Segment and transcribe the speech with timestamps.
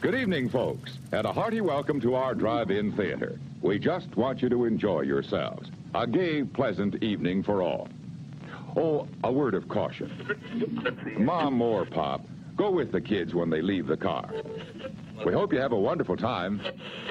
[0.00, 3.40] Good evening, folks, and a hearty welcome to our drive-in theater.
[3.60, 5.70] We just want you to enjoy yourselves.
[5.94, 7.88] A gay, pleasant evening for all.
[8.76, 11.16] Oh, a word of caution.
[11.18, 12.24] Mom or Pop,
[12.56, 14.32] go with the kids when they leave the car.
[15.26, 16.60] We hope you have a wonderful time.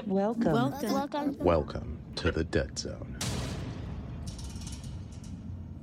[0.05, 0.54] Welcome.
[0.54, 0.94] Welcome.
[0.94, 1.38] Welcome.
[1.38, 3.11] Welcome to the Dead Zone.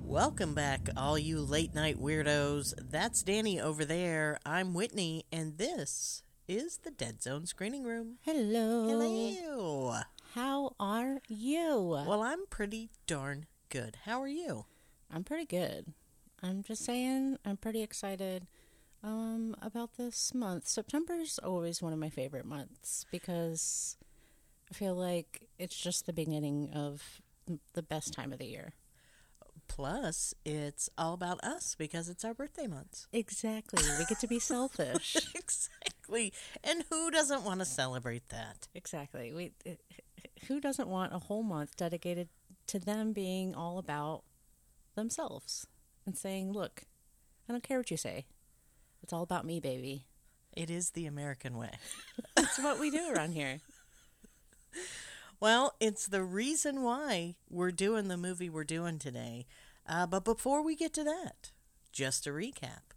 [0.08, 2.72] Welcome back, all you late night weirdos.
[2.80, 4.38] That's Danny over there.
[4.46, 8.14] I'm Whitney, and this is the Dead Zone Screening Room.
[8.22, 8.88] Hello.
[8.88, 10.00] Hello.
[10.34, 12.02] How are you?
[12.06, 13.98] Well, I'm pretty darn good.
[14.06, 14.64] How are you?
[15.12, 15.92] I'm pretty good.
[16.42, 18.46] I'm just saying, I'm pretty excited
[19.04, 20.68] um, about this month.
[20.68, 23.98] September is always one of my favorite months because
[24.70, 27.20] I feel like it's just the beginning of
[27.74, 28.72] the best time of the year.
[29.68, 33.06] Plus, it's all about us because it's our birthday months.
[33.12, 33.82] Exactly.
[33.98, 35.16] We get to be selfish.
[35.34, 36.32] exactly.
[36.64, 38.66] And who doesn't want to celebrate that?
[38.74, 39.32] exactly.
[39.32, 39.52] We
[40.48, 42.28] who doesn't want a whole month dedicated
[42.68, 44.22] to them being all about
[44.96, 45.66] themselves
[46.06, 46.82] and saying, "Look,
[47.48, 48.26] I don't care what you say.
[49.02, 50.06] It's all about me, baby."
[50.56, 51.70] It is the American way.
[52.36, 53.60] That's what we do around here.
[55.40, 59.46] Well, it's the reason why we're doing the movie we're doing today.
[59.88, 61.50] Uh, but before we get to that,
[61.92, 62.92] just a recap.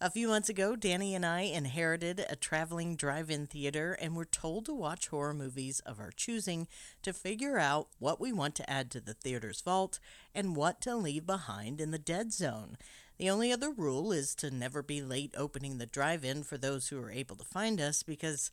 [0.00, 4.24] A few months ago, Danny and I inherited a traveling drive in theater and were
[4.24, 6.66] told to watch horror movies of our choosing
[7.02, 10.00] to figure out what we want to add to the theater's vault
[10.34, 12.76] and what to leave behind in the dead zone.
[13.16, 16.88] The only other rule is to never be late opening the drive in for those
[16.88, 18.50] who are able to find us because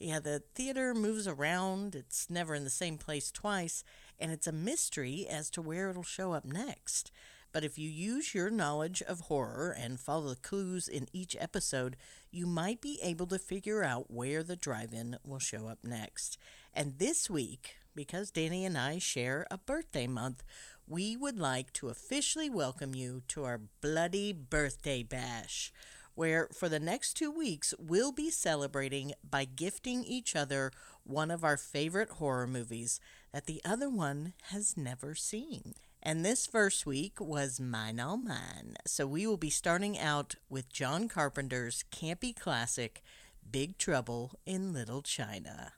[0.00, 1.94] yeah, the theater moves around.
[1.94, 3.84] It's never in the same place twice,
[4.18, 7.10] and it's a mystery as to where it'll show up next.
[7.52, 11.96] But if you use your knowledge of horror and follow the clues in each episode,
[12.32, 16.36] you might be able to figure out where the drive in will show up next.
[16.74, 20.42] And this week, because Danny and I share a birthday month,
[20.88, 25.72] we would like to officially welcome you to our bloody birthday bash
[26.14, 30.70] where for the next two weeks we'll be celebrating by gifting each other
[31.02, 33.00] one of our favorite horror movies
[33.34, 35.74] that the other one has never seen.
[36.00, 38.76] And this first week was Mine All Mine.
[38.86, 43.02] So we will be starting out with John Carpenter's campy classic,
[43.50, 45.72] Big Trouble in Little China.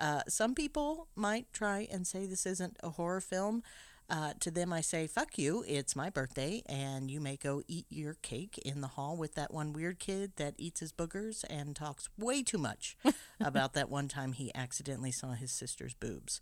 [0.00, 3.62] Uh, some people might try and say this isn't a horror film.
[4.08, 7.86] Uh, to them, I say, fuck you, it's my birthday, and you may go eat
[7.88, 11.76] your cake in the hall with that one weird kid that eats his boogers and
[11.76, 12.96] talks way too much
[13.40, 16.40] about that one time he accidentally saw his sister's boobs.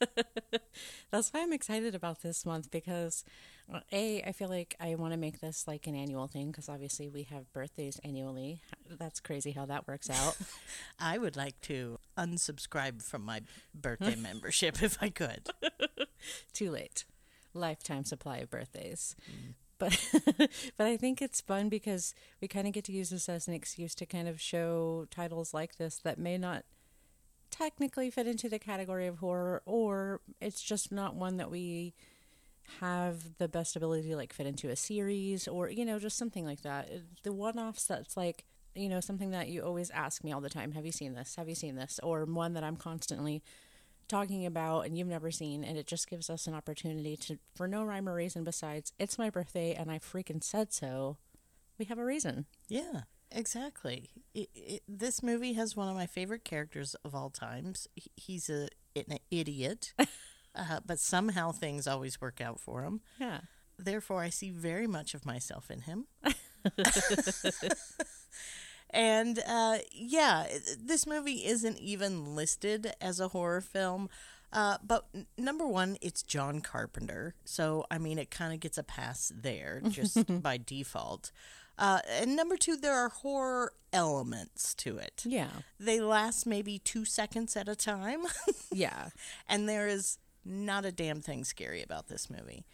[1.10, 3.24] That's why I'm excited about this month because,
[3.72, 6.68] uh, A, I feel like I want to make this like an annual thing because
[6.68, 8.60] obviously we have birthdays annually.
[8.90, 10.36] That's crazy how that works out.
[10.98, 13.42] I would like to unsubscribe from my
[13.74, 15.48] birthday membership if I could.
[16.52, 17.04] Too late.
[17.52, 19.14] Lifetime supply of birthdays.
[19.78, 19.98] But
[20.76, 23.54] but I think it's fun because we kind of get to use this as an
[23.54, 26.64] excuse to kind of show titles like this that may not
[27.54, 31.94] technically fit into the category of horror or it's just not one that we
[32.80, 36.44] have the best ability to like fit into a series or you know just something
[36.44, 36.88] like that.
[36.92, 38.44] Uh, the one-offs that's like
[38.74, 41.36] you know something that you always ask me all the time have you seen this?
[41.36, 42.00] Have you seen this?
[42.02, 43.40] or one that i'm constantly
[44.08, 47.68] talking about and you've never seen and it just gives us an opportunity to for
[47.68, 51.16] no rhyme or reason besides it's my birthday and i freaking said so.
[51.78, 52.46] We have a reason.
[52.68, 53.02] Yeah,
[53.34, 54.10] exactly.
[54.34, 57.88] It, it, this movie has one of my favorite characters of all times.
[58.16, 59.92] He's a an idiot,
[60.54, 63.00] uh, but somehow things always work out for him.
[63.18, 63.40] yeah
[63.78, 66.06] Therefore, I see very much of myself in him.
[68.90, 70.46] and uh, yeah,
[70.80, 74.08] this movie isn't even listed as a horror film.
[74.54, 77.34] Uh, but n- number one, it's John Carpenter.
[77.44, 81.32] So, I mean, it kind of gets a pass there just by default.
[81.76, 85.22] Uh, and number two, there are horror elements to it.
[85.26, 85.48] yeah
[85.80, 88.22] They last maybe two seconds at a time.
[88.72, 89.08] yeah
[89.48, 92.64] and there is not a damn thing scary about this movie.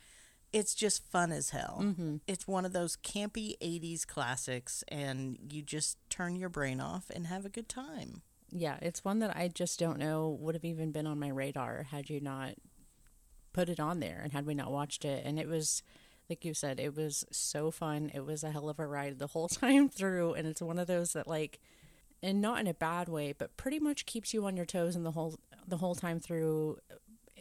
[0.53, 1.79] It's just fun as hell.
[1.81, 2.17] Mm-hmm.
[2.27, 7.29] It's one of those campy 80s classics, and you just turn your brain off and
[7.29, 8.23] have a good time.
[8.53, 11.85] Yeah, it's one that I just don't know would have even been on my radar
[11.91, 12.55] had you not
[13.53, 15.25] put it on there and had we not watched it.
[15.25, 15.83] And it was,
[16.29, 18.11] like you said, it was so fun.
[18.15, 20.35] It was a hell of a ride the whole time through.
[20.35, 21.61] And it's one of those that, like,
[22.23, 25.05] and not in a bad way, but pretty much keeps you on your toes in
[25.05, 26.79] the whole the whole time through.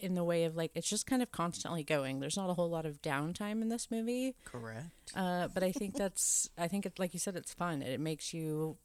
[0.02, 2.22] In the way of like, it's just kind of constantly going.
[2.22, 4.34] There's not a whole lot of downtime in this movie.
[4.46, 4.86] Correct.
[5.14, 7.82] Uh, but I think that's I think it's like you said it's fun.
[7.82, 8.78] It makes you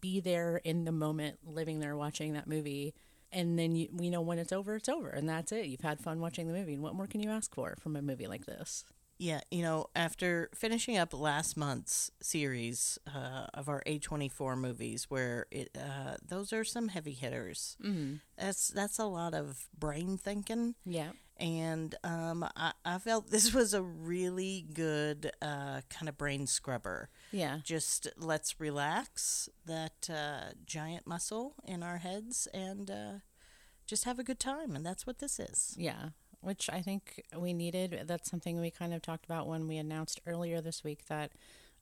[0.00, 2.94] be there in the moment, living there, watching that movie.
[3.30, 5.66] And then you, we know when it's over, it's over, and that's it.
[5.66, 8.02] You've had fun watching the movie, and what more can you ask for from a
[8.02, 8.84] movie like this?
[9.18, 15.46] Yeah, you know, after finishing up last month's series uh, of our A24 movies, where
[15.50, 17.76] it uh, those are some heavy hitters.
[17.84, 18.14] Mm-hmm.
[18.38, 20.76] That's that's a lot of brain thinking.
[20.84, 21.10] Yeah.
[21.36, 27.10] And um, I, I felt this was a really good uh, kind of brain scrubber.
[27.32, 27.58] Yeah.
[27.64, 33.12] Just let's relax that uh, giant muscle in our heads and uh,
[33.84, 34.76] just have a good time.
[34.76, 35.74] And that's what this is.
[35.76, 38.04] Yeah which I think we needed.
[38.06, 41.32] That's something we kind of talked about when we announced earlier this week that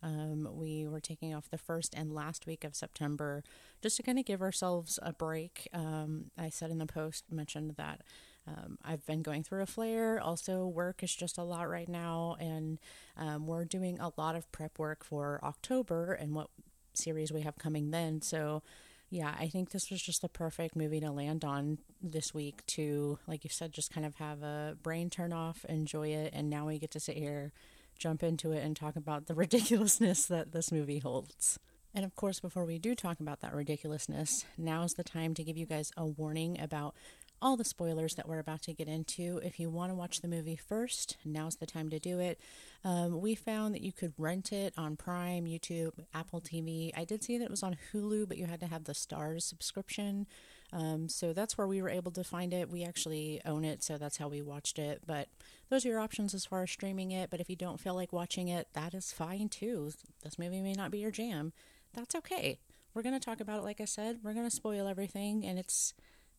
[0.03, 3.43] um, we were taking off the first and last week of September
[3.83, 5.69] just to kind of give ourselves a break.
[5.73, 8.03] Um, I said in the post, mentioned that
[8.47, 10.21] um, I've been going through a flare.
[10.21, 12.79] Also, work is just a lot right now, and
[13.17, 16.49] um, we're doing a lot of prep work for October and what
[16.95, 18.23] series we have coming then.
[18.23, 18.63] So,
[19.09, 23.19] yeah, I think this was just the perfect movie to land on this week to,
[23.27, 26.67] like you said, just kind of have a brain turn off, enjoy it, and now
[26.67, 27.53] we get to sit here,
[27.99, 31.59] jump into it, and talk about the ridiculousness that this movie holds.
[31.95, 35.57] And of course, before we do talk about that ridiculousness, now's the time to give
[35.57, 36.95] you guys a warning about
[37.43, 39.39] all the spoilers that we're about to get into.
[39.43, 42.41] If you want to watch the movie first, now's the time to do it.
[42.85, 46.93] Um, we found that you could rent it on Prime, YouTube, Apple TV.
[46.97, 49.43] I did see that it was on Hulu, but you had to have the Starz
[49.43, 50.27] subscription.
[50.73, 52.71] Um, so that's where we were able to find it.
[52.71, 55.03] We actually own it, so that's how we watched it.
[55.07, 55.29] But
[55.69, 57.31] those are your options as far as streaming it.
[57.31, 59.93] But if you don't feel like watching it, that is fine too.
[60.23, 61.53] This movie may not be your jam.
[61.93, 62.59] That's okay.
[62.95, 64.21] We're going to talk about it, like I said.
[64.23, 65.93] We're going to spoil everything, and it's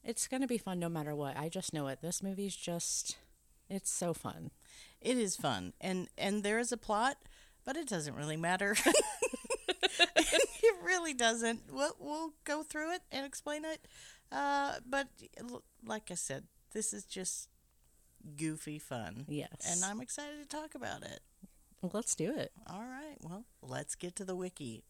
[0.07, 1.37] it's going to be fun no matter what.
[1.37, 2.01] I just know it.
[2.01, 3.17] This movie's just
[3.69, 4.51] it's so fun.
[5.01, 5.73] It is fun.
[5.81, 7.17] And and there is a plot,
[7.65, 8.75] but it doesn't really matter.
[10.15, 11.61] it really doesn't.
[11.71, 13.85] We'll, we'll go through it and explain it.
[14.31, 15.09] Uh, but
[15.85, 17.49] like I said, this is just
[18.37, 19.25] goofy fun.
[19.27, 19.49] Yes.
[19.69, 21.19] And I'm excited to talk about it.
[21.93, 22.51] Let's do it.
[22.65, 23.17] All right.
[23.21, 24.83] Well, let's get to the wiki.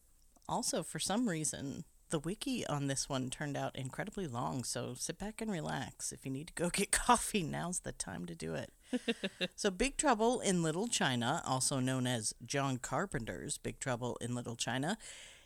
[0.47, 5.17] Also, for some reason, the wiki on this one turned out incredibly long, so sit
[5.17, 6.11] back and relax.
[6.11, 8.71] If you need to go get coffee, now's the time to do it.
[9.55, 14.55] so, Big Trouble in Little China, also known as John Carpenter's Big Trouble in Little
[14.55, 14.97] China,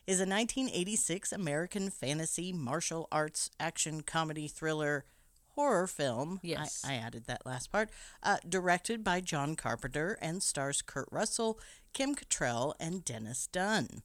[0.07, 5.05] is a 1986 American fantasy martial arts action comedy thriller
[5.55, 6.39] horror film.
[6.43, 6.83] Yes.
[6.85, 7.89] I, I added that last part.
[8.23, 11.59] Uh, directed by John Carpenter and stars Kurt Russell,
[11.93, 14.01] Kim Cattrall, and Dennis Dun.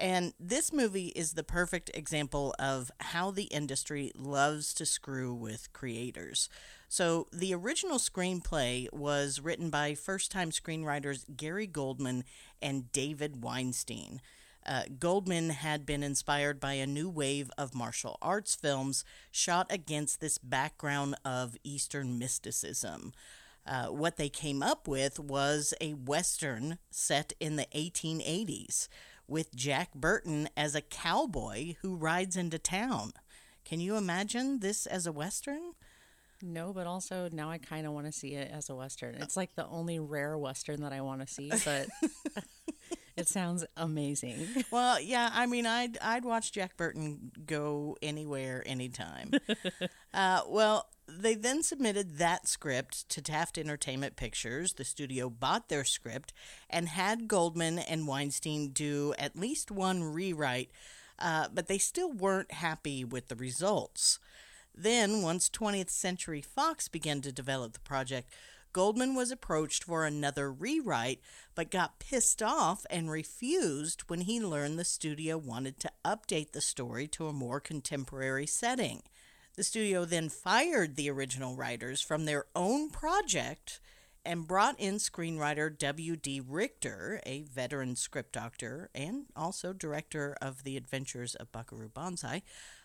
[0.00, 5.74] And this movie is the perfect example of how the industry loves to screw with
[5.74, 6.48] creators.
[6.88, 12.24] So, the original screenplay was written by first time screenwriters Gary Goldman
[12.62, 14.22] and David Weinstein.
[14.64, 20.20] Uh, Goldman had been inspired by a new wave of martial arts films shot against
[20.20, 23.12] this background of Eastern mysticism.
[23.66, 28.88] Uh, what they came up with was a Western set in the 1880s
[29.30, 33.12] with Jack Burton as a cowboy who rides into town.
[33.64, 35.72] Can you imagine this as a Western?
[36.42, 39.14] No, but also now I kind of want to see it as a Western.
[39.16, 41.88] It's like the only rare Western that I want to see, but
[43.16, 44.48] it sounds amazing.
[44.70, 49.32] Well, yeah, I mean, I'd, I'd watch Jack Burton go anywhere, anytime.
[50.14, 50.86] uh, well,
[51.20, 54.72] they then submitted that script to Taft Entertainment Pictures.
[54.72, 56.32] The studio bought their script
[56.68, 60.70] and had Goldman and Weinstein do at least one rewrite,
[61.18, 64.18] uh, but they still weren't happy with the results.
[64.74, 68.32] Then, once 20th Century Fox began to develop the project,
[68.72, 71.20] Goldman was approached for another rewrite,
[71.54, 76.60] but got pissed off and refused when he learned the studio wanted to update the
[76.60, 79.02] story to a more contemporary setting.
[79.60, 83.78] The studio then fired the original writers from their own project
[84.24, 86.40] and brought in screenwriter W.D.
[86.48, 92.40] Richter, a veteran script doctor and also director of The Adventures of Buckaroo Banzai,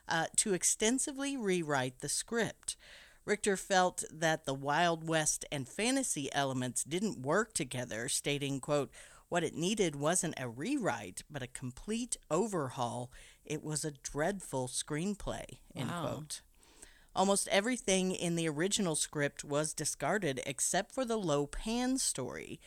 [0.09, 2.75] uh, to extensively rewrite the script.
[3.23, 8.91] Richter felt that the Wild West and fantasy elements didn't work together, stating, quote,
[9.29, 13.13] what it needed wasn't a rewrite, but a complete overhaul.
[13.45, 16.01] It was a dreadful screenplay, end wow.
[16.01, 16.41] quote.
[17.15, 22.59] Almost everything in the original script was discarded except for the Lo Pan story.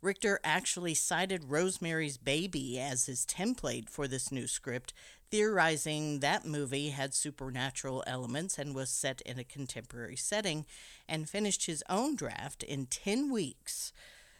[0.00, 4.94] Richter actually cited Rosemary's Baby as his template for this new script,
[5.30, 10.64] theorizing that movie had supernatural elements and was set in a contemporary setting,
[11.06, 13.92] and finished his own draft in 10 weeks.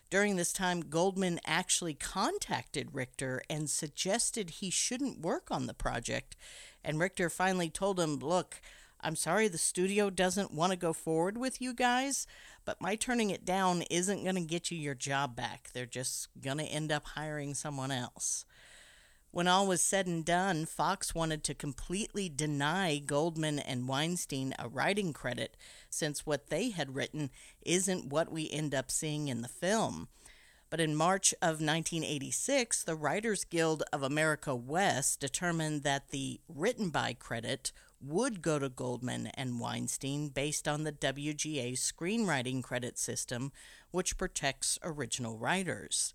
[0.08, 6.34] During this time, Goldman actually contacted Richter and suggested he shouldn't work on the project.
[6.82, 8.62] And Richter finally told him, Look,
[9.02, 12.26] I'm sorry the studio doesn't want to go forward with you guys,
[12.64, 15.70] but my turning it down isn't going to get you your job back.
[15.72, 18.44] They're just going to end up hiring someone else.
[19.32, 24.68] When all was said and done, Fox wanted to completely deny Goldman and Weinstein a
[24.68, 25.56] writing credit
[25.88, 27.30] since what they had written
[27.62, 30.08] isn't what we end up seeing in the film.
[30.68, 36.90] But in March of 1986, the Writers Guild of America West determined that the written
[36.90, 43.52] by credit would go to Goldman and Weinstein based on the WGA screenwriting credit system,
[43.90, 46.14] which protects original writers.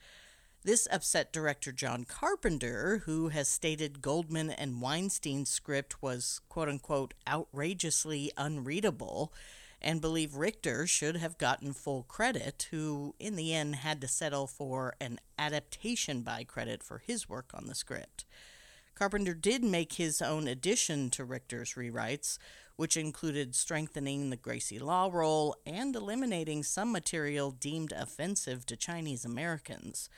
[0.63, 7.13] This upset director John Carpenter, who has stated Goldman and Weinstein's script was quote unquote
[7.27, 9.32] outrageously unreadable
[9.86, 14.48] and believe Richter should have gotten full credit, who in the end had to settle
[14.48, 18.25] for an adaptation by credit for his work on the script.
[18.96, 22.38] Carpenter did make his own addition to Richter's rewrites,
[22.78, 29.25] which included strengthening the Gracie Law role and eliminating some material deemed offensive to Chinese
[29.25, 30.10] Americans.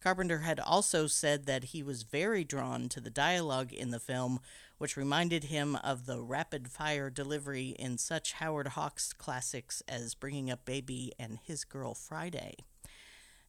[0.00, 4.40] Carpenter had also said that he was very drawn to the dialogue in the film,
[4.78, 10.50] which reminded him of the rapid fire delivery in such Howard Hawks classics as Bringing
[10.50, 12.54] Up Baby and His Girl Friday.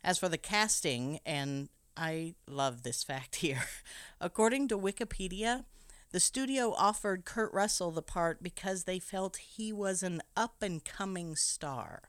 [0.04, 3.64] As for the casting, and I love this fact here,
[4.22, 5.66] according to Wikipedia,
[6.12, 10.84] the studio offered Kurt Russell the part because they felt he was an up and
[10.84, 12.04] coming star.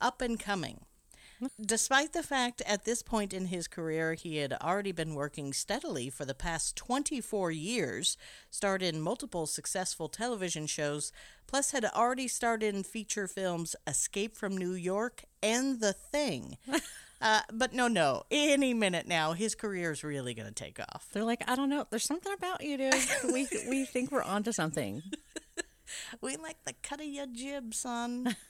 [0.00, 0.86] Up and coming.
[1.60, 6.10] Despite the fact at this point in his career he had already been working steadily
[6.10, 8.16] for the past 24 years,
[8.50, 11.12] starred in multiple successful television shows,
[11.46, 16.56] plus had already starred in feature films Escape from New York and The Thing.
[17.20, 18.22] Uh, but no, no.
[18.30, 21.08] Any minute now, his career is really going to take off.
[21.12, 21.84] They're like, I don't know.
[21.90, 22.94] There's something about you, dude.
[23.32, 25.02] we we think we're onto something.
[26.20, 28.36] we like the cut of your jib, son.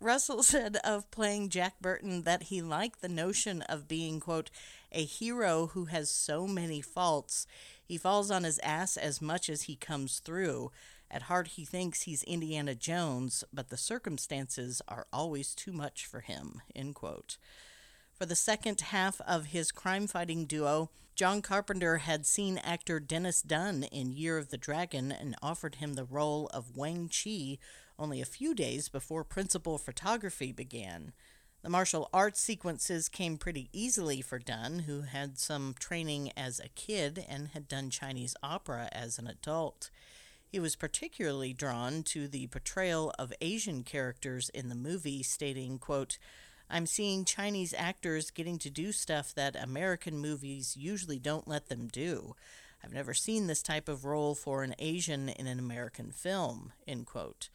[0.00, 4.50] Russell said of playing Jack Burton that he liked the notion of being, quote,
[4.92, 7.46] a hero who has so many faults.
[7.82, 10.70] He falls on his ass as much as he comes through.
[11.10, 16.20] At heart, he thinks he's Indiana Jones, but the circumstances are always too much for
[16.20, 17.38] him, end quote.
[18.12, 23.42] For the second half of his crime fighting duo, John Carpenter had seen actor Dennis
[23.42, 27.58] Dun in Year of the Dragon and offered him the role of Wang Chi
[27.98, 31.12] only a few days before principal photography began.
[31.62, 36.68] The martial arts sequences came pretty easily for Dun, who had some training as a
[36.68, 39.90] kid and had done Chinese opera as an adult.
[40.50, 46.18] He was particularly drawn to the portrayal of Asian characters in the movie, stating, quote,
[46.70, 51.88] I'm seeing Chinese actors getting to do stuff that American movies usually don't let them
[51.90, 52.34] do.
[52.82, 57.06] I've never seen this type of role for an Asian in an American film, end
[57.06, 57.50] quote.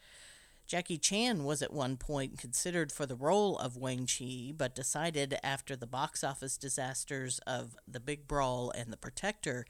[0.66, 5.36] Jackie Chan was at one point considered for the role of Wang Chi, but decided
[5.42, 9.66] after the box office disasters of The Big Brawl and The Protector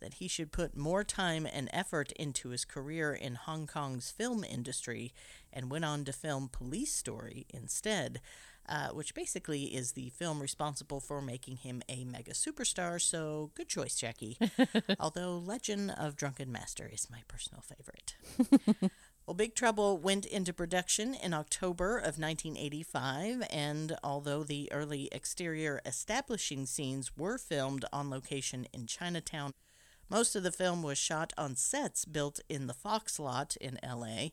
[0.00, 4.44] that he should put more time and effort into his career in Hong Kong's film
[4.44, 5.12] industry
[5.52, 8.20] and went on to film Police Story instead,
[8.68, 13.00] uh, which basically is the film responsible for making him a mega superstar.
[13.00, 14.38] So good choice, Jackie.
[15.00, 18.14] Although Legend of Drunken Master is my personal favorite.
[19.30, 25.80] Well, Big Trouble went into production in October of 1985, and although the early exterior
[25.86, 29.52] establishing scenes were filmed on location in Chinatown,
[30.10, 34.30] most of the film was shot on sets built in the Fox lot in LA.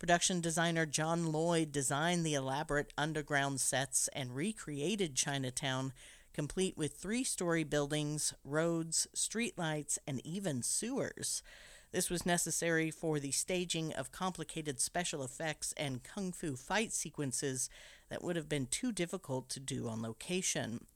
[0.00, 5.92] Production designer John Lloyd designed the elaborate underground sets and recreated Chinatown,
[6.34, 11.44] complete with three story buildings, roads, streetlights, and even sewers.
[11.92, 17.70] This was necessary for the staging of complicated special effects and kung fu fight sequences
[18.08, 20.86] that would have been too difficult to do on location.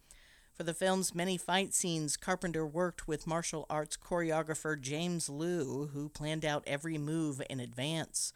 [0.56, 6.08] For the film's many fight scenes, Carpenter worked with martial arts choreographer James Lew, who
[6.08, 8.32] planned out every move in advance.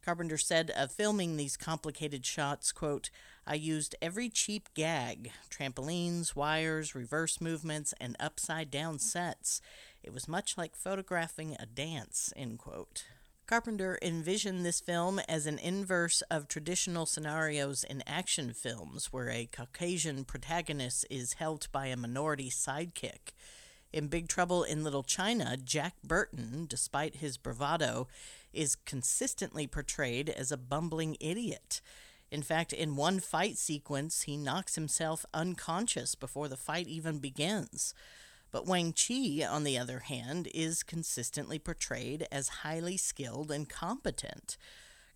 [0.00, 3.10] Carpenter said of filming these complicated shots, quote,
[3.44, 9.60] I used every cheap gag trampolines, wires, reverse movements, and upside down sets.
[10.00, 13.04] It was much like photographing a dance, end quote.
[13.46, 19.44] Carpenter envisioned this film as an inverse of traditional scenarios in action films, where a
[19.52, 23.34] Caucasian protagonist is helped by a minority sidekick.
[23.92, 28.08] In Big Trouble in Little China, Jack Burton, despite his bravado,
[28.54, 31.82] is consistently portrayed as a bumbling idiot.
[32.30, 37.94] In fact, in one fight sequence, he knocks himself unconscious before the fight even begins.
[38.54, 44.56] But Wang Chi, on the other hand, is consistently portrayed as highly skilled and competent.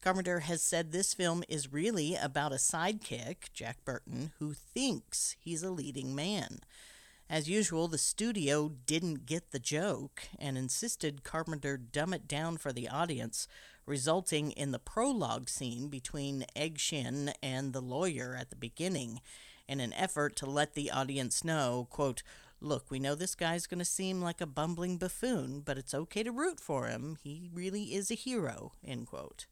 [0.00, 5.62] Carpenter has said this film is really about a sidekick, Jack Burton, who thinks he's
[5.62, 6.58] a leading man.
[7.30, 12.72] As usual, the studio didn't get the joke and insisted Carpenter dumb it down for
[12.72, 13.46] the audience,
[13.86, 19.20] resulting in the prologue scene between Egg Shen and the lawyer at the beginning,
[19.68, 22.24] in an effort to let the audience know, quote,
[22.60, 26.24] Look, we know this guy's going to seem like a bumbling buffoon, but it's okay
[26.24, 27.16] to root for him.
[27.22, 29.46] He really is a hero, end quote.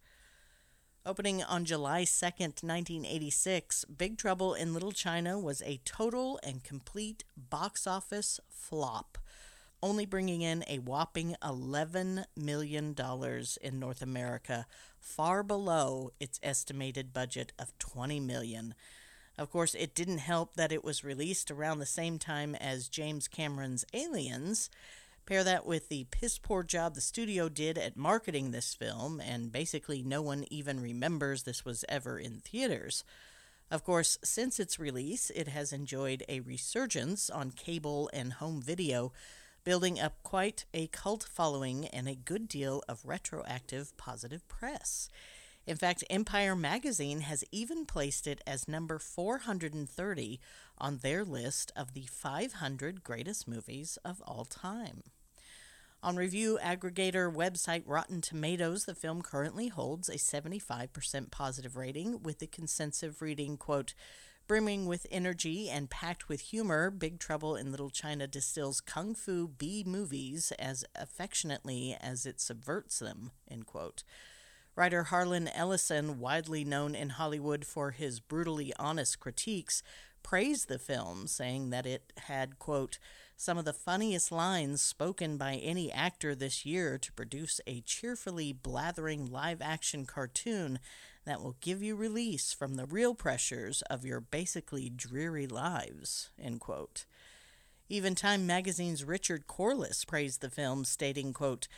[1.05, 7.23] Opening on July 2nd, 1986, Big Trouble in Little China was a total and complete
[7.37, 9.19] box office flop,
[9.81, 12.97] only bringing in a whopping $11 million
[13.63, 14.67] in North America,
[14.99, 18.75] far below its estimated budget of $20 million.
[19.39, 23.29] Of course, it didn't help that it was released around the same time as James
[23.29, 24.71] Cameron's Aliens,
[25.27, 29.51] Pair that with the piss poor job the studio did at marketing this film, and
[29.51, 33.03] basically no one even remembers this was ever in theaters.
[33.69, 39.13] Of course, since its release, it has enjoyed a resurgence on cable and home video,
[39.65, 45.09] building up quite a cult following and a good deal of retroactive positive press.
[45.67, 50.41] In fact, Empire magazine has even placed it as number 430
[50.79, 55.03] on their list of the 500 greatest movies of all time.
[56.05, 62.39] On review aggregator website Rotten Tomatoes, the film currently holds a 75% positive rating with
[62.39, 63.95] the consensus reading, quote,
[64.47, 69.49] Brimming with energy and packed with humor, Big Trouble in Little China distills kung fu
[69.49, 74.05] B movies as affectionately as it subverts them, end quote.
[74.77, 79.83] Writer Harlan Ellison, widely known in Hollywood for his brutally honest critiques,
[80.23, 82.99] praised the film, saying that it had, quote,
[83.39, 88.53] some of the funniest lines spoken by any actor this year to produce a cheerfully
[88.53, 90.79] blathering live action cartoon
[91.25, 96.31] that will give you release from the real pressures of your basically dreary lives.
[96.39, 97.07] End quote.
[97.89, 101.69] Even Time magazine's Richard Corliss praised the film, stating, quote,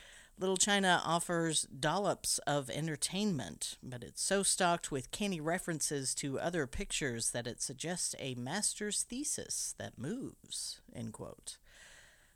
[0.40, 6.68] Little China offers dollops of entertainment, but it's so stocked with canny references to other
[6.68, 10.81] pictures that it suggests a master's thesis that moves.
[10.94, 11.59] End quote.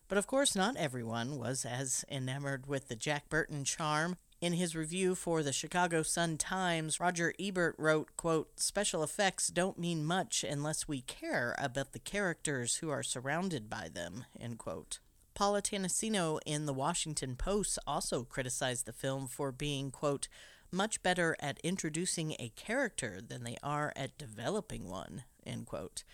[0.08, 4.16] But of course, not everyone was as enamored with the Jack Burton charm.
[4.40, 10.04] In his review for the Chicago Sun-Times, Roger Ebert wrote, quote, Special effects don't mean
[10.04, 14.98] much unless we care about the characters who are surrounded by them, end quote.
[15.34, 20.28] Paul Attanasio in the Washington Post also criticized the film for being, quote,
[20.70, 26.04] much better at introducing a character than they are at developing one, end quote.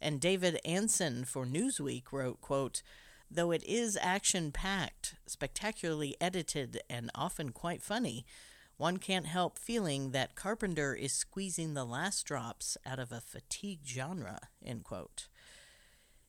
[0.00, 2.82] And David Anson for Newsweek wrote, quote,
[3.30, 8.26] Though it is action packed, spectacularly edited, and often quite funny,
[8.76, 13.88] one can't help feeling that Carpenter is squeezing the last drops out of a fatigued
[13.88, 15.28] genre, end quote.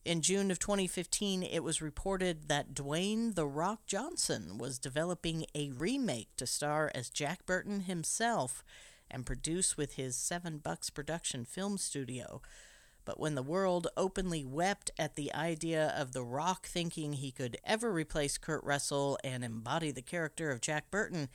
[0.05, 5.71] In June of 2015, it was reported that Dwayne The Rock Johnson was developing a
[5.71, 8.63] remake to star as Jack Burton himself
[9.09, 12.43] and produce with his Seven Bucks production film studio.
[13.03, 17.57] But when the world openly wept at the idea of The Rock thinking he could
[17.63, 21.29] ever replace Kurt Russell and embody the character of Jack Burton,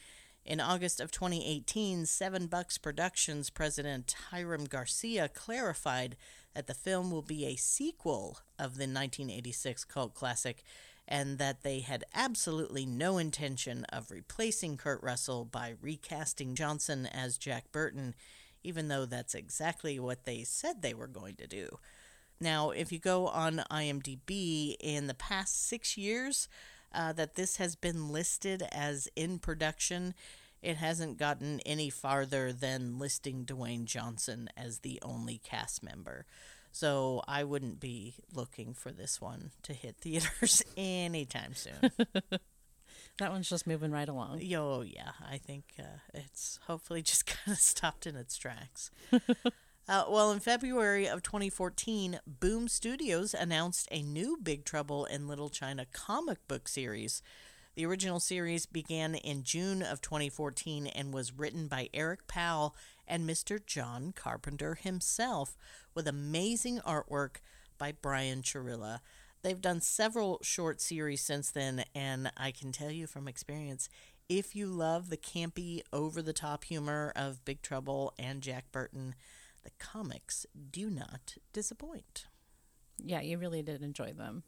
[0.44, 6.16] in August of 2018, Seven Bucks Productions president Hiram Garcia clarified
[6.54, 10.62] that the film will be a sequel of the 1986 cult classic
[11.06, 17.36] and that they had absolutely no intention of replacing Kurt Russell by recasting Johnson as
[17.36, 18.14] Jack Burton,
[18.62, 21.78] even though that's exactly what they said they were going to do.
[22.40, 26.48] Now, if you go on IMDb in the past six years
[26.92, 30.14] uh, that this has been listed as in production,
[30.62, 36.26] it hasn't gotten any farther than listing Dwayne Johnson as the only cast member.
[36.72, 41.90] So I wouldn't be looking for this one to hit theaters anytime soon.
[43.18, 44.40] that one's just moving right along.
[44.54, 45.12] Oh, yeah.
[45.28, 48.90] I think uh, it's hopefully just kind of stopped in its tracks.
[49.90, 55.48] Uh, well, in February of 2014, Boom Studios announced a new Big Trouble in Little
[55.48, 57.22] China comic book series
[57.80, 62.76] the original series began in June of 2014 and was written by Eric Powell
[63.08, 63.58] and Mr.
[63.64, 65.56] John Carpenter himself,
[65.94, 67.36] with amazing artwork
[67.78, 69.00] by Brian Churilla.
[69.40, 73.88] They've done several short series since then, and I can tell you from experience,
[74.28, 79.14] if you love the campy, over the top humor of Big Trouble and Jack Burton,
[79.64, 82.26] the comics do not disappoint.
[83.02, 84.42] Yeah, you really did enjoy them.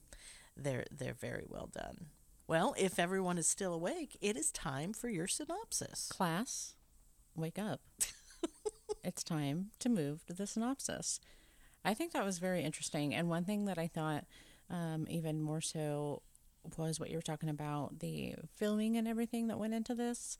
[0.55, 2.09] They're they're very well done.
[2.46, 6.09] Well, if everyone is still awake, it is time for your synopsis.
[6.11, 6.74] Class,
[7.35, 7.81] wake up.
[9.05, 11.20] it's time to move to the synopsis.
[11.85, 13.14] I think that was very interesting.
[13.14, 14.24] And one thing that I thought
[14.70, 16.22] um, even more so
[16.76, 20.38] was what you were talking about the filming and everything that went into this.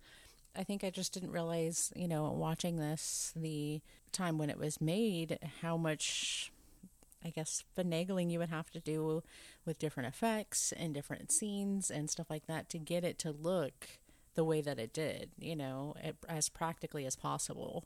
[0.55, 3.81] I think I just didn't realize, you know, watching this, the
[4.13, 6.53] time when it was made, how much,
[7.25, 9.23] I guess, finagling you would have to do
[9.65, 13.89] with different effects and different scenes and stuff like that to get it to look
[14.35, 15.95] the way that it did, you know,
[16.29, 17.85] as practically as possible.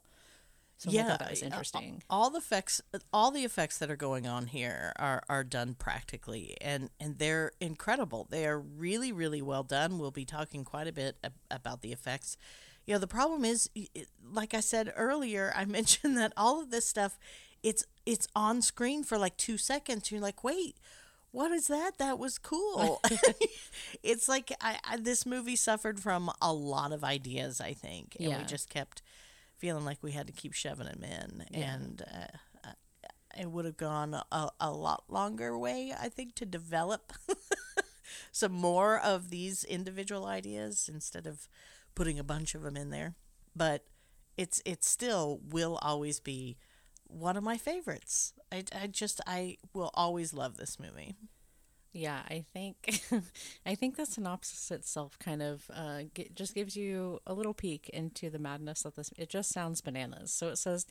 [0.77, 2.03] So yeah, I thought that was interesting.
[2.09, 6.55] All the effects, all the effects that are going on here are, are done practically,
[6.61, 8.27] and and they're incredible.
[8.29, 9.97] They are really really well done.
[9.97, 11.17] We'll be talking quite a bit
[11.49, 12.37] about the effects.
[12.85, 13.69] You know, the problem is,
[14.31, 17.17] like I said earlier, I mentioned that all of this stuff,
[17.67, 20.09] it's it's on screen for like two seconds.
[20.09, 20.77] You're like, wait,
[21.31, 21.97] what is that?
[21.97, 23.01] That was cool.
[24.03, 28.29] it's like I, I, this movie suffered from a lot of ideas, I think, and
[28.29, 28.37] yeah.
[28.37, 29.01] we just kept
[29.57, 31.73] feeling like we had to keep shoving them in, yeah.
[31.73, 36.45] and uh, uh, it would have gone a, a lot longer way, I think, to
[36.45, 37.11] develop
[38.31, 41.49] some more of these individual ideas instead of
[41.95, 43.15] putting a bunch of them in there.
[43.53, 43.83] But
[44.37, 46.55] it's it still will always be
[47.07, 48.33] one of my favorites.
[48.51, 51.15] I, I just I will always love this movie.
[51.93, 53.01] Yeah, I think
[53.65, 57.89] I think the synopsis itself kind of uh, get, just gives you a little peek
[57.89, 59.11] into the madness of this.
[59.17, 60.31] It just sounds bananas.
[60.31, 60.85] So it says.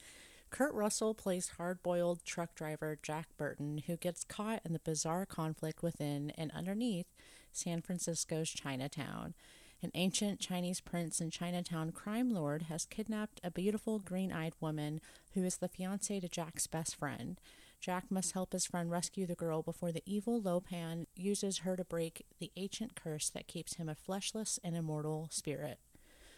[0.48, 5.26] Kurt Russell plays hard boiled truck driver Jack Burton, who gets caught in the bizarre
[5.26, 7.08] conflict within and underneath
[7.52, 9.34] San Francisco's Chinatown.
[9.82, 15.00] An ancient Chinese prince and Chinatown crime lord has kidnapped a beautiful green eyed woman
[15.34, 17.40] who is the fiancee to Jack's best friend.
[17.80, 21.76] Jack must help his friend rescue the girl before the evil Lo Pan uses her
[21.76, 25.78] to break the ancient curse that keeps him a fleshless and immortal spirit.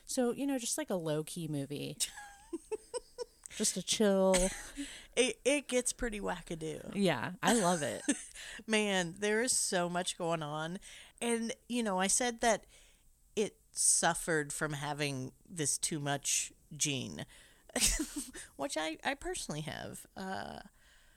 [0.05, 1.96] So, you know, just like a low key movie.
[3.57, 4.37] just a chill.
[5.16, 6.92] It, it gets pretty wackadoo.
[6.94, 8.03] Yeah, I love it.
[8.66, 10.79] Man, there is so much going on.
[11.20, 12.64] And, you know, I said that
[13.72, 17.24] suffered from having this too much gene,
[18.57, 20.07] which I, I personally have.
[20.16, 20.61] Uh,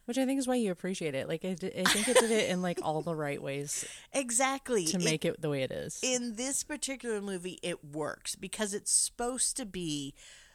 [0.05, 1.27] which I think is why you appreciate it.
[1.27, 3.85] Like I, I think it did it in like all the right ways.
[4.13, 4.85] Exactly.
[4.87, 5.99] To make it, it the way it is.
[6.03, 10.13] In this particular movie it works because it's supposed to be,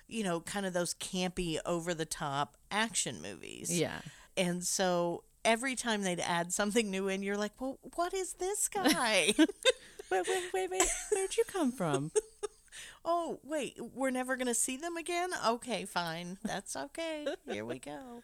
[0.09, 3.79] you know, kind of those campy over the top action movies.
[3.79, 4.01] Yeah.
[4.37, 8.69] And so every time they'd add something new in you're like, "Well, what is this
[8.69, 9.33] guy?"
[10.11, 10.89] wait, wait, wait, wait.
[11.13, 12.13] Where'd you come from?
[13.05, 15.31] oh, wait, we're never going to see them again?
[15.47, 16.39] Okay, fine.
[16.45, 17.27] That's okay.
[17.49, 18.23] Here we go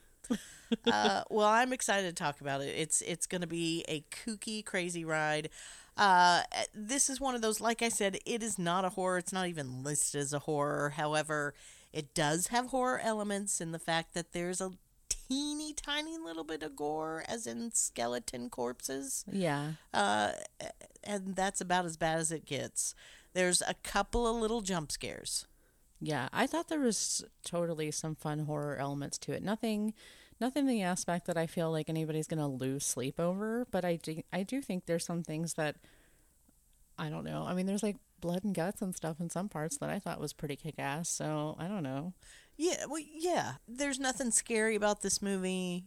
[0.87, 2.75] uh, well, I'm excited to talk about it.
[2.77, 5.51] It's it's going to be a kooky, crazy ride.
[5.97, 6.43] Uh,
[6.75, 9.19] this is one of those, like I said, it is not a horror.
[9.19, 10.91] It's not even listed as a horror.
[10.91, 11.55] However,
[11.93, 14.71] it does have horror elements in the fact that there's a
[15.33, 19.25] teeny tiny little bit of gore, as in skeleton corpses.
[19.31, 19.73] Yeah.
[19.93, 20.33] Uh,
[21.03, 22.95] and that's about as bad as it gets.
[23.33, 25.47] There's a couple of little jump scares.
[26.01, 29.43] Yeah, I thought there was totally some fun horror elements to it.
[29.43, 29.95] Nothing
[30.41, 33.85] nothing in the aspect that I feel like anybody's going to lose sleep over, but
[33.85, 35.77] I do, I do think there's some things that
[36.99, 37.45] I don't know.
[37.47, 40.21] I mean, there's like blood and guts and stuff in some parts that I thought
[40.21, 41.09] was pretty kick ass.
[41.09, 42.13] So I don't know.
[42.63, 43.55] Yeah, well, yeah.
[43.67, 45.87] There's nothing scary about this movie.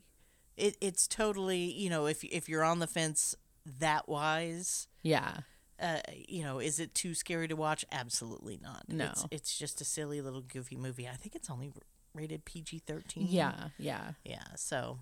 [0.58, 3.34] It it's totally you know if if you're on the fence
[3.80, 4.90] that wise.
[5.02, 5.38] Yeah.
[5.80, 7.86] Uh, you know, is it too scary to watch?
[7.92, 8.86] Absolutely not.
[8.90, 11.08] No, it's, it's just a silly little goofy movie.
[11.08, 11.72] I think it's only
[12.14, 13.28] rated PG 13.
[13.30, 14.12] Yeah, yeah.
[14.24, 15.00] Yeah, so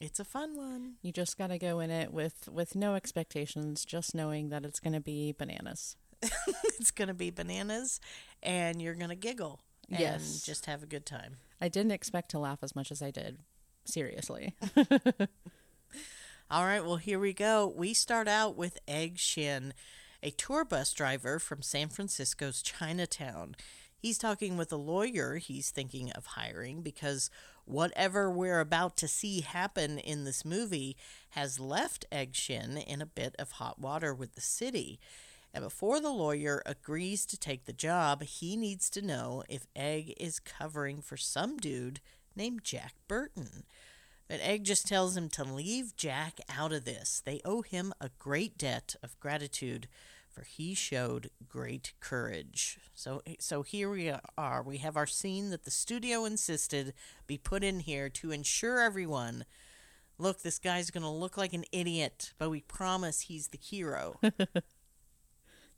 [0.00, 0.94] it's a fun one.
[1.02, 4.78] You just got to go in it with with no expectations, just knowing that it's
[4.78, 5.96] going to be bananas.
[6.78, 8.00] it's going to be bananas
[8.42, 10.42] and you're going to giggle and yes.
[10.42, 11.36] just have a good time.
[11.60, 13.38] I didn't expect to laugh as much as I did.
[13.84, 14.54] Seriously.
[16.50, 17.72] All right, well, here we go.
[17.74, 19.74] We start out with Egg Shen,
[20.22, 23.56] a tour bus driver from San Francisco's Chinatown.
[23.96, 27.30] He's talking with a lawyer he's thinking of hiring because
[27.64, 30.96] whatever we're about to see happen in this movie
[31.30, 35.00] has left Egg Shen in a bit of hot water with the city.
[35.56, 40.12] And before the lawyer agrees to take the job, he needs to know if Egg
[40.20, 42.00] is covering for some dude
[42.36, 43.64] named Jack Burton.
[44.28, 47.22] But Egg just tells him to leave Jack out of this.
[47.24, 49.88] They owe him a great debt of gratitude
[50.28, 52.78] for he showed great courage.
[52.92, 54.62] So, so here we are.
[54.62, 56.92] We have our scene that the studio insisted
[57.26, 59.46] be put in here to ensure everyone
[60.18, 64.20] look, this guy's going to look like an idiot, but we promise he's the hero.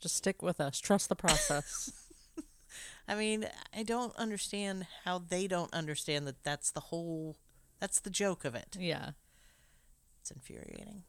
[0.00, 0.80] Just stick with us.
[0.80, 1.92] Trust the process.
[3.08, 7.36] I mean, I don't understand how they don't understand that that's the whole,
[7.80, 8.76] that's the joke of it.
[8.78, 9.10] yeah.
[10.20, 11.04] It's infuriating.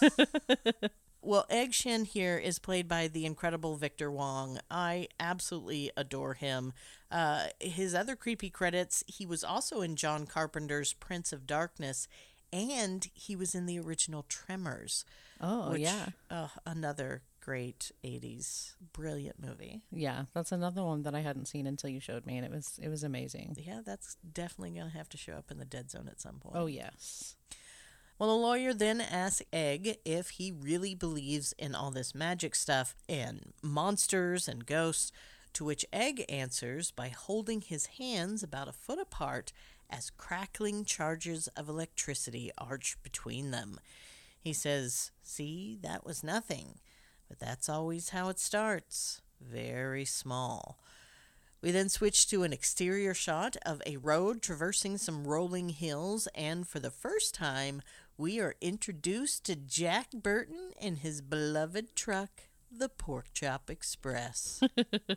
[1.22, 4.58] well, Egg Shen here is played by the incredible Victor Wong.
[4.70, 6.72] I absolutely adore him.
[7.10, 12.08] Uh, his other creepy credits, he was also in John Carpenter's Prince of Darkness,
[12.52, 15.04] and he was in the original Tremors.
[15.40, 16.06] Oh, which, yeah.
[16.30, 19.82] uh, another great 80s brilliant movie.
[19.92, 22.80] Yeah, that's another one that I hadn't seen until you showed me, and it was
[22.82, 23.54] it was amazing.
[23.58, 26.38] Yeah, that's definitely going to have to show up in the dead zone at some
[26.40, 26.56] point.
[26.58, 27.36] Oh yes,
[28.18, 32.96] Well, the lawyer then asks Egg if he really believes in all this magic stuff
[33.08, 35.12] and monsters and ghosts,
[35.52, 39.52] to which Egg answers by holding his hands about a foot apart
[39.88, 43.78] as crackling charges of electricity arch between them.
[44.40, 46.78] He says, See, that was nothing,
[47.28, 50.78] but that's always how it starts very small.
[51.62, 56.68] We then switch to an exterior shot of a road traversing some rolling hills, and
[56.68, 57.82] for the first time,
[58.18, 62.30] we are introduced to Jack Burton and his beloved truck,
[62.70, 64.60] the Pork Chop Express.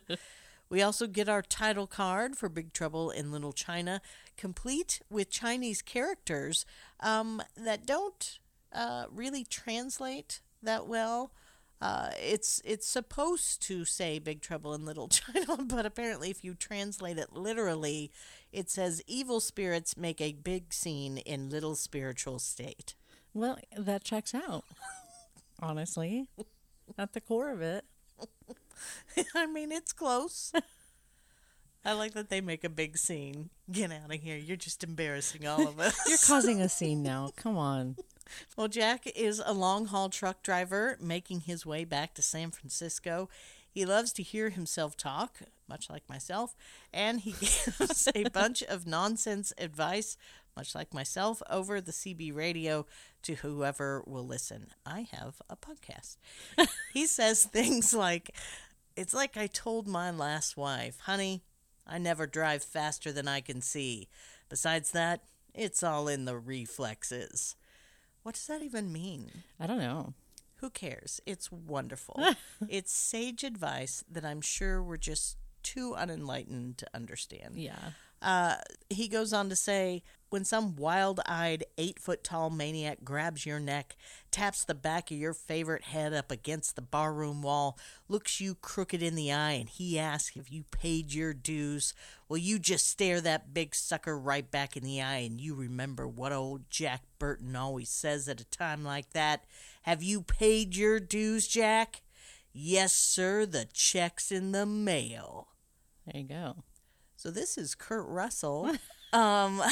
[0.70, 4.00] we also get our title card for Big Trouble in Little China,
[4.36, 6.66] complete with Chinese characters
[7.00, 8.38] um, that don't
[8.72, 11.32] uh, really translate that well.
[11.80, 16.54] Uh, it's it's supposed to say Big Trouble in Little China, but apparently, if you
[16.54, 18.10] translate it literally,
[18.52, 22.94] it says evil spirits make a big scene in little spiritual state.
[23.32, 24.64] well that checks out.
[25.62, 26.26] Honestly,
[26.98, 27.84] at the core of it,
[29.34, 30.52] I mean, it's close.
[31.82, 33.48] I like that they make a big scene.
[33.72, 34.36] Get out of here!
[34.36, 35.98] You're just embarrassing all of us.
[36.06, 37.30] you're causing a scene now.
[37.36, 37.96] Come on.
[38.56, 43.28] Well, Jack is a long haul truck driver making his way back to San Francisco.
[43.70, 45.38] He loves to hear himself talk,
[45.68, 46.56] much like myself,
[46.92, 50.16] and he gives a bunch of nonsense advice,
[50.56, 52.86] much like myself, over the CB radio
[53.22, 54.68] to whoever will listen.
[54.84, 56.16] I have a podcast.
[56.92, 58.34] he says things like,
[58.96, 61.42] It's like I told my last wife, honey,
[61.86, 64.08] I never drive faster than I can see.
[64.48, 65.22] Besides that,
[65.54, 67.56] it's all in the reflexes.
[68.22, 69.44] What does that even mean?
[69.58, 70.14] I don't know.
[70.56, 71.20] Who cares?
[71.24, 72.22] It's wonderful.
[72.68, 77.56] it's sage advice that I'm sure we're just too unenlightened to understand.
[77.56, 77.92] Yeah.
[78.20, 78.56] Uh,
[78.90, 83.60] he goes on to say when some wild eyed, eight foot tall maniac grabs your
[83.60, 83.96] neck,
[84.30, 87.76] taps the back of your favorite head up against the barroom wall,
[88.08, 91.92] looks you crooked in the eye, and he asks if you paid your dues,
[92.28, 96.06] well, you just stare that big sucker right back in the eye and you remember
[96.06, 99.44] what old Jack Burton always says at a time like that.
[99.82, 102.02] Have you paid your dues, Jack?
[102.52, 105.48] Yes, sir, the check's in the mail.
[106.06, 106.64] There you go.
[107.16, 108.72] So this is Kurt Russell.
[109.12, 109.62] um,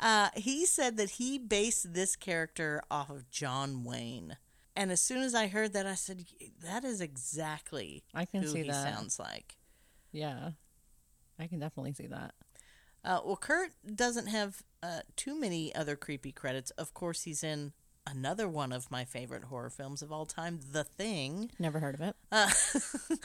[0.00, 4.36] uh, he said that he based this character off of John Wayne.
[4.74, 6.26] And as soon as I heard that, I said,
[6.62, 8.94] "That is exactly I can who see he that.
[8.94, 9.56] sounds like."
[10.12, 10.50] Yeah.
[11.38, 12.34] I can definitely see that.
[13.04, 16.70] Uh, well, Kurt doesn't have uh, too many other creepy credits.
[16.72, 17.72] Of course, he's in
[18.06, 21.50] another one of my favorite horror films of all time, The Thing.
[21.58, 22.16] Never heard of it.
[22.32, 22.50] Uh,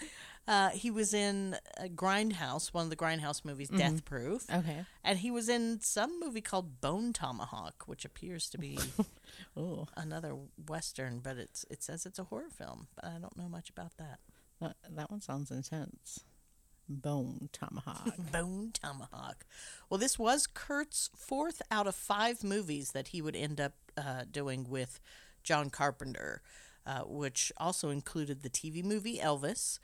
[0.48, 4.46] uh, he was in uh, Grindhouse, one of the Grindhouse movies, Death Proof.
[4.52, 4.86] Okay.
[5.04, 8.80] And he was in some movie called Bone Tomahawk, which appears to be
[9.58, 10.36] Oh, another
[10.68, 12.88] western, but it's it says it's a horror film.
[12.96, 14.20] But I don't know much about that.
[14.60, 16.22] that, that one sounds intense.
[16.90, 18.10] Bone tomahawk.
[18.32, 19.46] Bone Tomahawk.
[19.90, 24.24] Well, this was Kurt's fourth out of five movies that he would end up uh,
[24.30, 25.00] doing with
[25.44, 26.42] John Carpenter,
[26.86, 29.80] uh, which also included the TV movie Elvis.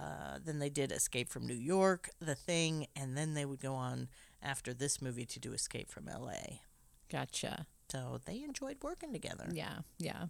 [0.00, 3.74] Uh, then they did Escape from New York, The Thing, and then they would go
[3.74, 4.08] on
[4.42, 6.60] after this movie to do Escape from L.A.
[7.10, 7.66] Gotcha.
[7.90, 9.48] So they enjoyed working together.
[9.52, 9.78] Yeah.
[9.98, 10.26] Yeah.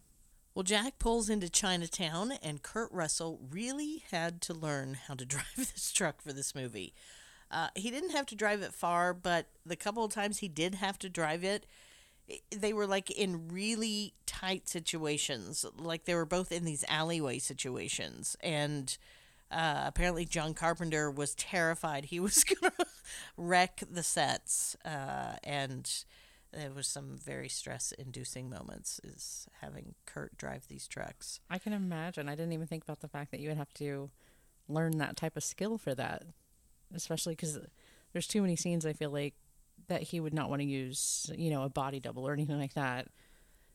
[0.54, 5.56] Well, Jack pulls into Chinatown, and Kurt Russell really had to learn how to drive
[5.56, 6.94] this truck for this movie.
[7.50, 10.76] Uh, he didn't have to drive it far, but the couple of times he did
[10.76, 11.66] have to drive it,
[12.50, 15.64] they were like in really tight situations.
[15.76, 18.36] Like they were both in these alleyway situations.
[18.40, 18.96] And
[19.54, 22.86] uh, apparently, John Carpenter was terrified he was going to
[23.36, 24.76] wreck the sets.
[24.84, 25.90] Uh, and
[26.52, 31.38] there was some very stress inducing moments is having Kurt drive these trucks.
[31.48, 32.28] I can imagine.
[32.28, 34.10] I didn't even think about the fact that you would have to
[34.68, 36.24] learn that type of skill for that,
[36.92, 37.58] especially because
[38.12, 39.34] there's too many scenes I feel like
[39.86, 42.74] that he would not want to use, you know, a body double or anything like
[42.74, 43.08] that.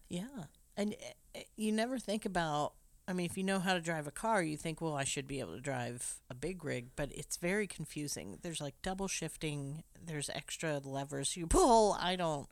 [0.10, 0.46] Yeah.
[0.76, 0.96] And
[1.36, 2.74] uh, you never think about
[3.10, 5.28] I mean, if you know how to drive a car, you think, well, I should
[5.28, 8.38] be able to drive a big rig, but it's very confusing.
[8.44, 11.98] There's like double shifting, there's extra levers you pull.
[12.00, 12.48] I don't,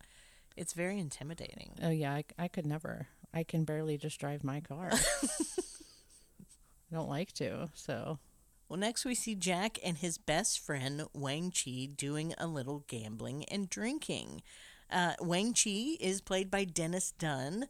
[0.55, 1.75] it's very intimidating.
[1.83, 3.07] Oh, yeah, I, I could never.
[3.31, 4.89] I can barely just drive my car.
[4.91, 4.97] I
[6.91, 8.17] don't like to, so.
[8.67, 13.45] Well, next we see Jack and his best friend, Wang Chi, doing a little gambling
[13.45, 14.41] and drinking.
[14.89, 17.67] Uh, Wang Chi is played by Dennis Dun.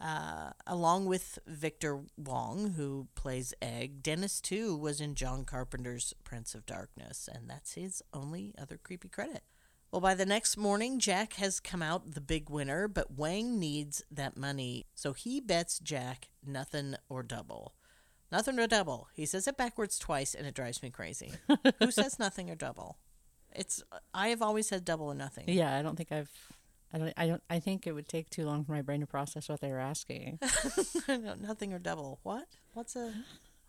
[0.00, 6.54] Uh, along with Victor Wong, who plays Egg, Dennis too was in John Carpenter's Prince
[6.54, 9.42] of Darkness, and that's his only other creepy credit.
[9.92, 14.02] Well, by the next morning, Jack has come out the big winner, but Wang needs
[14.10, 17.74] that money, so he bets Jack nothing or double.
[18.32, 19.08] Nothing or double.
[19.12, 21.32] He says it backwards twice, and it drives me crazy.
[21.80, 22.98] Who says nothing or double?
[23.52, 23.82] It's
[24.14, 25.48] I have always said double or nothing.
[25.48, 26.30] Yeah, I don't think I've.
[26.92, 27.12] I don't.
[27.16, 27.42] I don't.
[27.48, 29.78] I think it would take too long for my brain to process what they were
[29.78, 30.38] asking.
[31.08, 32.18] no, nothing or double.
[32.22, 32.46] What?
[32.74, 33.12] What's a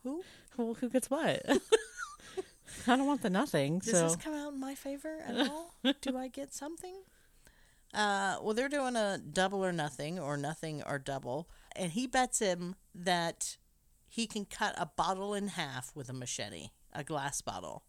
[0.03, 0.23] who?
[0.57, 1.41] Well, who gets what?
[2.87, 3.79] I don't want the nothing.
[3.79, 5.75] Does so this come out in my favor at all?
[6.01, 6.95] Do I get something?
[7.93, 12.39] Uh, well, they're doing a double or nothing, or nothing or double, and he bets
[12.39, 13.57] him that
[14.07, 17.83] he can cut a bottle in half with a machete, a glass bottle.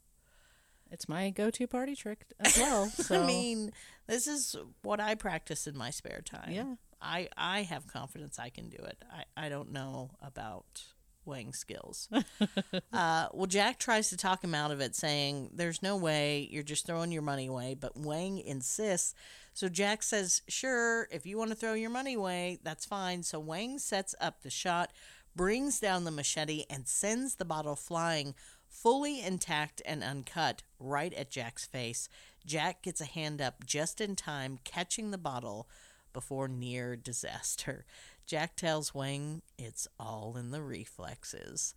[0.92, 2.86] It's my go-to party trick as well.
[2.86, 3.72] So I mean,
[4.06, 6.52] this is what I practice in my spare time.
[6.52, 6.74] Yeah.
[7.00, 9.02] I I have confidence I can do it.
[9.10, 10.84] I, I don't know about
[11.24, 12.08] weighing skills.
[12.92, 16.62] uh, well, Jack tries to talk him out of it, saying, There's no way, you're
[16.62, 17.76] just throwing your money away.
[17.78, 19.14] But Wang insists.
[19.54, 23.22] So Jack says, Sure, if you want to throw your money away, that's fine.
[23.22, 24.92] So Wang sets up the shot,
[25.34, 28.34] brings down the machete, and sends the bottle flying
[28.72, 32.08] fully intact and uncut right at Jack's face.
[32.44, 35.68] Jack gets a hand up just in time, catching the bottle
[36.12, 37.84] before near disaster.
[38.26, 41.74] Jack tells Wang it's all in the reflexes.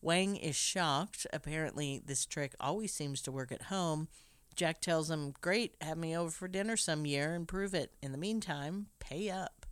[0.00, 1.26] Wang is shocked.
[1.32, 4.08] Apparently, this trick always seems to work at home.
[4.54, 7.92] Jack tells him, Great, have me over for dinner some year and prove it.
[8.02, 9.65] In the meantime, pay up.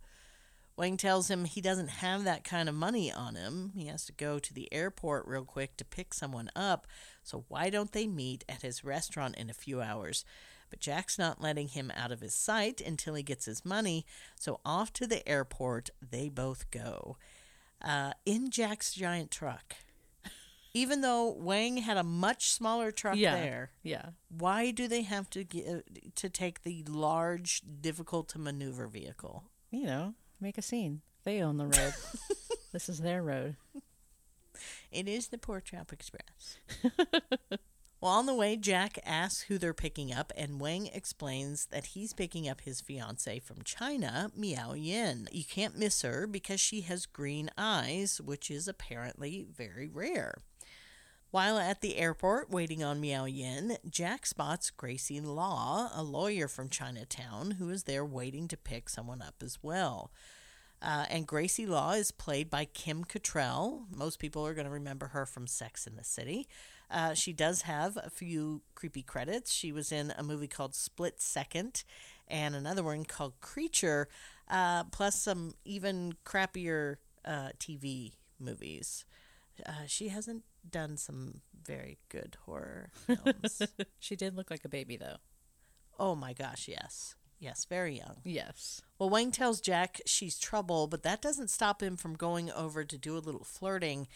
[0.77, 3.71] Wang tells him he doesn't have that kind of money on him.
[3.75, 6.85] He has to go to the airport real quick to pick someone up.
[7.23, 10.25] So, why don't they meet at his restaurant in a few hours?
[10.69, 14.05] But Jack's not letting him out of his sight until he gets his money.
[14.37, 17.17] So, off to the airport they both go.
[17.81, 19.75] Uh, in Jack's giant truck.
[20.73, 24.07] Even though Wang had a much smaller truck yeah, there, yeah.
[24.27, 29.45] why do they have to get, to take the large, difficult to maneuver vehicle?
[29.71, 31.01] You know, make a scene.
[31.23, 31.93] They own the road.
[32.71, 33.55] this is their road.
[34.91, 36.59] It is the Pork Chop Express.
[37.99, 42.13] well, on the way, Jack asks who they're picking up, and Wang explains that he's
[42.13, 45.27] picking up his fiancee from China, Miao Yin.
[45.31, 50.35] You can't miss her because she has green eyes, which is apparently very rare.
[51.31, 56.69] While at the airport waiting on Miao Yin, Jack spots Gracie Law, a lawyer from
[56.69, 60.11] Chinatown, who is there waiting to pick someone up as well.
[60.85, 63.85] Uh, and Gracie Law is played by Kim Cattrall.
[63.95, 66.47] Most people are going to remember her from Sex in the City.
[66.91, 69.51] Uh, she does have a few creepy credits.
[69.51, 71.83] She was in a movie called Split Second
[72.27, 74.07] and another one called Creature,
[74.47, 79.05] uh, plus some even crappier uh, TV movies.
[79.65, 83.61] Uh, she hasn't done some very good horror films.
[83.99, 85.17] She did look like a baby, though.
[85.97, 87.15] oh my gosh, yes.
[87.39, 88.17] Yes, very young.
[88.23, 88.81] Yes.
[88.97, 92.97] Well, Wang tells Jack she's trouble, but that doesn't stop him from going over to
[92.97, 94.07] do a little flirting.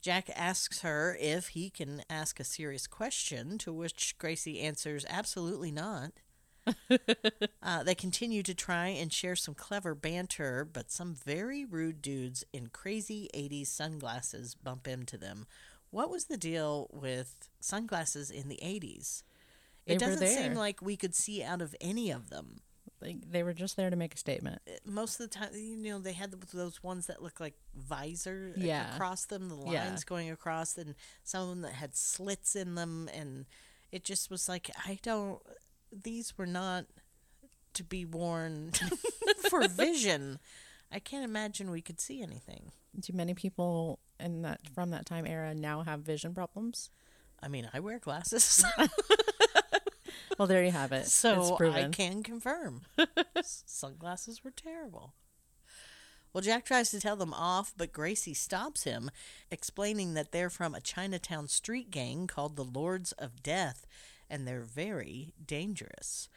[0.00, 5.72] Jack asks her if he can ask a serious question, to which Gracie answers absolutely
[5.72, 6.12] not.
[7.62, 12.44] uh, they continue to try and share some clever banter, but some very rude dudes
[12.52, 15.46] in crazy 80s sunglasses bump into them.
[15.90, 19.22] What was the deal with sunglasses in the 80s?
[19.86, 22.60] It They were doesn't seem like we could see out of any of them
[23.00, 24.60] They, they were just there to make a statement.
[24.66, 28.52] Uh, most of the time, you know, they had those ones that look like visor
[28.56, 28.94] Yeah.
[28.94, 30.08] across them, the lines Yeah.
[30.08, 33.46] going across, and some of them that had slits in them, and
[33.92, 35.40] it just was like, I don't.
[35.92, 36.86] These were not
[37.74, 38.72] to be worn
[39.50, 40.38] for vision.
[40.90, 42.72] I can't imagine we could see anything.
[42.98, 46.90] Do many people in that from that time era now have vision problems?
[47.42, 48.64] I mean, I wear glasses.
[50.38, 51.02] Well, there you have it.
[51.02, 52.82] it's So I can confirm.
[53.42, 55.14] Sunglasses were terrible.
[56.32, 59.10] Well, Jack tries to tell them off, but Gracie stops him,
[59.50, 63.86] explaining that they're from a Chinatown street gang called the Lords of Death,
[64.28, 66.28] and they're very dangerous.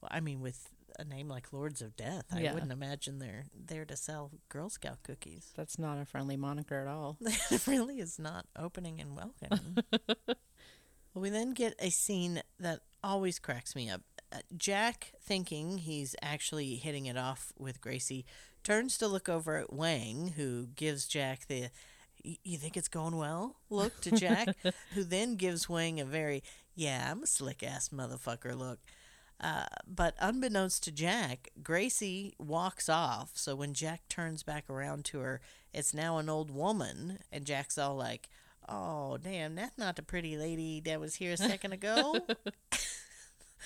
[0.00, 2.54] Well, I mean, with a name like Lords of Death, I Yeah.
[2.54, 5.52] wouldn't imagine they're there to sell Girl Scout cookies.
[5.56, 7.16] That's not a friendly moniker at all.
[7.50, 9.76] it really is not opening and welcoming.
[10.08, 14.00] well, we then get a scene that always cracks me up.
[14.32, 18.24] Uh, Jack, thinking he's actually hitting it off with Gracie,
[18.64, 21.68] turns to look over at Wang, who gives Jack the
[22.22, 24.56] "You think it's going well?" look to Jack,
[24.94, 26.42] who then gives Wang a very
[26.74, 28.80] "Yeah, I'm a slick ass motherfucker" look.
[29.40, 33.32] Uh, but unbeknownst to Jack, Gracie walks off.
[33.34, 35.40] So when Jack turns back around to her,
[35.72, 38.28] it's now an old woman, and Jack's all like,
[38.68, 42.18] "Oh, damn, that's not the pretty lady that was here a second ago."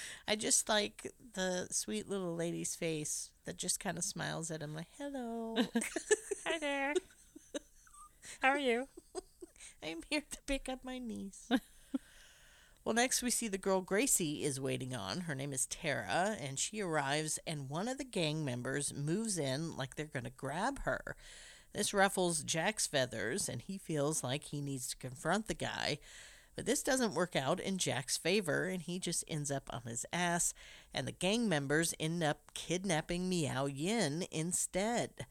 [0.29, 4.75] I just like the sweet little lady's face that just kind of smiles at him,
[4.75, 5.57] like, "Hello,
[6.47, 6.95] Hi there.
[8.41, 8.89] How are you?
[9.83, 11.49] I'm here to pick up my niece."
[12.85, 15.23] Well, next we see the girl Gracie is waiting on.
[15.23, 19.77] Her name is Tara, and she arrives, and one of the gang members moves in
[19.77, 21.15] like they're going to grab her.
[21.73, 25.99] This ruffles Jack's feathers, and he feels like he needs to confront the guy.
[26.57, 30.05] But this doesn't work out in Jack's favor, and he just ends up on his
[30.13, 30.55] ass,
[30.93, 35.27] and the gang members end up kidnapping Miao Yin instead.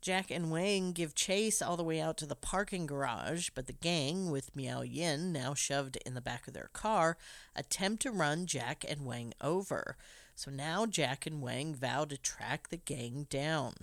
[0.00, 3.72] Jack and Wang give chase all the way out to the parking garage, but the
[3.72, 7.16] gang, with Miao Yin now shoved in the back of their car,
[7.54, 9.96] attempt to run Jack and Wang over.
[10.34, 13.74] So now Jack and Wang vow to track the gang down.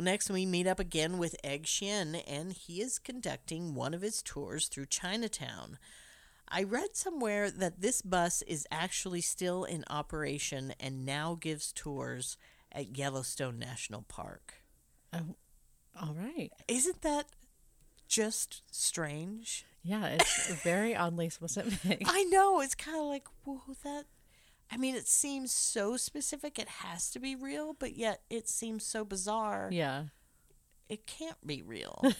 [0.00, 4.00] Well, next we meet up again with Egg Shen, and he is conducting one of
[4.00, 5.78] his tours through Chinatown.
[6.48, 12.38] I read somewhere that this bus is actually still in operation and now gives tours
[12.72, 14.54] at Yellowstone National Park.
[15.12, 15.36] Oh,
[16.00, 16.50] all right.
[16.66, 17.26] Isn't that
[18.08, 19.66] just strange?
[19.82, 22.04] Yeah, it's very oddly specific.
[22.06, 22.62] I know.
[22.62, 24.06] It's kind of like, whoa, that.
[24.72, 26.58] I mean, it seems so specific.
[26.58, 29.68] It has to be real, but yet it seems so bizarre.
[29.72, 30.04] yeah.
[30.88, 32.02] It can't be real.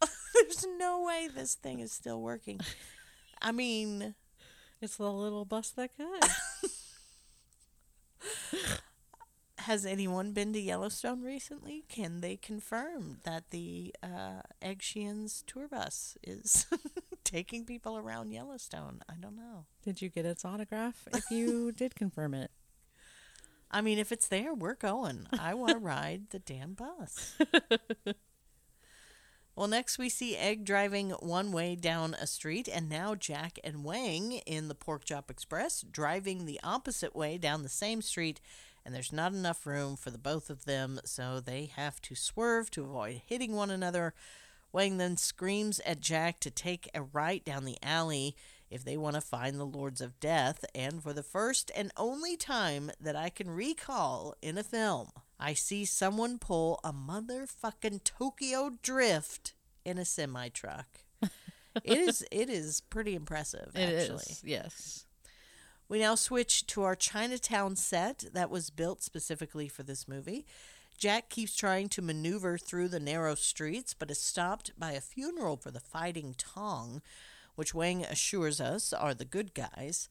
[0.34, 2.60] There's no way this thing is still working.
[3.42, 4.14] I mean,
[4.80, 6.24] It's the little bus that could.
[9.66, 11.82] has anyone been to Yellowstone recently?
[11.88, 16.66] Can they confirm that the uh, Egg Shen's tour bus is
[17.24, 19.00] taking people around Yellowstone?
[19.08, 19.66] I don't know.
[19.82, 21.08] Did you get its autograph?
[21.12, 22.52] If you did confirm it.
[23.68, 25.26] I mean, if it's there, we're going.
[25.36, 27.36] I want to ride the damn bus.
[29.56, 33.82] well, next we see Egg driving one way down a street, and now Jack and
[33.82, 38.40] Wang in the Pork Chop Express driving the opposite way down the same street.
[38.86, 42.70] And there's not enough room for the both of them, so they have to swerve
[42.70, 44.14] to avoid hitting one another.
[44.70, 48.36] Wang then screams at Jack to take a right down the alley
[48.70, 50.64] if they want to find the Lords of Death.
[50.72, 55.08] And for the first and only time that I can recall in a film,
[55.40, 60.86] I see someone pull a motherfucking Tokyo drift in a semi truck.
[61.82, 64.10] it is it is pretty impressive, It is.
[64.10, 64.36] actually.
[64.44, 65.05] Yes.
[65.88, 70.44] We now switch to our Chinatown set that was built specifically for this movie.
[70.98, 75.56] Jack keeps trying to maneuver through the narrow streets, but is stopped by a funeral
[75.56, 77.02] for the Fighting Tong,
[77.54, 80.08] which Wang assures us are the good guys.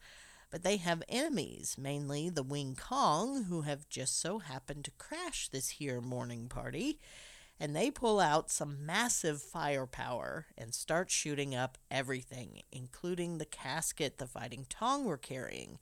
[0.50, 5.48] But they have enemies, mainly the Wing Kong, who have just so happened to crash
[5.48, 7.00] this here mourning party.
[7.58, 14.18] And they pull out some massive firepower and start shooting up everything, including the casket
[14.18, 15.78] the Fighting Tong were carrying.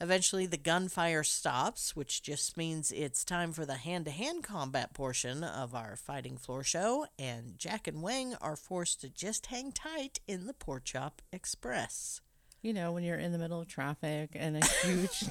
[0.00, 4.92] Eventually, the gunfire stops, which just means it's time for the hand to hand combat
[4.92, 9.70] portion of our fighting floor show, and Jack and Wang are forced to just hang
[9.72, 12.20] tight in the Pork Chop Express.
[12.60, 15.24] You know, when you're in the middle of traffic and a huge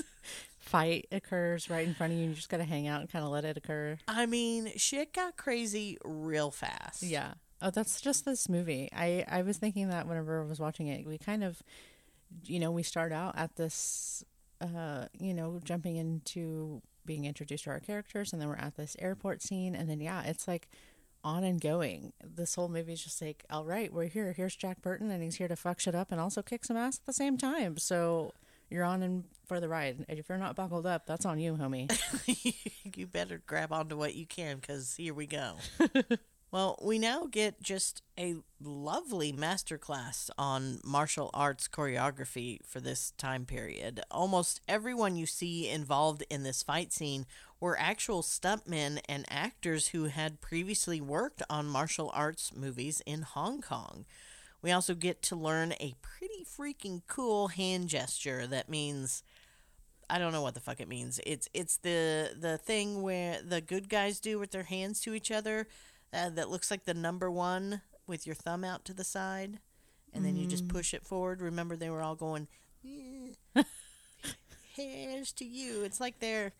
[0.66, 3.10] fight occurs right in front of you, and you just got to hang out and
[3.10, 3.98] kind of let it occur.
[4.08, 7.02] I mean, shit got crazy real fast.
[7.02, 7.34] Yeah.
[7.62, 8.90] Oh, that's just this movie.
[8.92, 11.62] I I was thinking that whenever I was watching it, we kind of,
[12.44, 14.24] you know, we start out at this,
[14.60, 18.96] uh, you know, jumping into being introduced to our characters, and then we're at this
[18.98, 20.68] airport scene, and then yeah, it's like
[21.24, 22.12] on and going.
[22.22, 24.32] This whole movie is just like, all right, we're here.
[24.32, 26.98] Here's Jack Burton, and he's here to fuck shit up and also kick some ass
[26.98, 27.78] at the same time.
[27.78, 28.32] So
[28.70, 30.04] you're on and for the ride.
[30.08, 31.90] And if you're not buckled up, that's on you, homie.
[32.96, 35.56] you better grab onto what you can because here we go.
[36.52, 43.44] Well, we now get just a lovely masterclass on martial arts choreography for this time
[43.44, 44.00] period.
[44.10, 47.26] Almost everyone you see involved in this fight scene
[47.58, 53.60] were actual stuntmen and actors who had previously worked on martial arts movies in Hong
[53.60, 54.06] Kong.
[54.66, 59.22] We also get to learn a pretty freaking cool hand gesture that means
[60.10, 61.20] I don't know what the fuck it means.
[61.24, 65.30] It's it's the the thing where the good guys do with their hands to each
[65.30, 65.68] other
[66.12, 69.60] uh, that looks like the number one with your thumb out to the side,
[70.12, 71.40] and then you just push it forward.
[71.40, 72.48] Remember, they were all going,
[72.82, 73.62] "Yeah,
[74.74, 75.84] here's to you.
[75.84, 76.54] It's like they're,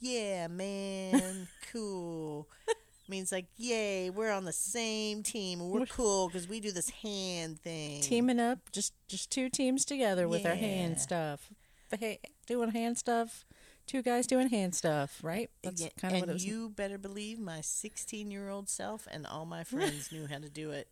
[0.00, 2.48] yeah, man, cool.
[3.08, 5.60] Means like, yay, we're on the same team.
[5.70, 8.00] We're cool because we do this hand thing.
[8.02, 10.60] Teaming up, just just two teams together with our Yeah.
[10.60, 11.52] hand stuff.
[11.98, 13.44] Hey, doing hand stuff.
[13.86, 15.48] Two guys doing hand stuff, right?
[15.62, 16.44] That's Yeah, kind of and what it was.
[16.44, 20.48] you better believe my 16 year old self and all my friends knew how to
[20.48, 20.88] do it.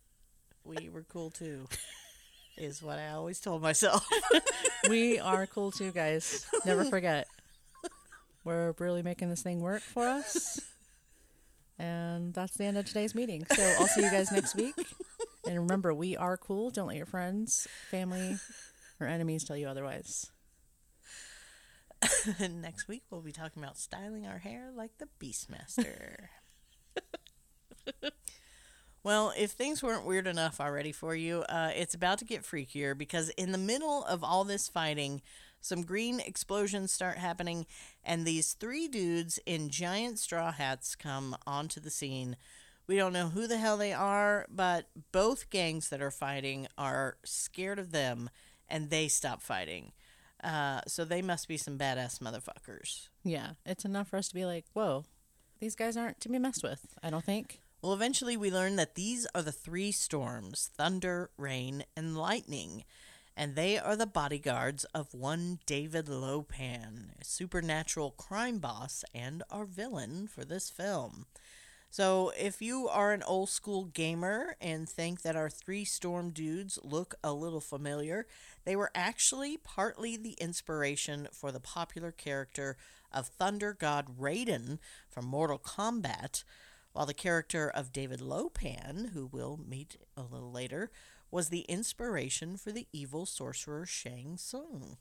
[0.63, 1.67] We were cool too,
[2.57, 4.07] is what I always told myself.
[4.89, 6.45] we are cool too, guys.
[6.65, 7.27] Never forget.
[8.45, 10.59] We're really making this thing work for us.
[11.77, 13.45] And that's the end of today's meeting.
[13.53, 14.75] So I'll see you guys next week.
[15.47, 16.71] And remember, we are cool.
[16.71, 18.37] Don't let your friends, family,
[18.99, 20.31] or enemies tell you otherwise.
[22.49, 26.27] next week we'll be talking about styling our hair like the Beastmaster.
[29.03, 32.97] well, if things weren't weird enough already for you, uh, it's about to get freakier
[32.97, 35.21] because in the middle of all this fighting,
[35.65, 37.65] some green explosions start happening,
[38.03, 42.37] and these three dudes in giant straw hats come onto the scene.
[42.87, 47.17] We don't know who the hell they are, but both gangs that are fighting are
[47.25, 48.29] scared of them
[48.69, 49.91] and they stop fighting.
[50.43, 53.09] Uh, so they must be some badass motherfuckers.
[53.23, 55.05] Yeah, it's enough for us to be like, whoa,
[55.59, 57.59] these guys aren't to be messed with, I don't think.
[57.81, 62.83] Well, eventually we learn that these are the three storms thunder, rain, and lightning.
[63.37, 69.43] And they are the bodyguards of one David Lo Pan, a supernatural crime boss and
[69.49, 71.25] our villain for this film.
[71.89, 76.77] So, if you are an old school gamer and think that our three storm dudes
[76.83, 78.25] look a little familiar,
[78.65, 82.75] they were actually partly the inspiration for the popular character
[83.13, 84.79] of Thunder God Raiden
[85.09, 86.43] from Mortal Kombat,
[86.91, 90.91] while the character of David Lo Pan, who we'll meet a little later,
[91.35, 94.95] was the inspiration for the evil sorcerer Shang Tsung.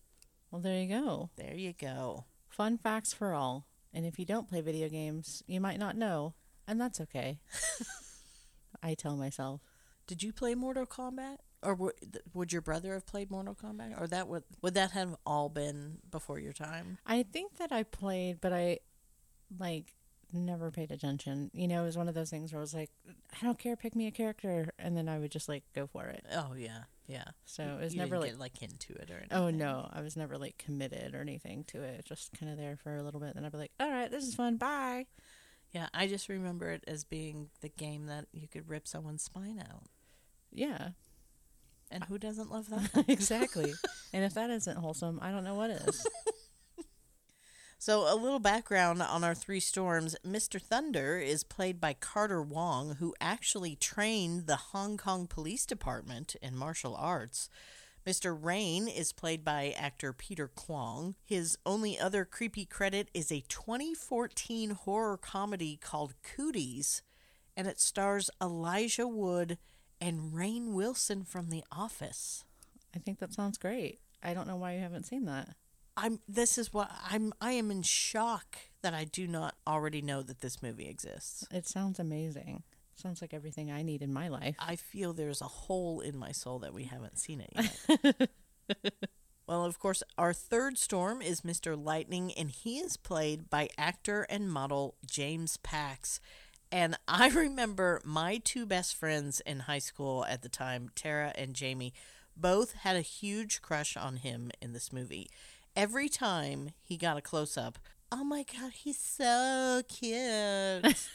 [0.51, 1.31] Well, there you go.
[1.37, 2.25] There you go.
[2.49, 3.69] Fun facts for all.
[3.93, 6.35] And if you don't play video games, you might not know,
[6.67, 7.39] and that's okay.
[8.83, 9.61] I tell myself.
[10.09, 11.37] Did you play Mortal Kombat?
[11.63, 11.95] Or would,
[12.35, 14.01] would your brother have played Mortal Kombat?
[14.01, 16.99] Or that would would that have all been before your time?
[17.07, 18.81] I think that I played, but I
[19.57, 19.95] like
[20.35, 21.51] never paid attention.
[21.55, 23.77] You know, it was one of those things where I was like, I don't care,
[23.77, 26.25] pick me a character, and then I would just like go for it.
[26.33, 27.25] Oh yeah, yeah.
[27.45, 29.63] So it was You never like, get, like into it or oh, anything.
[29.63, 32.05] oh no, I was never like committed or anything to it.
[32.05, 33.35] Just kind of there for a little bit.
[33.35, 34.57] Then I'd be like, all right, this is fun.
[34.57, 35.07] Bye.
[35.73, 39.59] Yeah, I just remember it as being the game that you could rip someone's spine
[39.59, 39.83] out.
[40.53, 40.91] Yeah,
[41.91, 43.05] And who doesn't love that?
[43.09, 43.75] exactly.
[44.13, 46.07] and if that isn't wholesome, I don't know what is.
[47.87, 50.17] So, a little background on our three storms.
[50.27, 50.59] Mr.
[50.59, 56.57] Thunder is played by Carter Wong, who actually trained the Hong Kong Police Department in
[56.57, 57.51] martial arts.
[58.07, 58.35] Mr.
[58.43, 61.15] Rain is played by actor Peter Kwong.
[61.27, 67.03] His only other creepy credit is a 2014 horror comedy called Cooties,
[67.55, 69.59] and it stars Elijah Wood
[70.01, 72.45] and Rainn Wilson from The Office.
[72.97, 74.01] I think that sounds great.
[74.23, 75.55] I don't know why you haven't seen that.
[75.97, 80.23] I'm this is what I'm I am in shock that I do not already know
[80.23, 81.47] that this movie exists.
[81.51, 82.63] It sounds amazing.
[82.97, 84.57] Sounds like everything I need in my life.
[84.59, 87.53] I feel there's a hole in my soul that we haven't seen it
[87.89, 88.31] yet.
[89.49, 91.83] well, of course, our third storm is Mr.
[91.83, 96.21] Lightning, and he is played by actor and model James Pax.
[96.71, 101.55] And I remember my two best friends in high school at the time, Tara and
[101.55, 101.95] Jamie,
[102.37, 105.31] both had a huge crush on him in this movie.
[105.77, 107.79] Every time he got a close up,
[108.13, 110.85] oh my god, he's so cute.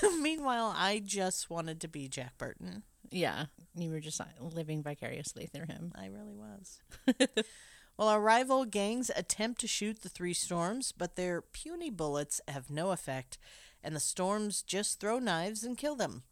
[0.20, 2.82] Meanwhile, I just wanted to be Jack Burton.
[3.10, 5.92] yeah, you were just living vicariously through him.
[5.94, 6.80] I really was.
[7.96, 12.70] well, our rival gangs attempt to shoot the three storms, but their puny bullets have
[12.70, 13.38] no effect,
[13.82, 16.22] and the storms just throw knives and kill them.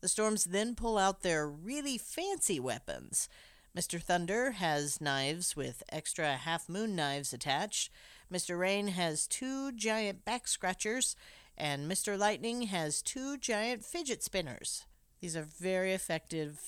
[0.00, 3.28] The storms then pull out their really fancy weapons.
[3.76, 4.00] Mr.
[4.00, 7.90] Thunder has knives with extra half moon knives attached.
[8.32, 8.58] Mr.
[8.58, 11.14] Rain has two giant back scratchers,
[11.58, 12.18] And Mr.
[12.18, 14.84] Lightning has two giant fidget spinners.
[15.20, 16.60] These are very effective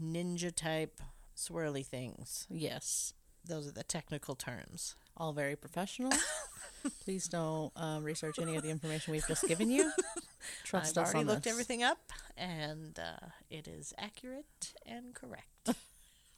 [0.00, 1.00] ninja type
[1.36, 2.46] swirly things.
[2.50, 3.12] Yes.
[3.44, 4.96] Those are the technical terms.
[5.16, 6.12] All very professional.
[7.04, 9.90] Please don't um, research any of the information we've just given you.
[10.64, 11.52] Trust I've us already on looked this.
[11.52, 15.48] everything up, and uh, it is accurate and correct.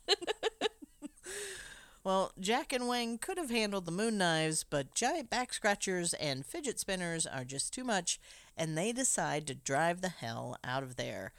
[2.04, 6.46] well, Jack and Wang could have handled the moon knives, but giant back scratchers and
[6.46, 8.20] fidget spinners are just too much,
[8.56, 11.32] and they decide to drive the hell out of there.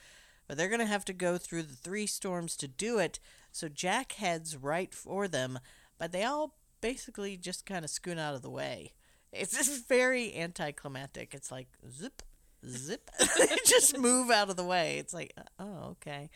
[0.47, 3.19] But they're going to have to go through the three storms to do it,
[3.51, 5.59] so Jack heads right for them,
[5.97, 8.93] but they all basically just kind of scoot out of the way.
[9.31, 11.33] It's just very anticlimactic.
[11.33, 12.21] It's like zip,
[12.67, 14.97] zip, they just move out of the way.
[14.97, 16.29] It's like, oh, okay.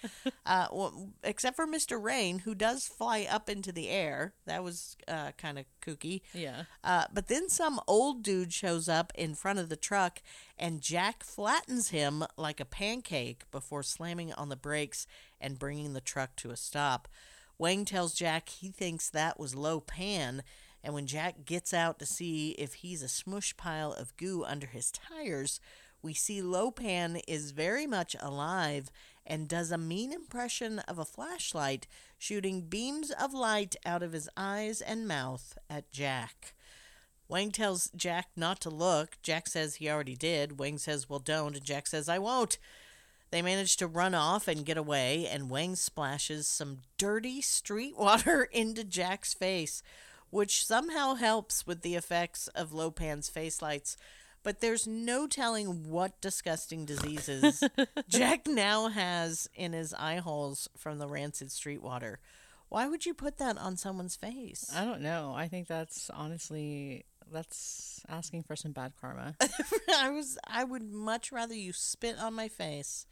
[0.45, 2.01] Uh, well, except for Mr.
[2.01, 4.33] Rain, who does fly up into the air.
[4.45, 6.21] That was uh, kind of kooky.
[6.33, 6.63] Yeah.
[6.83, 10.21] Uh, but then some old dude shows up in front of the truck,
[10.57, 15.07] and Jack flattens him like a pancake before slamming on the brakes
[15.39, 17.07] and bringing the truck to a stop.
[17.57, 20.43] Wang tells Jack he thinks that was Lo Pan,
[20.83, 24.67] and when Jack gets out to see if he's a smush pile of goo under
[24.67, 25.59] his tires,
[26.03, 28.91] we see Lo Pan is very much alive
[29.25, 31.87] and does a mean impression of a flashlight,
[32.19, 36.53] shooting beams of light out of his eyes and mouth at Jack.
[37.29, 39.17] Wang tells Jack not to look.
[39.23, 40.59] Jack says he already did.
[40.59, 41.55] Wang says, well, don't.
[41.55, 42.57] And Jack says, I won't.
[43.31, 48.43] They manage to run off and get away, and Wang splashes some dirty street water
[48.51, 49.81] into Jack's face,
[50.29, 53.97] which somehow helps with the effects of Lo Pan's face lights.
[54.43, 57.63] But there's no telling what disgusting diseases
[58.09, 62.19] Jack now has in his eye holes from the rancid street water.
[62.67, 64.69] Why would you put that on someone's face?
[64.75, 65.33] I don't know.
[65.35, 69.35] I think that's honestly that's asking for some bad karma.
[69.97, 73.05] I was I would much rather you spit on my face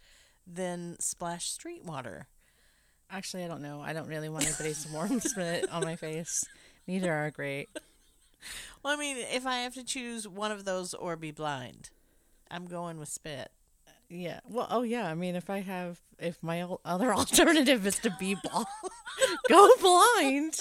[0.46, 2.26] than splash street water.
[3.10, 3.80] Actually, I don't know.
[3.80, 6.44] I don't really want anybody to warm spit on my face.
[6.86, 7.68] Neither are great.
[8.82, 11.90] Well, I mean, if I have to choose one of those or be blind,
[12.50, 13.52] I'm going with spit.
[14.12, 14.40] Yeah.
[14.46, 15.06] Well, oh yeah.
[15.06, 18.66] I mean, if I have, if my other alternative is to be blind,
[19.48, 20.58] go blind.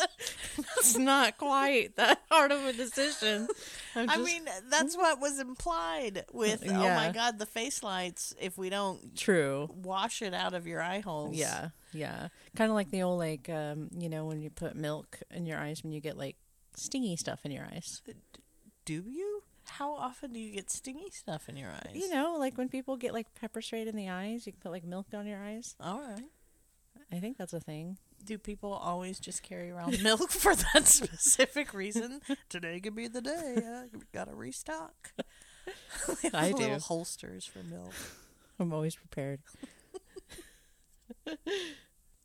[0.77, 3.49] It's not quite that hard of a decision.
[3.93, 8.57] I'm I mean, that's what was implied with oh my god, the face lights if
[8.57, 9.69] we don't true.
[9.83, 11.35] wash it out of your eye holes.
[11.35, 12.29] Yeah, yeah.
[12.55, 15.57] Kind of like the old like, um, you know, when you put milk in your
[15.57, 16.37] eyes when you get like
[16.75, 18.01] stingy stuff in your eyes.
[18.85, 19.43] Do you?
[19.65, 21.95] How often do you get stingy stuff in your eyes?
[21.95, 24.71] You know, like when people get like pepper sprayed in the eyes, you can put
[24.71, 25.75] like milk down your eyes.
[25.79, 26.25] All right.
[27.11, 27.97] I think that's a thing.
[28.23, 32.21] Do people always just carry around milk for that specific reason?
[32.49, 33.55] Today could be the day.
[33.57, 35.13] Uh, Got to restock.
[36.33, 36.57] I do.
[36.57, 37.93] little holsters for milk.
[38.59, 39.39] I'm always prepared.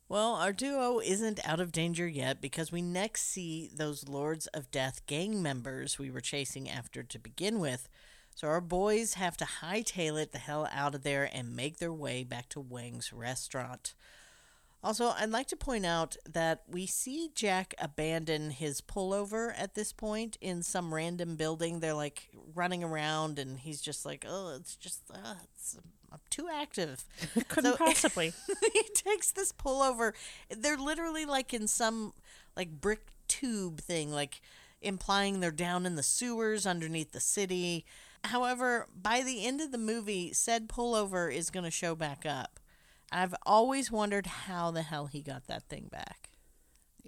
[0.09, 4.71] Well, our duo isn't out of danger yet because we next see those Lords of
[4.71, 7.89] Death gang members we were chasing after to begin with.
[8.35, 11.93] So our boys have to hightail it the hell out of there and make their
[11.93, 13.95] way back to Wang's restaurant.
[14.85, 19.93] Also, I'd like to point out that we see Jack abandon his pullover at this
[19.93, 21.81] point in some random building.
[21.81, 25.79] They're like running around, and he's just like, "Oh, it's just, uh, it's,
[26.13, 27.05] I'm too active."
[27.49, 28.33] Couldn't So- possibly.
[28.73, 30.13] he takes this pullover.
[30.51, 32.13] They're literally like in some
[32.57, 34.41] like brick tube thing, like
[34.81, 37.85] implying they're down in the sewers underneath the city.
[38.25, 42.59] However, by the end of the movie, said pullover is going to show back up.
[43.13, 46.31] I've always wondered how the hell he got that thing back.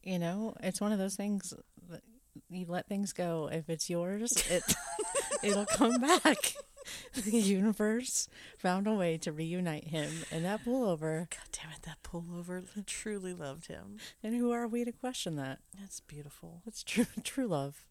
[0.05, 1.53] you know, it's one of those things
[1.91, 2.03] that
[2.51, 3.49] you let things go.
[3.53, 4.63] If it's yours, it
[5.43, 6.55] it'll come back.
[7.15, 8.29] The universe
[8.59, 11.29] found a way to reunite him and that pullover.
[11.31, 13.97] God damn it, that pullover truly loved him.
[14.23, 15.59] And who are we to question that?
[15.79, 16.63] That's beautiful.
[16.67, 17.85] It's true, true love.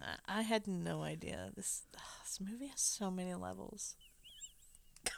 [0.00, 1.50] I- I had no idea.
[1.56, 1.82] This
[2.24, 3.96] this movie has so many levels.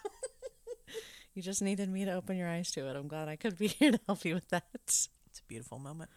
[1.32, 2.96] You just needed me to open your eyes to it.
[2.96, 4.64] I'm glad I could be here to help you with that.
[4.74, 5.08] It's
[5.38, 6.10] a beautiful moment.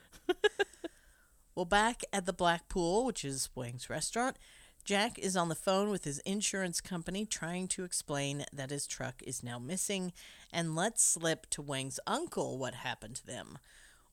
[1.55, 4.37] well, back at the Black Pool, which is Wang's restaurant,
[4.83, 9.23] Jack is on the phone with his insurance company trying to explain that his truck
[9.23, 10.11] is now missing
[10.51, 13.59] and lets slip to Wang's uncle what happened to them.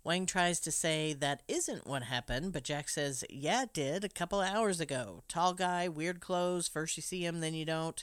[0.05, 4.09] Wang tries to say that isn't what happened, but Jack says, Yeah, it did, a
[4.09, 5.25] couple hours ago.
[5.29, 8.03] Tall guy, weird clothes, first you see him, then you don't.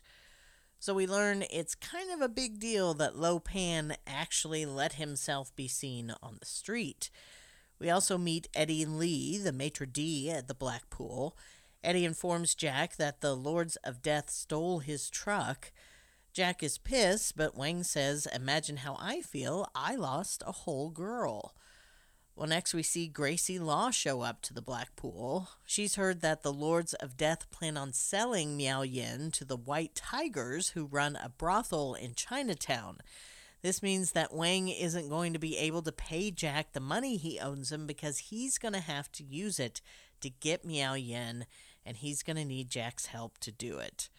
[0.78, 5.56] So we learn it's kind of a big deal that Lo Pan actually let himself
[5.56, 7.10] be seen on the street.
[7.80, 11.36] We also meet Eddie Lee, the maitre d' at the Black Pool,
[11.84, 15.72] Eddie informs Jack that the Lords of Death stole his truck.
[16.34, 19.70] Jack is pissed, but Wang says, Imagine how I feel.
[19.74, 21.56] I lost a whole girl.
[22.36, 25.50] Well, next we see Gracie Law show up to the Black Pool.
[25.66, 29.96] She's heard that the Lords of Death plan on selling Miao Yin to the White
[29.96, 33.00] Tigers who run a brothel in Chinatown.
[33.64, 37.40] This means that Wang isn't going to be able to pay Jack the money he
[37.40, 39.82] owes him because he's going to have to use it
[40.22, 41.48] to get Miao Yin,
[41.88, 44.10] and he's going to need Jack's help to do it.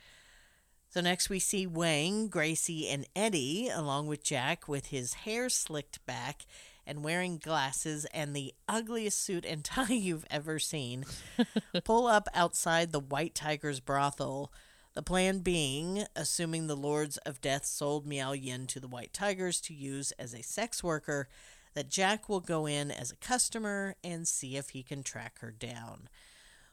[0.91, 6.05] So next we see Wang, Gracie, and Eddie, along with Jack with his hair slicked
[6.07, 6.47] back
[6.87, 11.05] and wearing glasses and the ugliest suit and tie you've ever seen,
[11.85, 14.51] pull up outside the White Tiger's brothel.
[14.95, 19.61] The plan being, assuming the Lords of Death sold Miao Yin to the White Tigers
[19.61, 21.29] to use as a sex worker,
[21.75, 25.51] that Jack will go in as a customer and see if he can track her
[25.53, 26.09] down.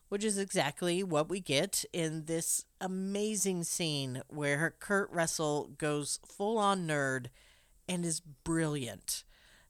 [0.10, 6.58] Which is exactly what we get in this amazing scene where Kurt Russell goes full
[6.58, 7.28] on nerd
[7.89, 9.24] and is brilliant.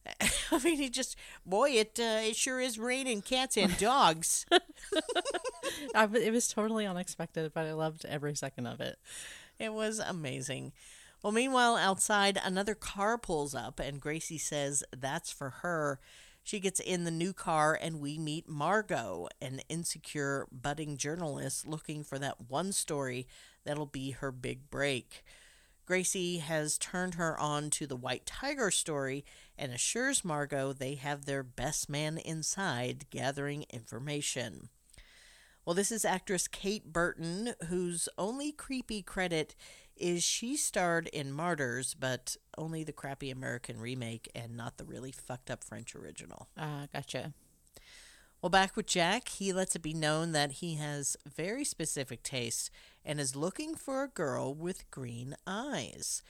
[0.52, 1.16] I mean, he just
[1.46, 4.46] boy, it uh, it sure is raining cats and dogs.
[5.96, 8.98] I, it was totally unexpected, but I loved every second of it.
[9.60, 10.74] It was amazing.
[11.24, 16.00] Well, meanwhile, outside, another car pulls up, and Gracie says that's for her.
[16.46, 22.04] She gets in the new car, and we meet Margot, an insecure budding journalist looking
[22.04, 23.28] for that one story
[23.64, 25.26] that'll be her big break.
[25.88, 29.26] Gracie has turned her on to the White Tiger story
[29.58, 34.70] and assures Margot they have their best man inside gathering information.
[35.66, 39.56] Well, this is actress Kate Burton, whose only creepy credit
[39.98, 45.12] is she starred in Martyrs, but only the crappy American remake and not the really
[45.12, 46.50] fucked up French original.
[46.58, 47.34] Ah, uh, gotcha.
[48.42, 52.70] Well, back with Jack, he lets it be known that he has very specific tastes
[53.04, 56.22] and is looking for a girl with green eyes.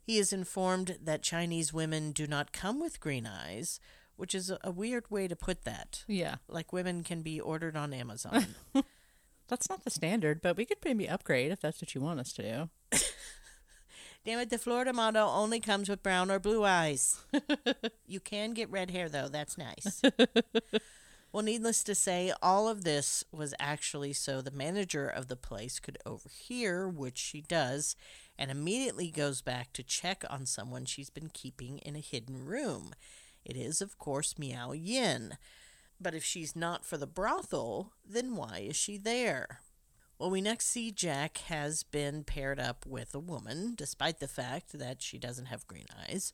[0.00, 3.80] He is informed that Chinese women do not come with green eyes,
[4.18, 6.04] which is a, weird way to put that.
[6.06, 6.36] Yeah.
[6.48, 8.46] Like women can be ordered on Amazon.
[9.48, 12.32] that's not the standard, but we could maybe upgrade if that's what you want us
[12.34, 12.98] to do.
[14.26, 17.24] Damn it, the Florida model only comes with brown or blue eyes.
[18.06, 19.28] you can get red hair, though.
[19.28, 20.02] That's nice.
[21.30, 25.78] Well, needless to say, all of this was actually so the manager of the place
[25.78, 27.96] could overhear, which she does,
[28.38, 32.94] and immediately goes back to check on someone she's been keeping in a hidden room.
[33.44, 35.38] It is, of course, Miao Yin.
[36.00, 39.60] But if she's not for the brothel, then why is she there?
[40.18, 44.78] Well, we next see Jack has been paired up with a woman, despite the fact
[44.78, 46.32] that she doesn't have green eyes.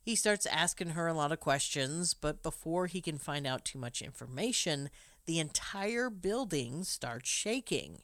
[0.00, 3.80] He starts asking her a lot of questions, but before he can find out too
[3.80, 4.90] much information,
[5.26, 8.02] the entire building starts shaking.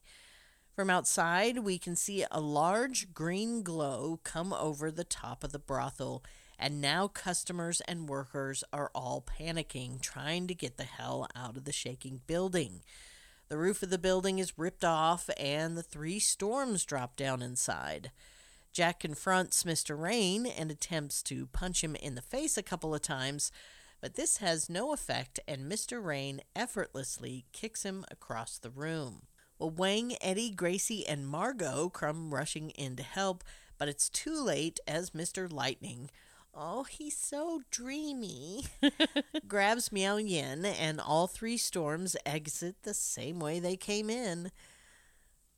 [0.74, 5.60] From outside, we can see a large green glow come over the top of the
[5.60, 6.24] brothel,
[6.62, 11.64] and now customers and workers are all panicking, trying to get the hell out of
[11.64, 12.82] the shaking building.
[13.48, 18.12] The roof of the building is ripped off, and the three storms drop down inside.
[18.72, 20.00] Jack confronts Mr.
[20.00, 23.50] Rain and attempts to punch him in the face a couple of times,
[24.00, 26.02] but this has no effect, and Mr.
[26.02, 29.22] Rain effortlessly kicks him across the room.
[29.58, 33.42] Well, Wang, Eddie, Gracie, and Margot come rushing in to help,
[33.78, 35.52] but it's too late as Mr.
[35.52, 36.08] Lightning,
[36.54, 38.66] oh, he's so dreamy,
[39.48, 44.50] grabs Miao Yin, and all three storms exit the same way they came in.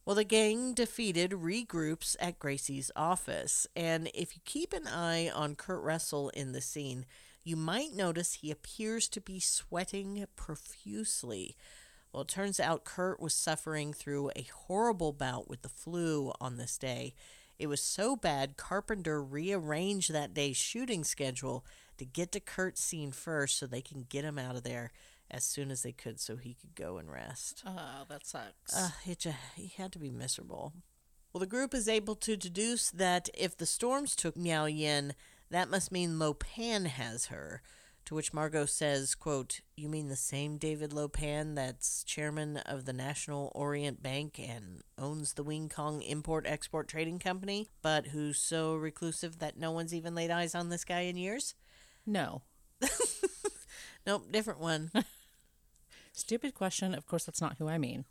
[0.04, 5.56] Well, the gang defeated regroups at Gracie's office, and if you keep an eye on
[5.56, 7.06] Kurt Russell in the scene,
[7.42, 11.56] you might notice he appears to be sweating profusely.
[12.12, 16.58] Well, it turns out Kurt was suffering through a horrible bout with the flu on
[16.58, 17.14] this day.
[17.58, 21.64] It was so bad, Carpenter rearranged that day's shooting schedule
[21.98, 24.90] to get to Kurt's scene first so they can get him out of there
[25.30, 27.62] as soon as they could so he could go and rest.
[27.66, 28.76] Oh, that sucks.
[28.76, 30.72] Uh, it he had to be miserable.
[31.32, 35.14] Well, the group is able to deduce that if the storms took Miao Yin,
[35.50, 37.62] that must mean Lo Pan has her.
[38.06, 42.84] To which Margot says, quote, You mean the same David Lo Pan that's chairman of
[42.84, 48.38] the National Orient Bank and owns the Wing Kong Import Export Trading Company, but who's
[48.38, 51.54] so reclusive that no one's even laid eyes on this guy in years?
[52.04, 52.42] No.
[54.06, 54.90] nope, different one.
[56.12, 56.94] Stupid question.
[56.94, 58.04] Of course, that's not who I mean.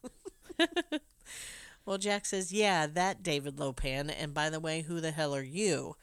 [1.85, 4.09] well, Jack says, Yeah, that David Lo Pan.
[4.09, 5.95] And by the way, who the hell are you?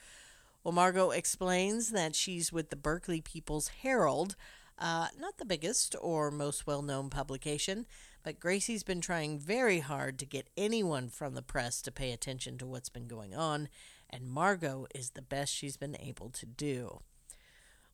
[0.63, 4.37] Well, Margot explains that she's with the Berkeley People's Herald,
[4.81, 7.87] Uh, not the biggest or most well known publication,
[8.23, 12.57] but Gracie's been trying very hard to get anyone from the press to pay attention
[12.57, 13.69] to what's been going on,
[14.09, 17.03] and Margot is the best she's been able to do.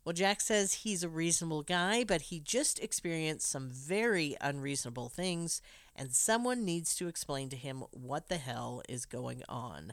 [0.05, 5.61] Well, Jack says he's a reasonable guy, but he just experienced some very unreasonable things,
[5.97, 9.93] and someone needs to explain to him what the hell is going on.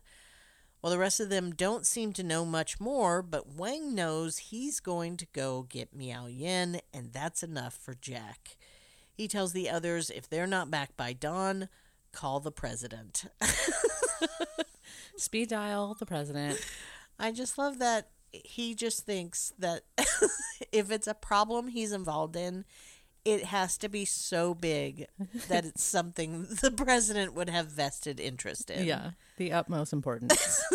[0.84, 4.82] Well, the rest of them don't seem to know much more, but Wang knows he's
[4.82, 8.58] going to go get Miao Yin, and that's enough for Jack.
[9.14, 11.70] He tells the others if they're not back by dawn,
[12.12, 13.24] call the president.
[15.16, 16.60] Speed dial the president.
[17.18, 19.84] I just love that he just thinks that
[20.74, 22.66] if it's a problem he's involved in,
[23.26, 25.08] it has to be so big
[25.48, 28.86] that it's something the president would have vested interest in.
[28.86, 30.64] Yeah, the utmost importance.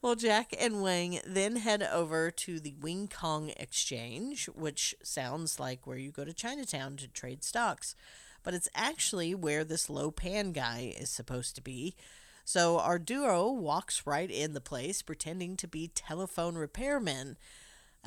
[0.00, 5.88] Well, Jack and Wang then head over to the Wing Kong Exchange, which sounds like
[5.88, 7.96] where you go to Chinatown to trade stocks.
[8.44, 11.96] But it's actually where this Lo Pan guy is supposed to be.
[12.44, 17.34] So our duo walks right in the place, pretending to be telephone repairmen.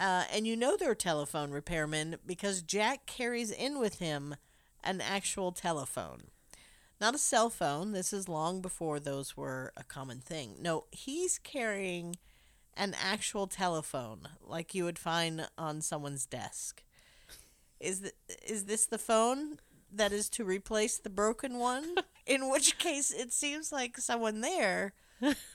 [0.02, 4.36] Uh, and you know they're telephone repairmen because Jack carries in with him
[4.84, 6.24] an actual telephone.
[7.00, 7.92] Not a cell phone.
[7.92, 10.56] This is long before those were a common thing.
[10.60, 12.16] No, he's carrying
[12.76, 16.82] an actual telephone like you would find on someone's desk.
[17.80, 19.60] Is th- is this the phone
[19.94, 21.94] that is to replace the broken one?
[22.26, 24.94] In which case it seems like someone there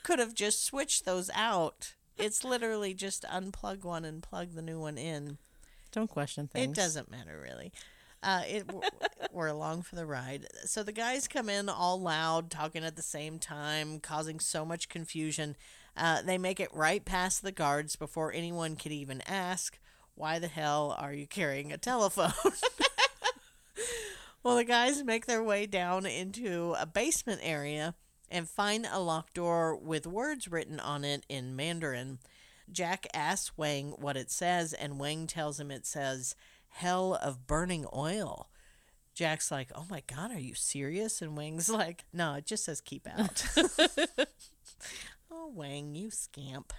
[0.05, 1.96] could have just switched those out.
[2.17, 5.39] It's literally just unplug one and plug the new one in.
[5.93, 6.71] Don't question things.
[6.71, 7.73] It doesn't matter really.
[8.23, 8.71] Uh, it
[9.33, 10.47] we're along for the ride.
[10.65, 14.89] So the guys come in all loud, talking at the same time, causing so much
[14.89, 15.57] confusion.
[15.97, 19.79] Uh, they make it right past the guards before anyone could even ask,
[20.15, 22.33] "Why the hell are you carrying a telephone?"
[24.43, 27.95] well, the guys make their way down into a basement area
[28.31, 32.19] and find a locked door with words written on it in Mandarin.
[32.71, 36.35] Jack asks Wang what it says, and Wang tells him it says
[36.69, 38.49] hell of burning oil.
[39.15, 41.23] Jack's like, Oh my God, are you serious?
[41.23, 43.45] And Wang's like, No, it just says keep out.
[45.31, 46.73] oh, Wang, you scamp.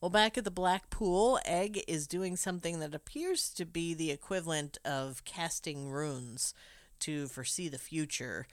[0.00, 4.10] Well, back at the black pool, Egg is doing something that appears to be the
[4.10, 6.52] equivalent of casting runes
[7.00, 8.46] to foresee the future.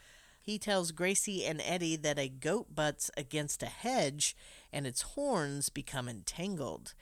[0.44, 4.36] He tells Gracie and Eddie that a goat butts against a hedge
[4.74, 6.96] and its horns become entangled.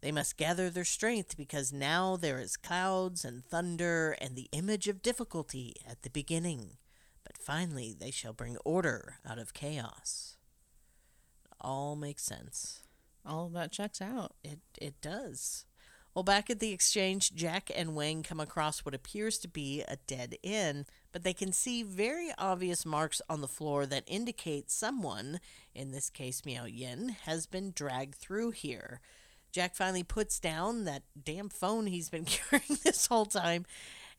[0.00, 4.88] They must gather their strength because now there is clouds and thunder and the image
[4.88, 6.78] of difficulty at the beginning.
[7.22, 10.38] But finally they shall bring order out of chaos.
[11.60, 12.80] All makes sense.
[13.26, 14.36] All of that checks out.
[14.42, 15.66] It it does.
[16.16, 19.96] Well, back at the exchange, Jack and Wang come across what appears to be a
[20.06, 20.86] dead end,
[21.16, 25.40] but they can see very obvious marks on the floor that indicate someone,
[25.74, 29.00] in this case Miao Yin, has been dragged through here.
[29.50, 33.64] Jack finally puts down that damn phone he's been carrying this whole time,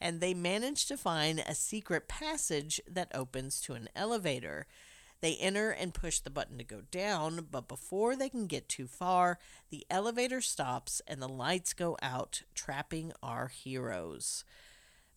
[0.01, 4.65] and they manage to find a secret passage that opens to an elevator.
[5.21, 8.87] They enter and push the button to go down, but before they can get too
[8.87, 9.37] far,
[9.69, 14.43] the elevator stops and the lights go out, trapping our heroes.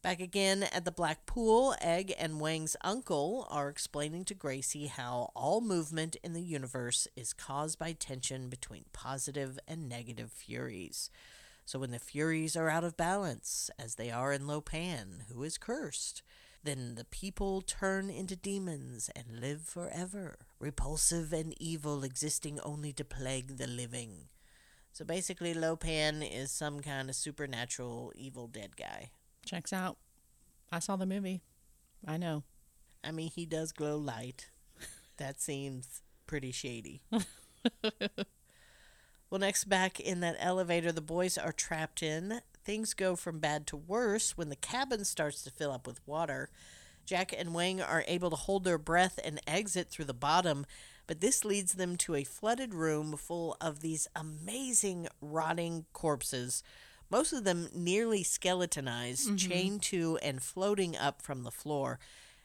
[0.03, 5.31] Back again at the Black Pool, Egg and Wang's uncle are explaining to Gracie how
[5.37, 11.11] all movement in the universe is caused by tension between positive and negative furies.
[11.67, 15.43] So when the furies are out of balance, as they are in Lo Pan, who
[15.43, 16.23] is cursed,
[16.65, 23.05] then the people turn into demons and live forever, repulsive and evil, existing only to
[23.05, 24.29] plague the living.
[24.95, 29.11] So basically, Lo Pan is some kind of supernatural evil dead guy.
[29.51, 29.97] Checks out.
[30.71, 31.43] I saw the movie.
[32.07, 32.45] I know.
[33.03, 34.49] I mean, he does glow light.
[35.17, 37.03] That seems pretty shady.
[37.11, 37.21] well,
[39.41, 43.77] next, back in that elevator the boys are trapped in, things go from bad to
[43.77, 46.51] worse when the cabin starts to fill up with water.
[47.05, 50.65] Jack and Wang are able to hold their breath and exit through the bottom,
[51.09, 56.63] but this leads them to a flooded room full of these amazing rotting corpses,
[57.11, 59.37] most of them nearly skeletonized, mm-hmm.
[59.37, 61.99] chained to and floating up from the floor.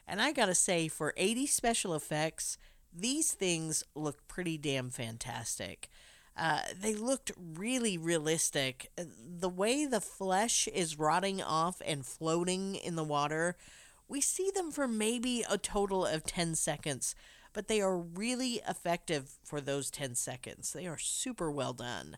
[0.07, 2.57] And I gotta say, for 80 special effects,
[2.93, 5.89] these things look pretty damn fantastic.
[6.37, 8.91] Uh, they looked really realistic.
[8.97, 13.55] The way the flesh is rotting off and floating in the water,
[14.07, 17.15] we see them for maybe a total of 10 seconds,
[17.53, 20.73] but they are really effective for those 10 seconds.
[20.73, 22.17] They are super well done.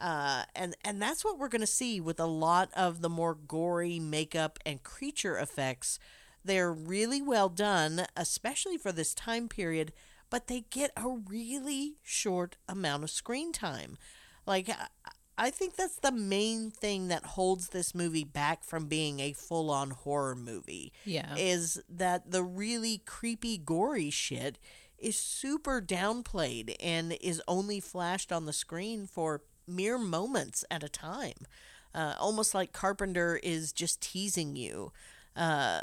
[0.00, 3.34] Uh, and and that's what we're going to see with a lot of the more
[3.34, 5.98] gory makeup and creature effects.
[6.44, 9.92] They're really well done, especially for this time period,
[10.30, 13.98] but they get a really short amount of screen time.
[14.46, 14.88] Like I-
[15.38, 19.90] I think that's the main thing that holds this movie back from being a full-on
[19.90, 20.92] horror movie.
[21.06, 21.34] Yeah.
[21.34, 24.58] Is that the really creepy gory shit
[24.98, 29.40] is super downplayed and is only flashed on the screen for
[29.70, 31.46] mere moments at a time.
[31.94, 34.92] Uh, almost like Carpenter is just teasing you.
[35.36, 35.80] Uh,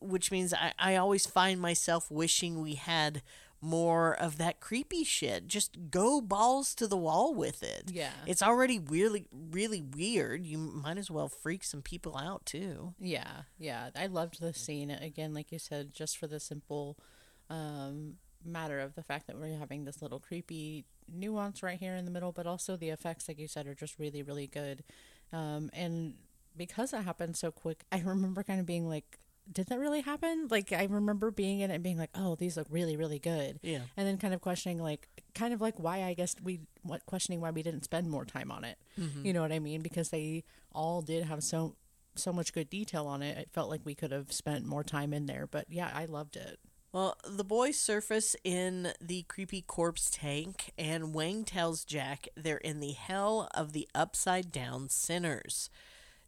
[0.00, 3.22] which means I, I always find myself wishing we had
[3.60, 5.48] more of that creepy shit.
[5.48, 7.90] Just go balls to the wall with it.
[7.92, 8.12] Yeah.
[8.26, 10.46] It's already really, really weird.
[10.46, 12.94] You might as well freak some people out too.
[13.00, 13.90] Yeah, yeah.
[13.96, 16.96] I loved the scene again, like you said, just for the simple
[17.50, 18.14] um,
[18.44, 22.10] matter of the fact that we're having this little creepy nuance right here in the
[22.10, 24.84] middle, but also the effects, like you said, are just really, really good.
[25.32, 26.14] Um, and
[26.56, 29.18] because it happened so quick, I remember kind of being like,
[29.50, 30.48] did that really happen?
[30.50, 33.58] Like I remember being in it and being like, "Oh, these look really, really good."
[33.62, 33.80] Yeah.
[33.96, 37.40] And then kind of questioning, like, kind of like why I guess we, what questioning
[37.40, 38.76] why we didn't spend more time on it.
[39.24, 39.80] You know what I mean?
[39.80, 41.76] Because they all did have so
[42.14, 43.38] so much good detail on it.
[43.38, 45.46] It felt like we could have spent more time in there.
[45.46, 46.58] But yeah, I loved it.
[46.92, 52.80] Well, the boys surface in the creepy corpse tank, and Wang tells Jack they're in
[52.80, 55.68] the hell of the upside down sinners.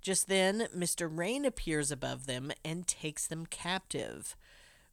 [0.03, 1.09] Just then, Mr.
[1.11, 4.37] Rain appears above them and takes them captive.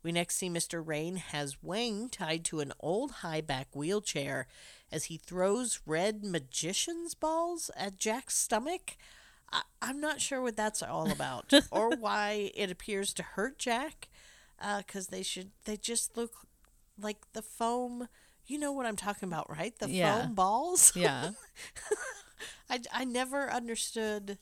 [0.03, 0.81] We next see Mr.
[0.85, 4.47] Rain has Wang tied to an old high back wheelchair
[4.89, 8.95] as he throws red magician's balls at Jack's stomach.
[9.51, 14.07] I- I'm not sure what that's all about or why it appears to hurt Jack
[14.59, 16.31] Uh, because they should they just look
[16.99, 18.07] like the foam
[18.47, 19.77] you know what i'm talking about right?
[19.77, 20.21] The Yeah.
[20.21, 20.93] foam balls?
[20.95, 21.31] Yeah.
[22.69, 24.37] I, I never understood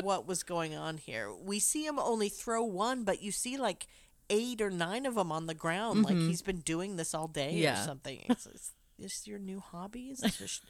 [0.00, 1.32] what was going on here.
[1.32, 3.86] We see him only throw one but you see like
[4.30, 6.28] eight or nine of them on the ground like mm-hmm.
[6.28, 7.84] he's been doing this all day or Yeah.
[7.84, 8.20] something.
[8.28, 10.08] Is, is this your new hobby?
[10.10, 10.62] Is this just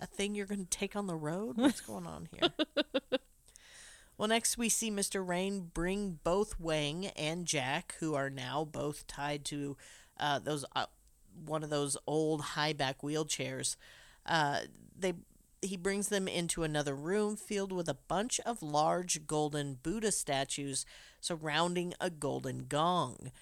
[0.00, 1.56] a thing you're going to take on the road?
[1.56, 2.50] What's going on here
[4.16, 5.26] Well, next we see Mr.
[5.26, 9.76] Rain bring both Wang and Jack, who are now both tied to
[10.18, 10.86] uh, those uh,
[11.44, 13.76] one of those old high back wheelchairs.
[14.24, 14.60] Uh,
[14.96, 15.14] they
[15.62, 20.84] he brings them into another room filled with a bunch of large golden Buddha statues
[21.20, 23.32] surrounding a golden gong.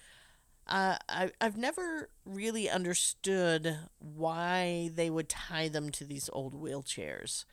[0.65, 7.43] Uh, I, I've never really understood why they would tie them to these old wheelchairs.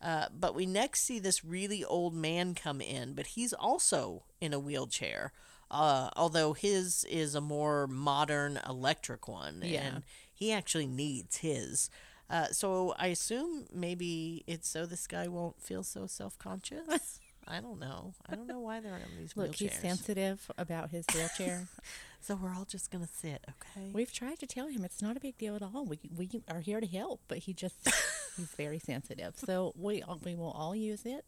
[0.00, 4.52] Uh, but we next see this really old man come in, but he's also in
[4.52, 5.32] a wheelchair.
[5.70, 9.80] Uh, although his is a more modern electric one, Yeah.
[9.80, 11.90] and he actually needs his.
[12.28, 17.20] Uh, so I assume maybe it's so this guy won't feel so self conscious.
[17.46, 18.14] I don't know.
[18.28, 19.56] I don't know why they're in these Look, wheelchairs.
[19.56, 21.68] he's sensitive about his wheelchair.
[22.20, 23.90] So we're all just gonna sit, okay?
[23.92, 25.84] We've tried to tell him it's not a big deal at all.
[25.84, 27.74] We we are here to help, but he just
[28.38, 29.34] he's very sensitive.
[29.36, 31.26] So we we will all use it.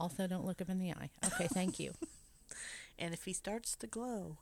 [0.00, 1.10] Also, don't look him in the eye.
[1.24, 1.92] Okay, thank you.
[2.98, 4.38] and if he starts to glow,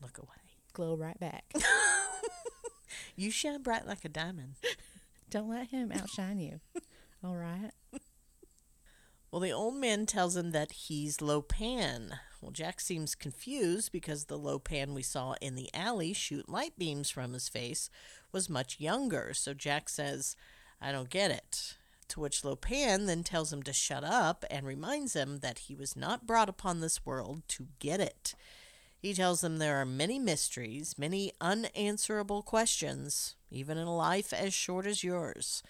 [0.00, 0.56] look away.
[0.72, 1.52] Glow right back.
[3.16, 4.54] You shine bright like a diamond.
[5.30, 6.60] Don't let him outshine you.
[7.22, 7.70] All right.
[9.32, 12.18] Well, the old man tells him that he's Lo Pan.
[12.42, 16.74] Well, Jack seems confused because the Lo Pan we saw in the alley shoot light
[16.76, 17.88] beams from his face
[18.30, 19.32] was much younger.
[19.32, 20.36] So Jack says,
[20.82, 21.78] I don't get it.
[22.08, 25.74] To which Lo Pan then tells him to shut up and reminds him that he
[25.74, 28.34] was not brought upon this world to get it.
[28.98, 34.52] He tells him there are many mysteries, many unanswerable questions, even in a life as
[34.52, 35.62] short as yours.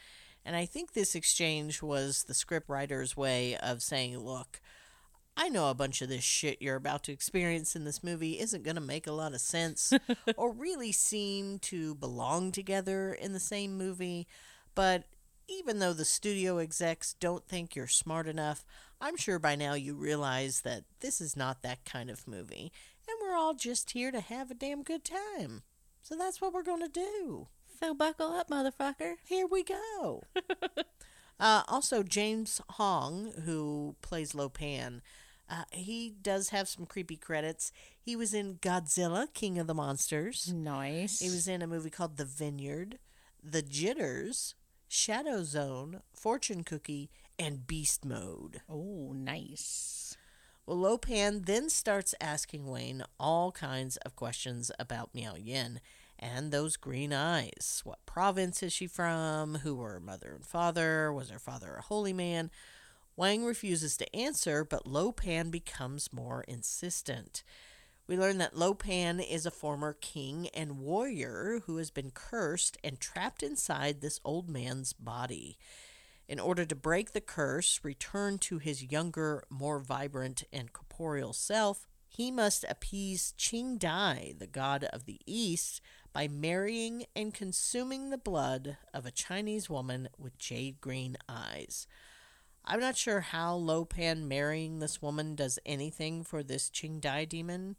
[0.44, 4.60] And I think this exchange was the scriptwriter's way of saying, look,
[5.36, 8.64] I know a bunch of this shit you're about to experience in this movie isn't
[8.64, 9.92] going to make a lot of sense
[10.36, 14.26] or really seem to belong together in the same movie,
[14.74, 15.04] but
[15.48, 18.64] even though the studio execs don't think you're smart enough,
[19.00, 22.72] I'm sure by now you realize that this is not that kind of movie,
[23.08, 25.62] and we're all just here to have a damn good time.
[26.02, 27.48] So that's what we're going to do.
[27.82, 29.14] So buckle up, motherfucker.
[29.24, 30.22] Here we go.
[31.40, 35.02] uh, also, James Hong, who plays Lo Pan,
[35.50, 37.72] uh, he does have some creepy credits.
[38.00, 40.52] He was in Godzilla, King of the Monsters.
[40.54, 41.18] Nice.
[41.18, 43.00] He was in a movie called The Vineyard,
[43.42, 44.54] The Jitters,
[44.86, 48.60] Shadow Zone, Fortune Cookie, and Beast Mode.
[48.70, 50.16] Oh, nice.
[50.66, 55.80] Well, Lo Pan then starts asking Wang all kinds of questions about Miao Yin,
[56.22, 57.82] and those green eyes.
[57.84, 59.56] What province is she from?
[59.56, 61.12] Who were her mother and father?
[61.12, 62.50] Was her father a holy man?
[63.16, 67.42] Wang refuses to answer, but Lo Pan becomes more insistent.
[68.06, 72.78] We learn that Lo Pan is a former king and warrior who has been cursed
[72.84, 75.58] and trapped inside this old man's body.
[76.28, 81.86] In order to break the curse, return to his younger, more vibrant, and corporeal self,
[82.08, 85.80] he must appease Qing Dai, the god of the east,
[86.12, 91.86] by marrying and consuming the blood of a Chinese woman with jade green eyes.
[92.64, 97.24] I'm not sure how Lo Pan marrying this woman does anything for this Qing Dai
[97.24, 97.76] demon.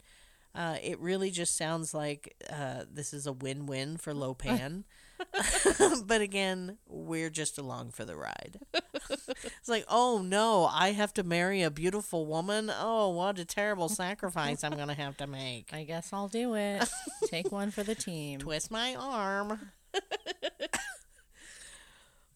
[0.55, 4.83] Uh, it really just sounds like uh, this is a win win for Lo Pan.
[6.05, 8.59] but again, we're just along for the ride.
[9.09, 12.71] it's like, oh no, I have to marry a beautiful woman.
[12.73, 15.73] Oh, what a terrible sacrifice I'm going to have to make.
[15.73, 16.89] I guess I'll do it.
[17.25, 18.39] Take one for the team.
[18.39, 19.71] Twist my arm.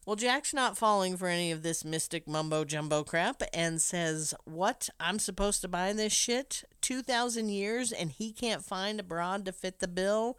[0.06, 4.90] well, Jack's not falling for any of this mystic mumbo jumbo crap and says, What?
[5.00, 6.64] I'm supposed to buy this shit?
[6.82, 10.38] 2,000 years and he can't find a broad to fit the bill?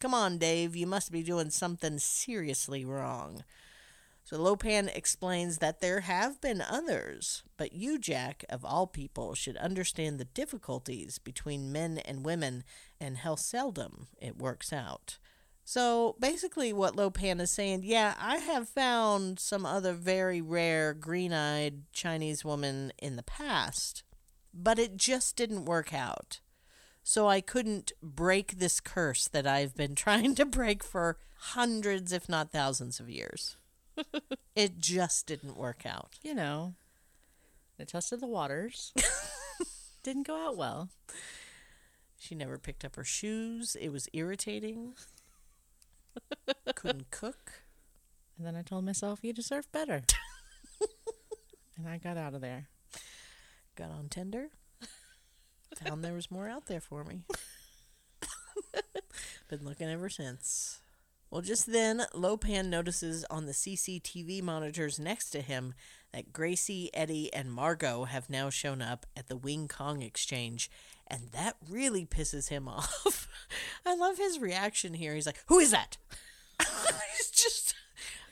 [0.00, 3.44] Come on, Dave, you must be doing something seriously wrong.
[4.24, 9.34] So Lo Pan explains that there have been others, but you, Jack, of all people,
[9.34, 12.64] should understand the difficulties between men and women
[12.98, 15.18] and how seldom it works out.
[15.64, 20.94] So basically, what Lo Pan is saying, yeah, I have found some other very rare
[20.94, 24.02] green eyed Chinese woman in the past,
[24.54, 26.40] but it just didn't work out
[27.10, 32.28] so I couldn't break this curse that I've been trying to break for hundreds, if
[32.28, 33.56] not thousands, of years.
[34.54, 36.20] it just didn't work out.
[36.22, 36.74] You know,
[37.80, 38.92] I tested the waters.
[40.04, 40.88] didn't go out well.
[42.16, 43.76] She never picked up her shoes.
[43.80, 44.94] It was irritating.
[46.76, 47.64] Couldn't cook.
[48.38, 50.02] And then I told myself, you deserve better.
[51.76, 52.68] and I got out of there.
[53.74, 54.50] Got on Tinder.
[55.76, 57.22] Found there was more out there for me.
[59.48, 60.80] Been looking ever since.
[61.30, 65.74] Well, just then, Lo Pan notices on the CCTV monitors next to him
[66.12, 70.68] that Gracie, Eddie, and Margot have now shown up at the Wing Kong exchange,
[71.06, 73.28] and that really pisses him off.
[73.86, 75.14] I love his reaction here.
[75.14, 75.98] He's like, Who is that?
[76.58, 77.74] He's just,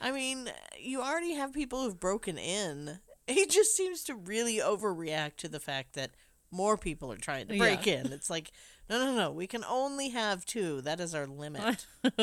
[0.01, 2.99] I mean, you already have people who've broken in.
[3.29, 6.11] He just seems to really overreact to the fact that
[6.51, 8.01] more people are trying to break yeah.
[8.01, 8.13] in.
[8.13, 8.53] It's like,
[8.89, 9.31] no, no, no.
[9.31, 10.81] We can only have two.
[10.81, 11.87] That is our limit.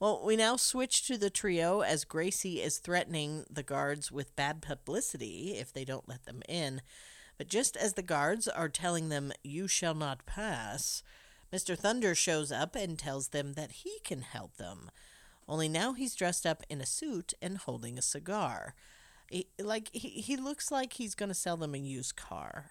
[0.00, 4.62] well, we now switch to the trio as Gracie is threatening the guards with bad
[4.62, 6.82] publicity if they don't let them in.
[7.38, 11.02] But just as the guards are telling them, you shall not pass,
[11.52, 11.76] Mr.
[11.76, 14.90] Thunder shows up and tells them that he can help them.
[15.48, 18.74] Only now he's dressed up in a suit and holding a cigar.
[19.32, 22.66] He, like he, he looks like he's going to sell them a used car.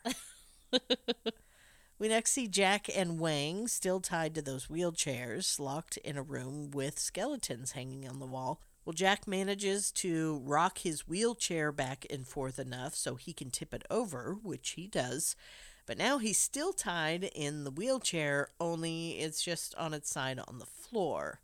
[1.99, 6.69] we next see Jack and Wang still tied to those wheelchairs, locked in a room
[6.69, 8.61] with skeletons hanging on the wall.
[8.85, 13.73] Well, Jack manages to rock his wheelchair back and forth enough so he can tip
[13.73, 15.35] it over, which he does.
[15.87, 20.59] But now he's still tied in the wheelchair, only it's just on its side on
[20.59, 21.39] the floor.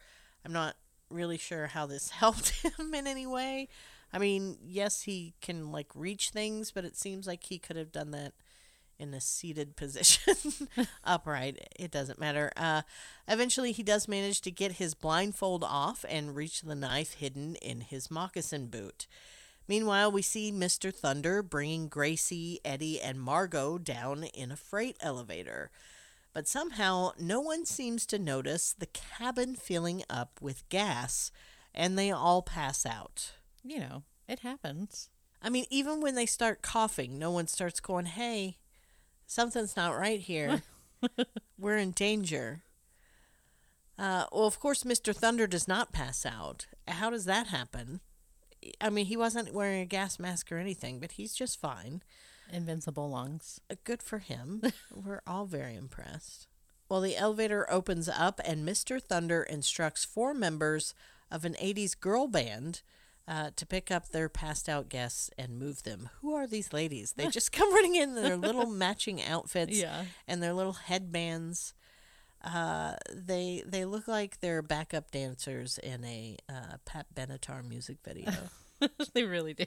[0.46, 0.76] I'm not
[1.10, 3.70] really sure how this helped him in any way.
[4.14, 7.92] I mean, yes, he can like reach things, but it seems like he could have
[7.92, 8.34] done that
[9.00, 10.36] in a seated position,
[11.04, 11.68] upright.
[11.78, 12.52] It doesn't matter.
[12.56, 12.84] Uh,
[13.28, 17.82] eventually, he does manage to get his blindfold off and reach the knife hidden in
[17.82, 19.08] his moccasin boot.
[19.68, 20.94] Meanwhile, we see Mr.
[20.94, 25.72] Thunder bringing Gracie, Eddie, and Margot down in a freight elevator.
[26.32, 31.32] But somehow, no one seems to notice the cabin filling up with gas,
[31.74, 33.34] and they all pass out
[33.68, 35.10] you know, it happens.
[35.42, 38.58] I mean, even when they start coughing, no one starts going, hey,
[39.26, 40.64] something's not right here.
[41.60, 42.64] We're in danger.
[44.00, 45.16] Uh, well, of course, Mr.
[45.16, 46.68] Thunder does not pass out.
[46.88, 48.00] How does that happen?
[48.82, 52.04] I mean, he wasn't wearing a gas mask or anything, but he's just fine.
[52.52, 53.60] Invincible lungs.
[53.70, 54.62] Uh, good for him.
[54.94, 56.48] We're all very impressed.
[56.90, 59.02] Well, the elevator opens up, and Mr.
[59.02, 60.94] Thunder instructs four members
[61.30, 62.82] of an 80s girl band
[63.28, 66.10] uh, to pick up their passed out guests and move them.
[66.22, 67.14] Who are these ladies?
[67.14, 70.06] They just come running in their little matching outfits yeah.
[70.28, 71.74] and their little headbands.
[72.44, 78.32] Uh, they they look like they're backup dancers in a uh, Pat Benatar music video.
[79.14, 79.66] they really do.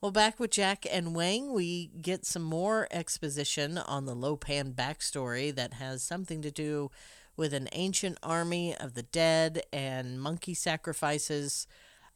[0.00, 4.72] well, back with Jack and Wang, we get some more exposition on the Lo Pan
[4.72, 6.90] backstory that has something to do
[7.36, 11.66] with an ancient army of the dead and monkey sacrifices.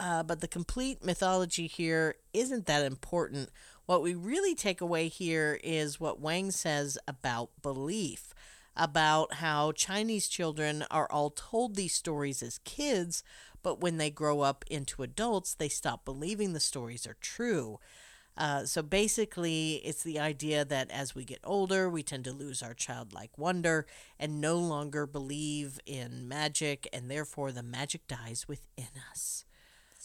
[0.01, 3.51] Uh, but the complete mythology here isn't that important.
[3.87, 8.33] What we really take away here is what Wang says about belief,
[8.77, 13.25] about how Chinese children are all told these stories as kids,
[13.63, 17.81] but when they grow up into adults, they stop believing the stories are true.
[18.39, 22.63] Uh, so basically, it's the idea that as we get older, we tend to lose
[22.63, 23.85] our childlike wonder
[24.19, 29.45] and no longer believe in magic, and therefore the magic dies within us.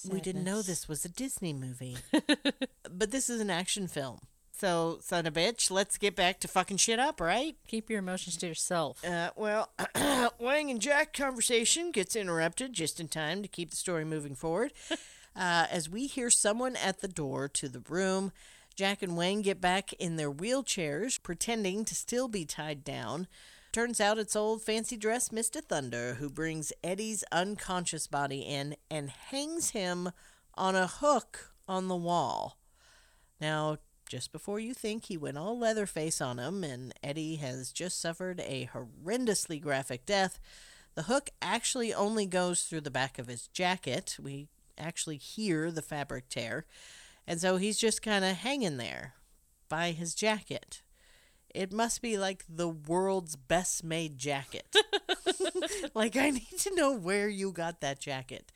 [0.10, 1.97] We didn't know this was a Disney movie,
[2.91, 4.19] but this is an action film.
[4.51, 7.55] So, son of a bitch, let's get back to fucking shit up, right?
[7.68, 9.03] Keep your emotions to yourself.
[9.05, 9.69] Uh, well,
[10.39, 14.73] Wang and Jack conversation gets interrupted just in time to keep the story moving forward.
[15.35, 18.31] uh, as we hear someone at the door to the room,
[18.76, 23.27] Jack and Wang get back in their wheelchairs, pretending to still be tied down.
[23.72, 25.61] Turns out it's old fancy dress Mr.
[25.61, 30.11] Thunder who brings Eddie's unconscious body in and hangs him
[30.55, 32.57] on a hook on the wall.
[33.41, 33.77] Now,
[34.07, 38.39] just before you think he went all Leatherface on him and Eddie has just suffered
[38.41, 40.39] a horrendously graphic death,
[40.93, 44.18] the hook actually only goes through the back of his jacket.
[44.22, 46.66] We actually hear the fabric tear.
[47.28, 49.14] And so he's just kind of hanging there
[49.70, 50.82] by his jacket.
[51.54, 54.76] It must be like the world's best made jacket.
[55.94, 58.52] like, I need to know where you got that jacket.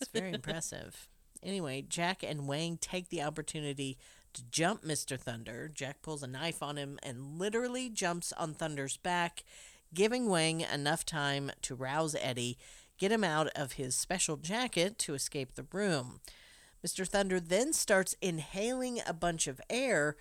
[0.00, 1.08] It's very impressive.
[1.42, 3.98] Anyway, Jack and Wang take the opportunity
[4.32, 5.18] to jump Mr.
[5.18, 5.70] Thunder.
[5.72, 9.44] Jack pulls a knife on him and literally jumps on Thunder's back,
[9.92, 12.58] giving Wang enough time to rouse Eddie,
[12.98, 16.20] get him out of his special jacket to escape the room.
[16.84, 17.06] Mr.
[17.06, 20.16] Thunder then starts inhaling a bunch of air,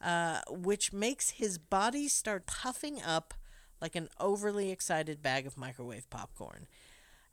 [0.00, 3.34] uh, which makes his body start puffing up
[3.80, 6.66] like an overly excited bag of microwave popcorn.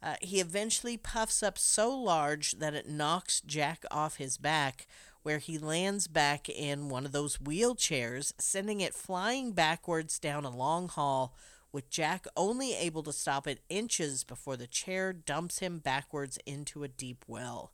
[0.02, 4.88] Uh, he eventually puffs up so large that it knocks Jack off his back,
[5.24, 10.56] where he lands back in one of those wheelchairs, sending it flying backwards down a
[10.56, 11.36] long hall,
[11.72, 16.84] with Jack only able to stop it inches before the chair dumps him backwards into
[16.84, 17.72] a deep well.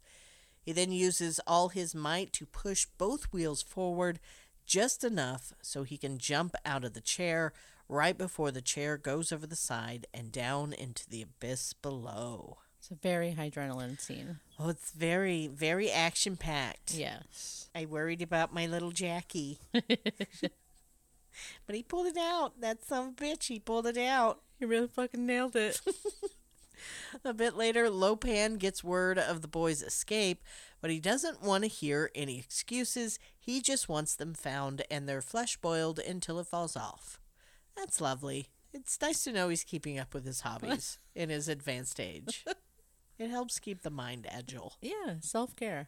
[0.61, 4.19] He then uses all his might to push both wheels forward
[4.65, 7.53] just enough so he can jump out of the chair
[7.89, 12.57] right before the chair goes over the side and down into the abyss below.
[12.79, 14.39] It's a very high adrenaline scene.
[14.59, 16.93] Oh, it's very, very action packed.
[16.93, 17.69] Yes.
[17.73, 19.59] I worried about my little Jackie.
[21.65, 22.59] but he pulled it out.
[22.61, 24.41] That some bitch, he pulled it out.
[24.59, 25.81] He really fucking nailed it.
[27.23, 30.43] A bit later, Lo Pan gets word of the boys' escape,
[30.81, 33.19] but he doesn't want to hear any excuses.
[33.39, 37.19] He just wants them found and their flesh boiled until it falls off.
[37.75, 38.47] That's lovely.
[38.73, 42.43] It's nice to know he's keeping up with his hobbies in his advanced age.
[43.19, 44.73] It helps keep the mind agile.
[44.81, 45.87] yeah, self care.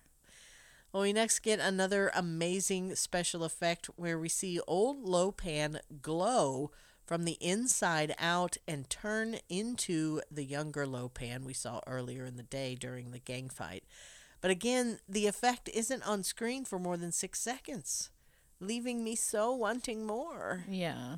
[0.92, 6.72] Well, we next get another amazing special effect where we see old Lo Pan glow
[7.06, 12.38] from the inside out and turn into the younger Lo Pan we saw earlier in
[12.38, 13.84] the day during the gang fight.
[14.42, 18.10] But again, the effect isn't on screen for more than six seconds,
[18.60, 20.64] leaving me so wanting more.
[20.70, 21.18] Yeah.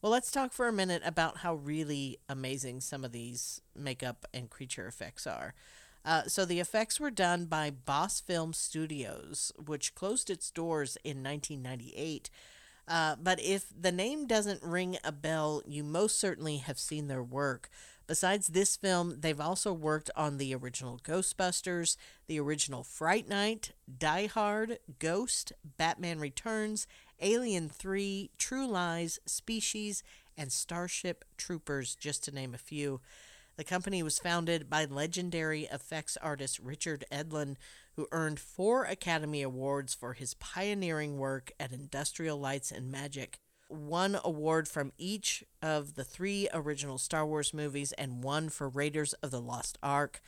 [0.00, 4.48] Well, let's talk for a minute about how really amazing some of these makeup and
[4.48, 5.54] creature effects are.
[6.04, 11.22] Uh, so, the effects were done by Boss Film Studios, which closed its doors in
[11.22, 12.30] 1998.
[12.88, 17.22] Uh, but if the name doesn't ring a bell, you most certainly have seen their
[17.22, 17.68] work.
[18.06, 24.26] Besides this film, they've also worked on the original Ghostbusters, the original Fright Night, Die
[24.26, 26.86] Hard, Ghost, Batman Returns,
[27.20, 30.02] Alien 3, True Lies, Species,
[30.38, 33.00] and Starship Troopers, just to name a few.
[33.58, 37.56] The company was founded by legendary effects artist Richard Edlund,
[37.96, 43.40] who earned four Academy Awards for his pioneering work at Industrial Lights and Magic.
[43.66, 49.12] One award from each of the three original Star Wars movies, and one for Raiders
[49.14, 50.22] of the Lost Ark.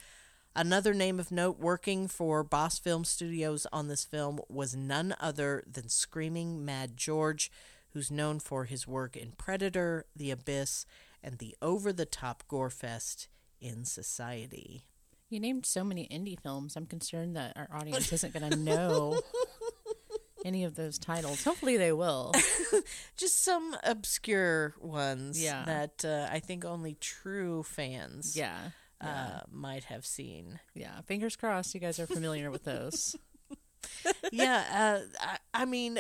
[0.57, 5.63] Another name of note working for Boss Film Studios on this film was none other
[5.73, 7.53] than Screaming Mad George,
[7.93, 10.85] who's known for his work in Predator, The Abyss,
[11.23, 13.29] and the over the top gore fest
[13.61, 14.87] in Society.
[15.29, 16.75] You named so many indie films.
[16.77, 19.21] I'm concerned that our audience isn't going to know
[20.45, 21.45] any of those titles.
[21.45, 22.33] Hopefully, they will.
[23.17, 25.65] Just some obscure ones Yeah.
[25.67, 28.57] that uh, I think only true fans Yeah.
[29.01, 30.59] uh, might have seen.
[30.75, 31.01] Yeah.
[31.03, 33.15] Fingers crossed you guys are familiar with those.
[34.33, 35.07] yeah, uh,
[35.55, 35.99] I, I mean,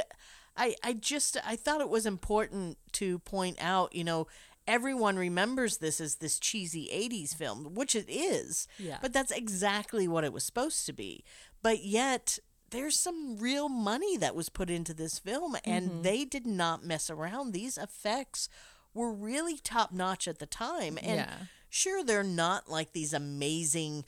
[0.56, 4.26] I I just I thought it was important to point out, you know,
[4.66, 8.66] everyone remembers this as this cheesy 80s film, which it is.
[8.78, 8.98] Yeah.
[9.00, 11.24] But that's exactly what it was supposed to be.
[11.62, 12.38] But yet,
[12.70, 16.02] there's some real money that was put into this film, and mm-hmm.
[16.02, 17.52] they did not mess around.
[17.52, 18.48] These effects
[18.94, 20.98] were really top notch at the time.
[21.02, 21.34] And Yeah.
[21.68, 24.04] sure, they're not like these amazing,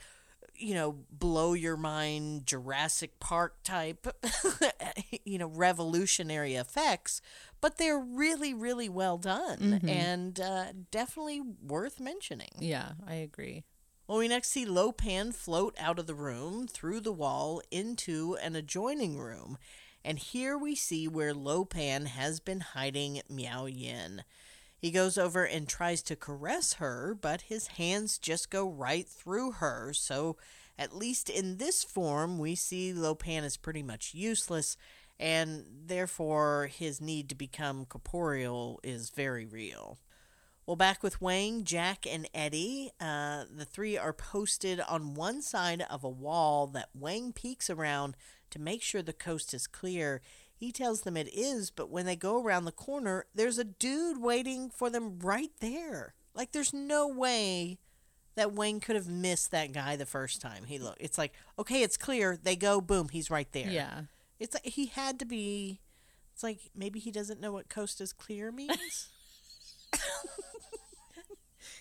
[0.55, 4.07] you know, blow your mind Jurassic Park type,
[5.25, 7.21] you know, revolutionary effects,
[7.61, 12.51] but they're really, really well done and uh, definitely worth mentioning.
[12.59, 13.63] Yeah, I agree.
[14.07, 18.37] Well, we next see Lo Pan float out of the room through the wall into
[18.41, 19.57] an adjoining room.
[20.05, 24.23] And here we see where Lo Pan has been hiding Miao Yin.
[24.83, 29.53] He goes over and tries to caress her, but his hands just go right through
[29.53, 29.93] her.
[29.93, 30.35] So,
[30.77, 34.75] at least in this form, we see Lo Pan is pretty much useless,
[35.17, 39.99] and therefore his need to become corporeal is very real.
[40.65, 45.85] Well, back with Wang, Jack, and Eddie, uh, the three are posted on one side
[45.89, 48.17] of a wall that Wang peeks around
[48.49, 50.21] to make sure the coast is clear.
[50.63, 54.21] He tells them it is, but when they go around the corner, there's a dude
[54.21, 56.13] waiting for them right there.
[56.33, 57.79] Like, there's no way
[58.35, 61.01] that Wang could have missed that guy the first time he looked.
[61.01, 62.37] It's like, okay, it's clear.
[62.41, 63.69] They go, boom, he's right there.
[63.69, 64.03] Yeah.
[64.39, 65.81] It's like he had to be.
[66.33, 69.09] It's like maybe he doesn't know what coast is clear means.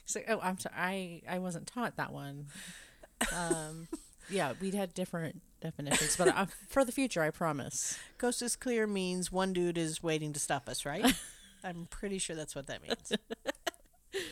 [0.05, 2.47] He's like, oh, I'm sorry, I, I wasn't taught that one.
[3.33, 3.87] Um,
[4.29, 7.99] yeah, we'd had different definitions, but uh, for the future, I promise.
[8.19, 11.15] Coast is clear means one dude is waiting to stop us, right?
[11.65, 13.13] I'm pretty sure that's what that means.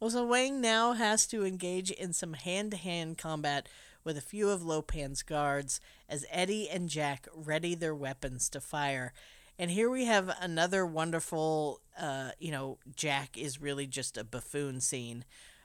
[0.00, 3.68] well, so Wang now has to engage in some hand to hand combat
[4.02, 8.60] with a few of Lo Pan's guards as Eddie and Jack ready their weapons to
[8.60, 9.12] fire.
[9.58, 14.80] And here we have another wonderful, uh, you know, Jack is really just a buffoon
[14.80, 15.24] scene.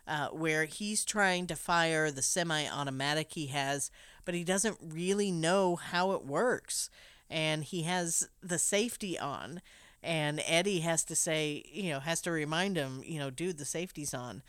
[0.10, 3.92] Uh, where he's trying to fire the semi automatic he has,
[4.26, 6.90] but he doesn't really know how it works.
[7.30, 9.62] And he has the safety on.
[10.02, 13.66] And Eddie has to say, you know, has to remind him, you know, dude, the
[13.66, 14.42] safety's on.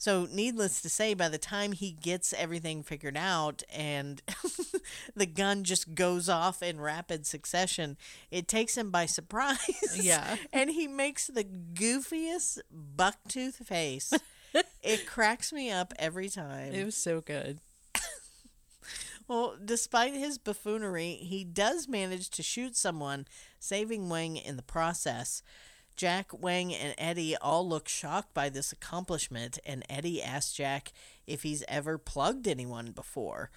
[0.00, 4.22] So, needless to say, by the time he gets everything figured out and
[5.16, 7.96] the gun just goes off in rapid succession,
[8.30, 9.98] it takes him by surprise.
[10.00, 10.36] Yeah.
[10.52, 12.60] and he makes the goofiest
[12.96, 14.12] bucktooth face.
[14.82, 16.72] It cracks me up every time.
[16.72, 17.60] It was so good.
[19.28, 23.26] Well, despite his buffoonery, he does manage to shoot someone,
[23.60, 25.42] saving Wang in the process.
[25.96, 30.92] Jack, Wang, and Eddie all look shocked by this accomplishment, and Eddie asks Jack
[31.26, 33.50] if he's ever plugged anyone before.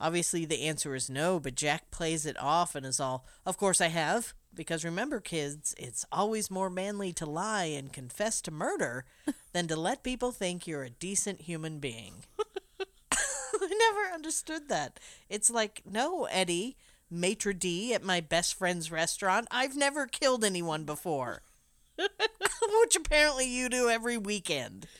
[0.00, 3.80] Obviously, the answer is no, but Jack plays it off and is all, Of course
[3.80, 4.34] I have.
[4.54, 9.04] Because remember, kids, it's always more manly to lie and confess to murder
[9.58, 12.22] than to let people think you're a decent human being.
[13.12, 15.00] I never understood that.
[15.28, 16.76] It's like, no, Eddie,
[17.10, 21.42] maitre d' at my best friend's restaurant, I've never killed anyone before.
[21.98, 24.86] Which apparently you do every weekend.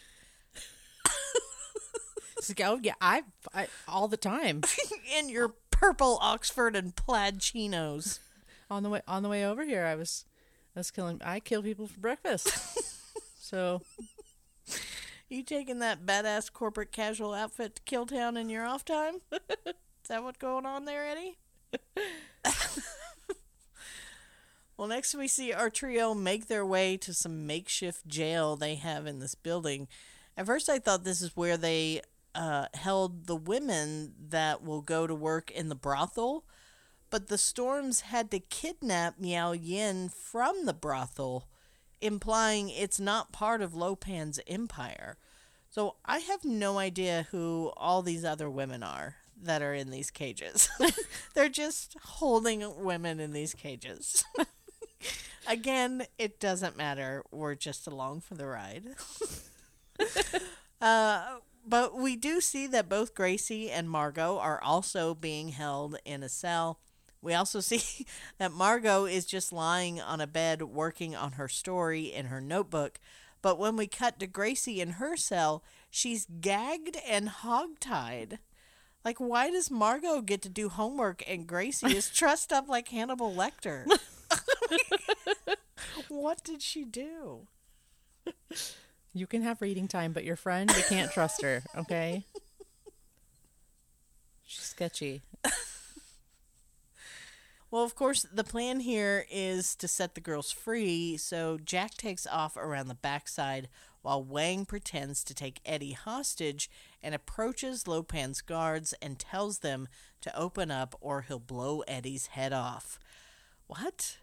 [2.36, 4.62] It's like, oh yeah, I, I all the time
[5.18, 8.20] In your purple Oxford and plaid chinos.
[8.70, 9.84] on the way on the way over here.
[9.84, 10.24] I was
[10.76, 11.20] I was killing.
[11.24, 12.48] I kill people for breakfast.
[13.40, 13.82] so
[15.28, 19.16] You taking that badass corporate casual outfit to Kill Town in your off time?
[19.30, 21.36] Is that what's going on there, Eddie?
[24.78, 29.06] well, next we see our trio make their way to some makeshift jail they have
[29.06, 29.86] in this building.
[30.34, 32.00] At first, I thought this is where they
[32.34, 36.46] uh, held the women that will go to work in the brothel,
[37.10, 41.48] but the Storms had to kidnap Miao Yin from the brothel
[42.00, 45.16] implying it's not part of Lo Pan's empire.
[45.70, 50.10] So I have no idea who all these other women are that are in these
[50.10, 50.68] cages.
[51.34, 54.24] They're just holding women in these cages.
[55.48, 57.22] Again, it doesn't matter.
[57.30, 58.84] We're just along for the ride.
[60.80, 66.22] uh, but we do see that both Gracie and Margot are also being held in
[66.22, 66.80] a cell.
[67.22, 68.06] We also see
[68.38, 73.00] that Margot is just lying on a bed working on her story in her notebook.
[73.40, 78.38] But when we cut to Gracie in her cell, she's gagged and hogtied.
[79.04, 83.32] Like, why does Margot get to do homework and Gracie is trussed up like Hannibal
[83.32, 83.86] Lecter?
[86.08, 87.46] what did she do?
[89.14, 91.62] you can have reading time, but your friend, you can't trust her.
[91.76, 92.24] Okay.
[94.44, 95.22] She's sketchy.
[97.70, 102.26] Well, of course, the plan here is to set the girls free, so Jack takes
[102.26, 103.68] off around the backside
[104.00, 106.70] while Wang pretends to take Eddie hostage
[107.02, 109.86] and approaches Lo Pan's guards and tells them
[110.22, 112.98] to open up or he'll blow Eddie's head off.
[113.66, 114.16] What?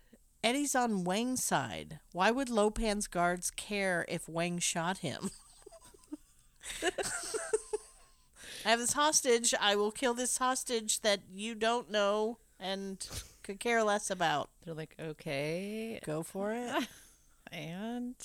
[0.43, 1.99] Eddie's on Wang's side.
[2.13, 5.30] Why would Lo Pan's guards care if Wang shot him?
[6.84, 9.53] I have this hostage.
[9.59, 13.07] I will kill this hostage that you don't know and
[13.45, 14.49] could care less about.
[14.63, 16.88] They're like, okay, Go for it.
[17.51, 18.15] and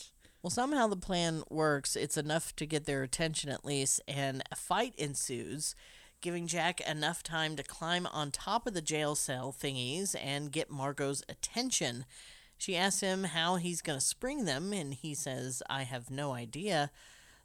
[0.42, 1.94] Well, somehow the plan works.
[1.94, 5.74] It's enough to get their attention at least, and a fight ensues,
[6.22, 10.70] giving Jack enough time to climb on top of the jail cell thingies and get
[10.70, 12.06] Margot's attention.
[12.56, 16.32] She asks him how he's going to spring them, and he says, I have no
[16.32, 16.90] idea.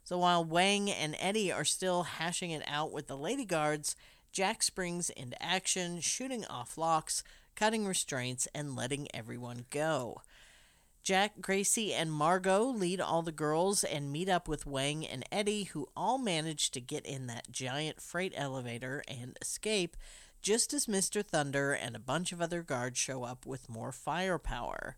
[0.02, 3.96] So while Wang and Eddie are still hashing it out with the lady guards,
[4.32, 7.22] Jack springs into action, shooting off locks,
[7.56, 10.22] cutting restraints, and letting everyone go.
[11.02, 15.64] Jack, Gracie, and Margot lead all the girls and meet up with Wang and Eddie,
[15.64, 19.96] who all manage to get in that giant freight elevator and escape,
[20.42, 21.24] just as Mr.
[21.24, 24.96] Thunder and a bunch of other guards show up with more firepower.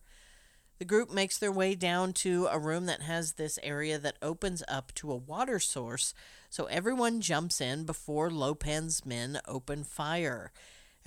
[0.78, 4.62] The group makes their way down to a room that has this area that opens
[4.68, 6.14] up to a water source,
[6.48, 10.52] so everyone jumps in before Lo Pan's men open fire.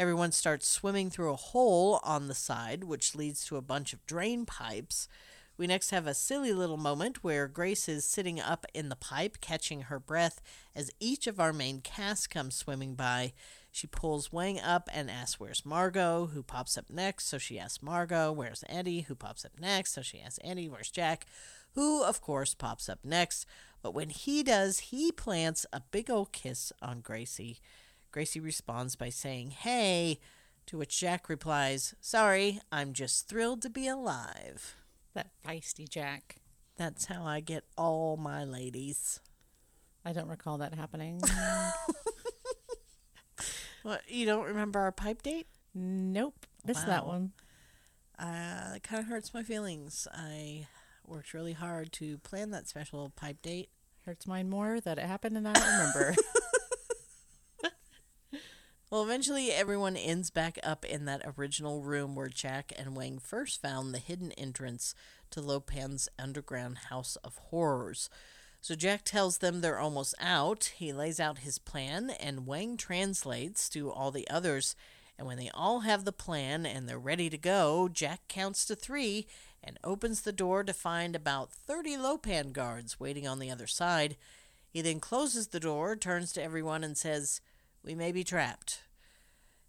[0.02, 4.04] Everyone starts swimming through a hole on the side, which leads to a bunch of
[4.08, 5.08] drain pipes.
[5.58, 9.38] We next have a silly little moment where Grace is sitting up in the pipe,
[9.42, 10.42] catching her breath
[10.76, 13.34] as each of our main cast comes swimming by.
[13.72, 16.32] She pulls Wang up and asks, Where's Margot?
[16.34, 17.28] Who pops up next?
[17.28, 19.02] So she asks Margot, Where's Eddie?
[19.02, 19.94] Who pops up next?
[19.94, 21.28] So she asks Eddie, Where's Jack?
[21.76, 23.46] Who, of course, pops up next.
[23.84, 27.60] But when he does, he plants a big old kiss on Gracie.
[28.12, 30.20] Gracie responds by saying, Hey,
[30.68, 34.76] to which Jack replies, Sorry, I'm just thrilled to be alive.
[35.14, 36.38] that feisty Jack.
[36.78, 39.20] That's how I get all my ladies.
[40.04, 41.22] I don't recall that happening.
[43.84, 45.48] What, you don't remember our pipe date?
[45.74, 47.32] nope, missed that one.
[48.20, 50.08] Uh, it kind of hurts my feelings.
[50.14, 50.68] I
[51.08, 53.70] worked really hard to plan that special pipe date.
[54.06, 56.16] Hurts mine more that it happened and I don't remember.
[58.92, 63.62] Well, eventually, everyone ends back up in that original room where Jack and Wang first
[63.62, 64.94] found the hidden entrance
[65.30, 68.10] to Lo Pan's underground house of horrors.
[68.60, 70.74] So Jack tells them they're almost out.
[70.76, 74.76] He lays out his plan, and Wang translates to all the others.
[75.18, 78.76] And when they all have the plan and they're ready to go, Jack counts to
[78.76, 79.26] three
[79.64, 83.68] and opens the door to find about 30 Lo Pan guards waiting on the other
[83.68, 84.18] side.
[84.70, 87.40] He then closes the door, turns to everyone, and says,
[87.84, 88.84] We may be trapped.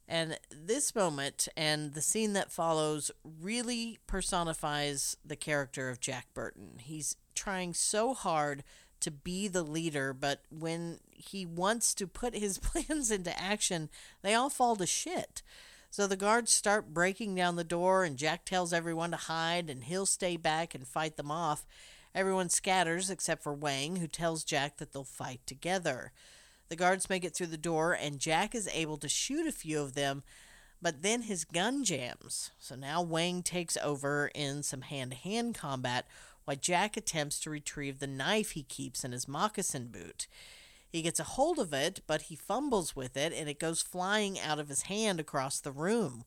[0.08, 6.78] And this moment and the scene that follows really personifies the character of Jack Burton.
[6.80, 8.64] He's trying so hard
[9.00, 13.88] to be the leader, but when he wants to put his plans into action,
[14.22, 15.42] they all fall to shit.
[15.90, 19.84] So the guards start breaking down the door, and Jack tells everyone to hide, and
[19.84, 21.66] he'll stay back and fight them off.
[22.14, 26.12] Everyone scatters except for Wang, who tells Jack that they'll fight together.
[26.72, 29.82] The guards make it through the door, and Jack is able to shoot a few
[29.82, 30.22] of them,
[30.80, 32.50] but then his gun jams.
[32.58, 36.06] So now Wang takes over in some hand to hand combat
[36.46, 40.28] while Jack attempts to retrieve the knife he keeps in his moccasin boot.
[40.88, 44.40] He gets a hold of it, but he fumbles with it and it goes flying
[44.40, 46.24] out of his hand across the room.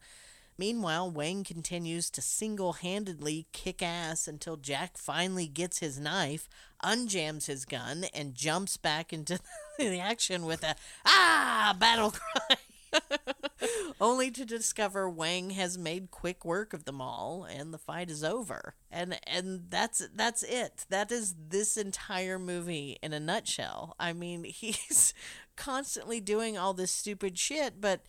[0.57, 6.47] Meanwhile, Wang continues to single handedly kick ass until Jack finally gets his knife,
[6.83, 9.39] unjams his gun, and jumps back into
[9.77, 10.75] the action with a
[11.05, 12.57] ah battle cry.
[14.01, 18.23] Only to discover Wang has made quick work of them all and the fight is
[18.23, 18.75] over.
[18.91, 20.85] And and that's that's it.
[20.89, 23.95] That is this entire movie in a nutshell.
[23.99, 25.13] I mean, he's
[25.55, 28.01] constantly doing all this stupid shit, but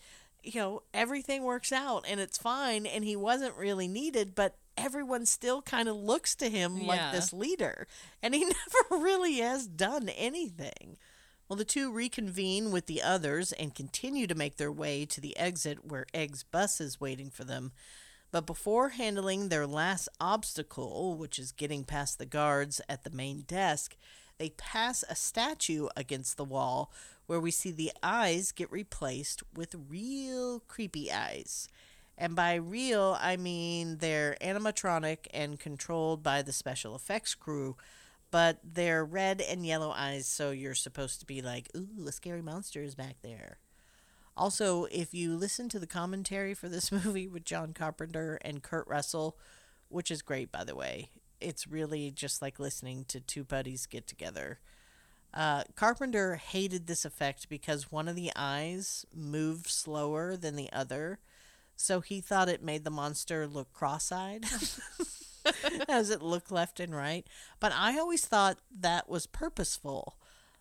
[0.47, 5.25] you know, everything works out and it's fine and he wasn't really needed, but everyone
[5.25, 7.11] still kind of looks to him like Yeah.
[7.11, 7.87] this leader
[8.23, 8.41] and he
[8.91, 10.97] never really has done anything.
[11.49, 15.35] Well, the two reconvene with the others and continue to make their way to the
[15.37, 17.71] exit where Egg's bus is waiting for them.
[18.31, 23.41] But before handling their last obstacle, which is getting past the guards at the main
[23.47, 23.95] desk,
[24.37, 26.91] they pass a statue against the wall
[27.25, 31.67] where we see the eyes get replaced with real creepy eyes.
[32.17, 37.75] And by real, I mean they're animatronic and controlled by the special effects crew,
[38.31, 42.41] but they're red and yellow eyes, so you're supposed to be like, ooh, a scary
[42.41, 43.59] monster is back there.
[44.35, 48.87] Also, if you listen to the commentary for this movie with John Carpenter and Kurt
[48.87, 49.37] Russell,
[49.89, 51.09] which is great, by the way,
[51.39, 54.59] it's really just like listening to two buddies get together.
[55.33, 61.19] Uh, Carpenter hated this effect because one of the eyes moved slower than the other,
[61.75, 64.45] so he thought it made the monster look cross eyed
[65.89, 67.27] as it looked left and right.
[67.59, 70.17] But I always thought that was purposeful.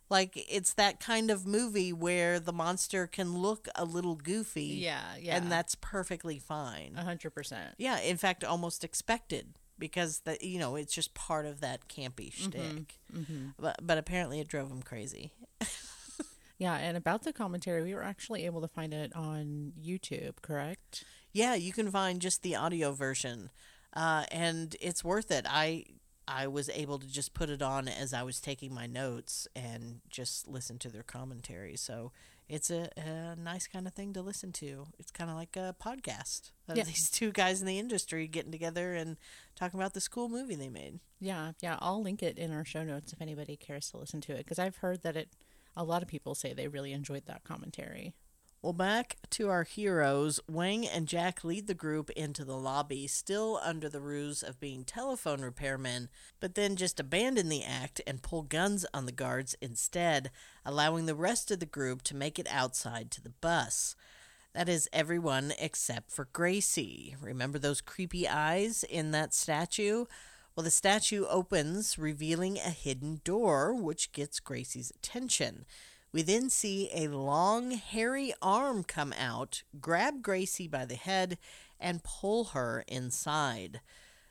[0.08, 4.78] Like, it's that kind of movie where the monster can look a little goofy.
[4.80, 5.36] Yeah, yeah.
[5.36, 6.94] And that's perfectly fine.
[6.96, 7.74] A hundred percent.
[7.78, 12.32] Yeah, in fact, almost expected because that you know it's just part of that campy
[12.32, 12.98] shtick.
[13.58, 15.32] But but apparently it drove him crazy.
[16.58, 21.04] Yeah, and about the commentary, we were actually able to find it on YouTube, correct?
[21.32, 23.50] Yeah, you can find just the audio version,
[23.92, 25.44] uh, and it's worth it.
[25.46, 25.84] I
[26.26, 30.00] I was able to just put it on as I was taking my notes and
[30.08, 31.76] just listen to their commentary.
[31.76, 32.12] So
[32.48, 34.86] it's a, a nice kind of thing to listen to.
[34.98, 36.84] It's kind of like a podcast of Yeah.
[36.84, 39.16] these two guys in the industry getting together and
[39.56, 41.00] talking about this cool movie they made.
[41.20, 41.76] Yeah, yeah.
[41.80, 44.58] I'll link it in our show notes if anybody cares to listen to it because
[44.58, 45.30] I've heard that it.
[45.78, 48.14] A lot of people say they really enjoyed that commentary.
[48.66, 53.60] Well, back to our heroes, Wang and Jack lead the group into the lobby, still
[53.62, 56.08] under the ruse of being telephone repairmen,
[56.40, 60.32] but then just abandon the act and pull guns on the guards instead,
[60.64, 63.94] allowing the rest of the group to make it outside to the bus.
[64.52, 67.14] That is everyone except for Gracie.
[67.20, 70.06] Remember those creepy eyes in that statue?
[70.56, 75.66] Well, the statue opens, revealing a hidden door, which gets Gracie's attention.
[76.12, 81.36] We then see a long, hairy arm come out, grab Gracie by the head,
[81.78, 83.80] and pull her inside.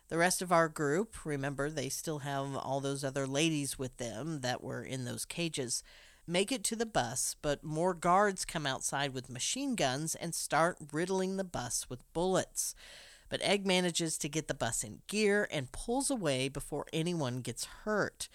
[0.07, 4.41] The rest of our group, remember, they still have all those other ladies with them
[4.41, 5.83] that were in those cages,
[6.27, 10.77] make it to the bus, but more guards come outside with machine guns and start
[10.91, 12.75] riddling the bus with bullets.
[13.29, 17.65] But Egg manages to get the bus in gear and pulls away before anyone gets
[17.65, 18.29] hurt.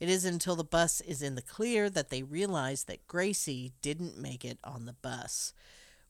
[0.00, 4.16] It is until the bus is in the clear that they realize that Gracie didn't
[4.16, 5.52] make it on the bus.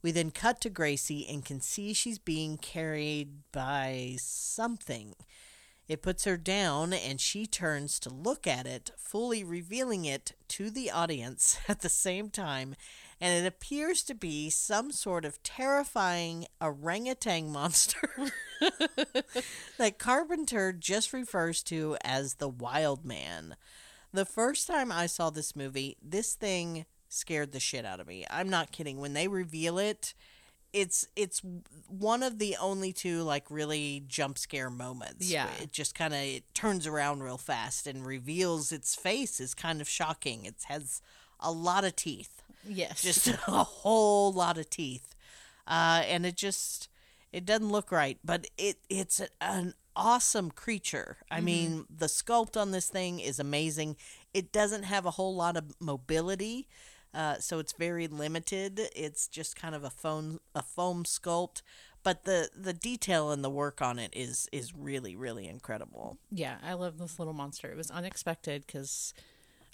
[0.02, 5.14] We then cut to Gracie and can see she's being carried by something.
[5.88, 10.70] It puts her down and she turns to look at it, fully revealing it to
[10.70, 12.76] the audience at the same time.
[13.20, 18.10] And it appears to be some sort of terrifying orangutan monster
[19.78, 23.56] that Carpenter just refers to as the Wild Man.
[24.12, 28.24] The first time I saw this movie, this thing scared the shit out of me.
[28.30, 28.98] I'm not kidding.
[28.98, 30.14] When they reveal it,
[30.72, 31.42] it's it's
[31.88, 35.30] one of the only two like really jump scare moments.
[35.30, 35.48] Yeah.
[35.62, 39.80] It just kind of it turns around real fast and reveals its face is kind
[39.80, 40.44] of shocking.
[40.44, 41.00] It has
[41.40, 43.02] a lot of teeth Yes.
[43.02, 45.14] just a whole lot of teeth.
[45.66, 46.88] Uh, and it just
[47.30, 51.18] it doesn't look right but it it's an awesome creature.
[51.30, 53.96] I mean the sculpt on this thing is amazing.
[54.32, 56.68] It doesn't have a whole lot of mobility
[57.14, 58.80] uh, so it's very limited.
[58.94, 61.62] It's just kind of a foam a foam sculpt
[62.02, 66.18] but the the detail and the work on it is is really really incredible.
[66.30, 67.70] Yeah, I love this little monster.
[67.70, 69.14] It was unexpected because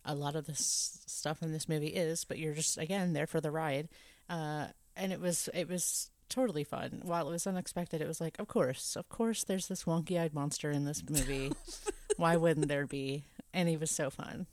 [0.04, 3.40] a lot of this stuff in this movie is, but you're just again there for
[3.40, 3.88] the ride,
[4.28, 4.66] uh,
[4.96, 7.00] and it was it was totally fun.
[7.04, 10.70] While it was unexpected, it was like, of course, of course, there's this wonky-eyed monster
[10.70, 11.52] in this movie.
[12.16, 13.24] Why wouldn't there be?
[13.52, 14.46] And he was so fun.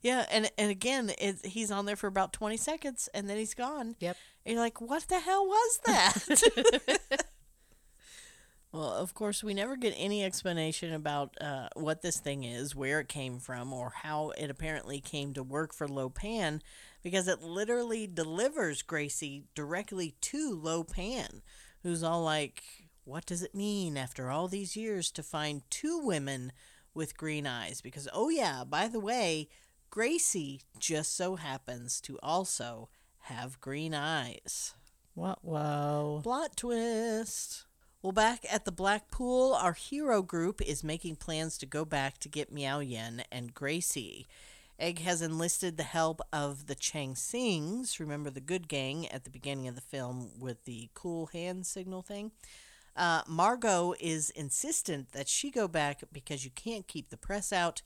[0.00, 3.54] yeah and and again it, he's on there for about 20 seconds and then he's
[3.54, 4.16] gone Yep.
[4.44, 6.98] And you're like, what the hell was that?
[8.72, 13.00] well, of course, we never get any explanation about uh, what this thing is, where
[13.00, 16.62] it came from, or how it apparently came to work for Lo Pan,
[17.02, 21.42] because it literally delivers Gracie directly to Lo Pan,
[21.82, 22.62] who's all like,
[23.04, 26.50] what does it mean after all these years to find two women
[26.94, 27.82] with green eyes?
[27.82, 29.48] Because, oh, yeah, by the way,
[29.90, 32.88] Gracie just so happens to also
[33.26, 34.72] have green eyes.
[35.14, 35.40] What?
[35.44, 36.20] Whoa.
[36.22, 37.66] Plot twist.
[38.02, 42.18] Well, back at the Black Pool, our hero group is making plans to go back
[42.18, 44.26] to get Miao Yin and Gracie.
[44.76, 49.30] Egg has enlisted the help of the Chang Sings, remember the good gang at the
[49.30, 52.32] beginning of the film with the cool hand signal thing?
[52.96, 57.82] Uh, Margot is insistent that she go back because you can't keep the press out,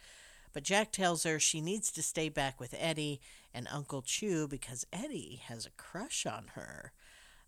[0.55, 3.21] but Jack tells her she needs to stay back with Eddie
[3.53, 6.93] and Uncle Chu because Eddie has a crush on her.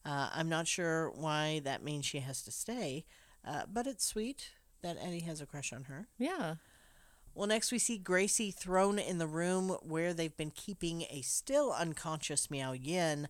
[0.08, 3.04] Uh, I'm not sure why that means she has to stay,
[3.46, 6.08] uh, but it's sweet that Eddie has a crush on her.
[6.16, 6.54] Yeah.
[7.34, 11.74] Well, next we see Gracie thrown in the room where they've been keeping a still
[11.78, 13.28] unconscious Miao Yin.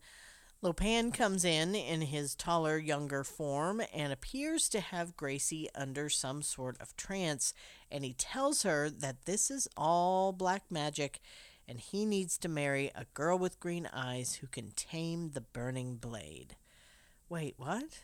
[0.63, 6.09] Lo Pan comes in in his taller, younger form and appears to have Gracie under
[6.09, 7.55] some sort of trance,
[7.91, 11.19] and he tells her that this is all black magic
[11.67, 15.97] and he needs to marry a girl with green eyes who can tame the burning
[15.97, 16.55] blade.
[17.29, 18.01] Wait, what?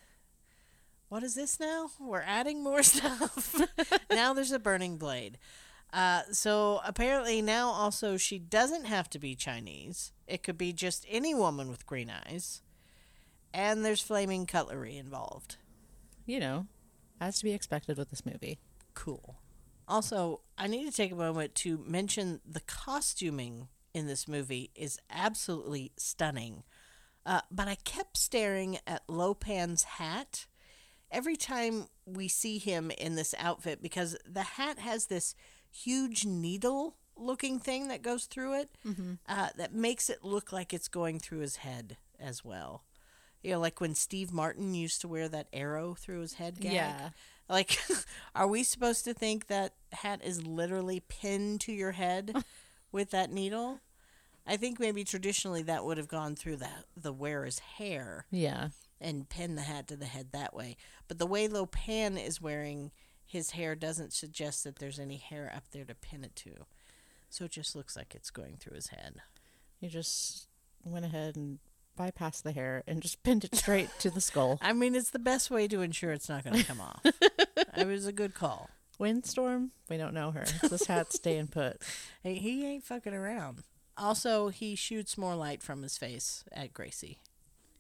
[1.08, 1.90] What is this now?
[1.98, 3.60] We're adding more stuff.
[4.10, 5.38] now there's a burning blade.
[5.92, 10.12] Uh, so apparently now also she doesn't have to be Chinese.
[10.26, 12.62] It could be just any woman with green eyes.
[13.52, 15.56] And there's flaming cutlery involved.
[16.26, 16.66] You know,
[17.20, 18.58] as to be expected with this movie.
[18.94, 19.36] Cool.
[19.86, 24.98] Also, I need to take a moment to mention the costuming in this movie is
[25.10, 26.64] absolutely stunning.
[27.26, 30.46] Uh, but I kept staring at Lo Pan's hat
[31.10, 35.34] every time we see him in this outfit because the hat has this
[35.70, 38.70] huge needle looking thing that goes through it
[39.28, 42.84] uh, that makes it look like it's going through his head as well.
[43.42, 46.72] You know, like when Steve Martin used to wear that arrow through his head gag.
[46.72, 47.10] Yeah.
[47.48, 47.78] Like,
[48.34, 52.34] are we supposed to think that hat is literally pinned to your head
[52.92, 53.80] with that needle?
[54.46, 58.68] I think maybe traditionally that would have gone through the the wearer's hair Yeah.
[59.00, 60.76] and pinned the hat to the head that way.
[61.08, 62.90] But the way Lo Pan is wearing
[63.26, 66.66] his hair doesn't suggest that there's any hair up there to pin it to.
[67.30, 69.16] So it just looks like it's going through his head.
[69.80, 70.46] You just
[70.84, 71.58] went ahead and
[71.98, 74.58] bypassed the hair and just pinned it straight to the skull.
[74.62, 77.04] I mean, it's the best way to ensure it's not going to come off.
[77.76, 78.70] It was a good call.
[79.00, 79.72] Windstorm?
[79.90, 80.44] We don't know her.
[80.68, 81.82] This hat's staying put.
[82.22, 83.62] Hey, he ain't fucking around.
[83.96, 87.18] Also, he shoots more light from his face at Gracie.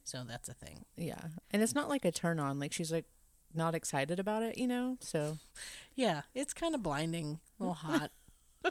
[0.04, 0.84] So that's a thing.
[0.96, 1.20] Yeah.
[1.50, 2.58] And it's not like a turn on.
[2.58, 3.06] Like she's like
[3.54, 4.98] not excited about it, you know?
[5.00, 5.38] So
[5.96, 8.10] Yeah, it's kind of blinding, a little hot.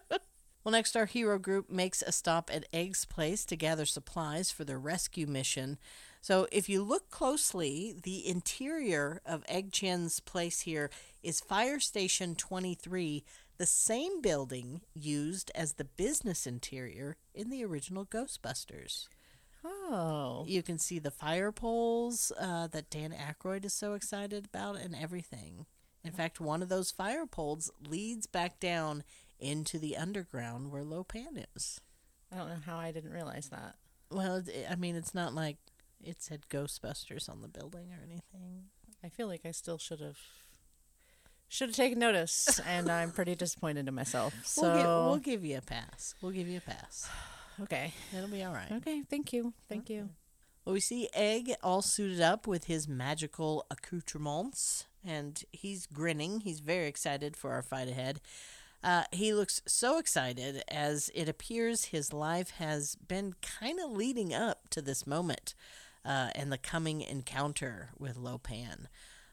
[0.00, 4.64] well, next, our hero group makes a stop at Egg's place to gather supplies for
[4.64, 5.78] their rescue mission.
[6.22, 10.90] So, if you look closely, the interior of Egg Shen's place here
[11.22, 13.24] is Fire Station 23,
[13.60, 19.06] the same building used as the business interior in the original Ghostbusters.
[19.62, 20.46] Oh.
[20.48, 24.96] You can see the fire poles uh, that Dan Aykroyd is so excited about and
[24.96, 25.66] everything.
[26.02, 29.04] In fact, one of those fire poles leads back down
[29.38, 31.82] into the underground where Lo Pan is.
[32.32, 33.74] I don't know how I didn't realize that.
[34.10, 35.58] Well, I mean, it's not like
[36.02, 38.70] it said Ghostbusters on the building or anything.
[39.04, 40.16] I feel like I still should have
[41.50, 44.32] should have taken notice and I'm pretty disappointed in myself.
[44.46, 46.14] So We'll, gi- we'll give you a pass.
[46.22, 47.10] We'll give you a pass.
[47.62, 47.92] okay.
[48.16, 48.70] It'll be all right.
[48.72, 49.52] Okay, thank you.
[49.68, 50.08] Thank you.
[50.64, 56.40] Well, we see Egg all suited up with his magical accoutrements, and he's grinning.
[56.40, 58.20] He's very excited for our fight ahead.
[58.84, 64.32] Uh, he looks so excited as it appears his life has been kind of leading
[64.32, 65.54] up to this moment
[66.04, 68.88] uh, and the coming encounter with Lo Pan.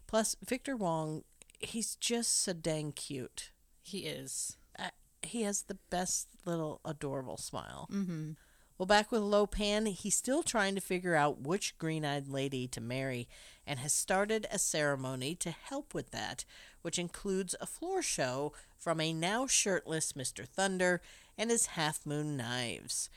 [0.07, 1.23] Plus, Victor Wong,
[1.59, 3.51] he's just so dang cute.
[3.81, 4.57] He is.
[4.77, 4.89] Uh,
[5.21, 7.87] he has the best little adorable smile.
[7.91, 8.31] Mm-hmm.
[8.77, 12.67] Well, back with Lo Pan, he's still trying to figure out which green eyed lady
[12.67, 13.27] to marry
[13.65, 16.45] and has started a ceremony to help with that,
[16.83, 20.47] which includes a floor show from a now shirtless Mr.
[20.47, 21.01] Thunder
[21.39, 23.09] and his half moon knives.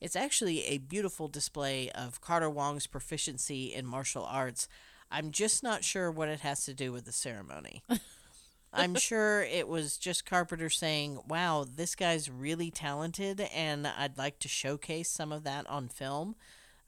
[0.00, 4.68] It's actually a beautiful display of Carter Wong's proficiency in martial arts.
[5.10, 7.82] I'm just not sure what it has to do with the ceremony.
[8.72, 14.38] I'm sure it was just Carpenter saying, "Wow, this guy's really talented, and I'd like
[14.40, 16.36] to showcase some of that on film."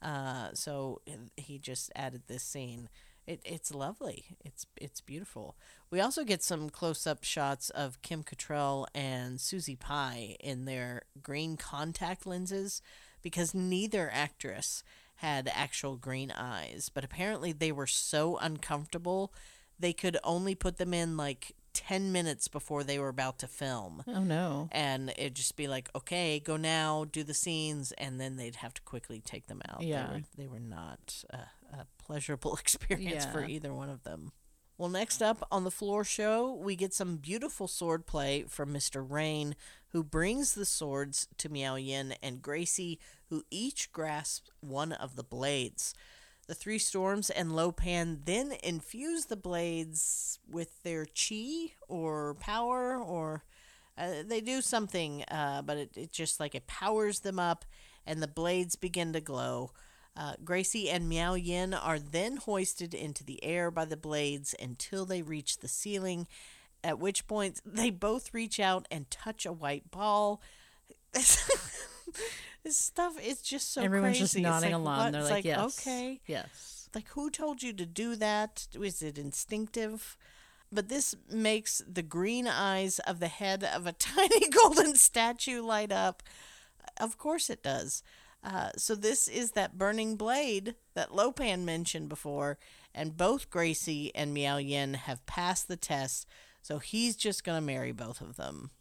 [0.01, 1.01] Uh, so
[1.37, 2.89] he just added this scene.
[3.27, 4.37] It, it's lovely.
[4.45, 5.55] It's it's beautiful.
[5.89, 11.57] We also get some close-up shots of Kim Cattrall and Suzee Pai in their green
[11.57, 12.81] contact lenses,
[13.21, 14.83] because neither actress
[15.21, 19.33] had actual green eyes, but apparently they were so uncomfortable
[19.81, 24.03] they could only put them in like 10 minutes before they were about to film.
[24.07, 24.69] Oh no.
[24.71, 28.73] And it'd just be like, okay, go now, do the scenes, and then they'd have
[28.75, 29.81] to quickly take them out.
[29.81, 30.07] Yeah.
[30.07, 31.37] They were, they were not a,
[31.75, 34.31] a pleasurable experience for either one of them.
[34.77, 39.05] Well, next up on the floor show, we get some beautiful sword play from Mr.
[39.07, 39.55] Rain,
[39.91, 42.99] who brings the swords to Miao Yin and Gracie,
[43.29, 45.93] who each grasp one of the blades.
[46.47, 52.97] The three storms and Lo Pan then infuse the blades with their chi or power,
[52.97, 53.43] or
[53.97, 57.65] uh, they do something, uh, but it, it just like it powers them up,
[58.05, 59.71] and the blades begin to glow.
[60.15, 65.05] Uh, Gracie and Miao Yin are then hoisted into the air by the blades until
[65.05, 66.27] they reach the ceiling,
[66.83, 70.41] at which point they both reach out and touch a white ball.
[71.13, 74.23] this stuff is just so Everyone's crazy.
[74.23, 74.97] just nodding like, along.
[74.97, 75.11] what?
[75.11, 75.79] They're It's like, yes.
[75.79, 76.21] okay.
[76.27, 76.89] Yes.
[76.93, 78.67] Like, who told you to do that?
[78.77, 80.17] Was it instinctive?
[80.71, 85.91] But this makes the green eyes of the head of a tiny golden statue light
[85.91, 86.23] up.
[86.99, 88.03] Of course it does.
[88.43, 92.57] Uh, so this is that burning blade that Lo Pan mentioned before,
[92.93, 96.25] and both Gracie and Miao Yin have passed the test.
[96.61, 98.71] So he's just gonna marry both of them.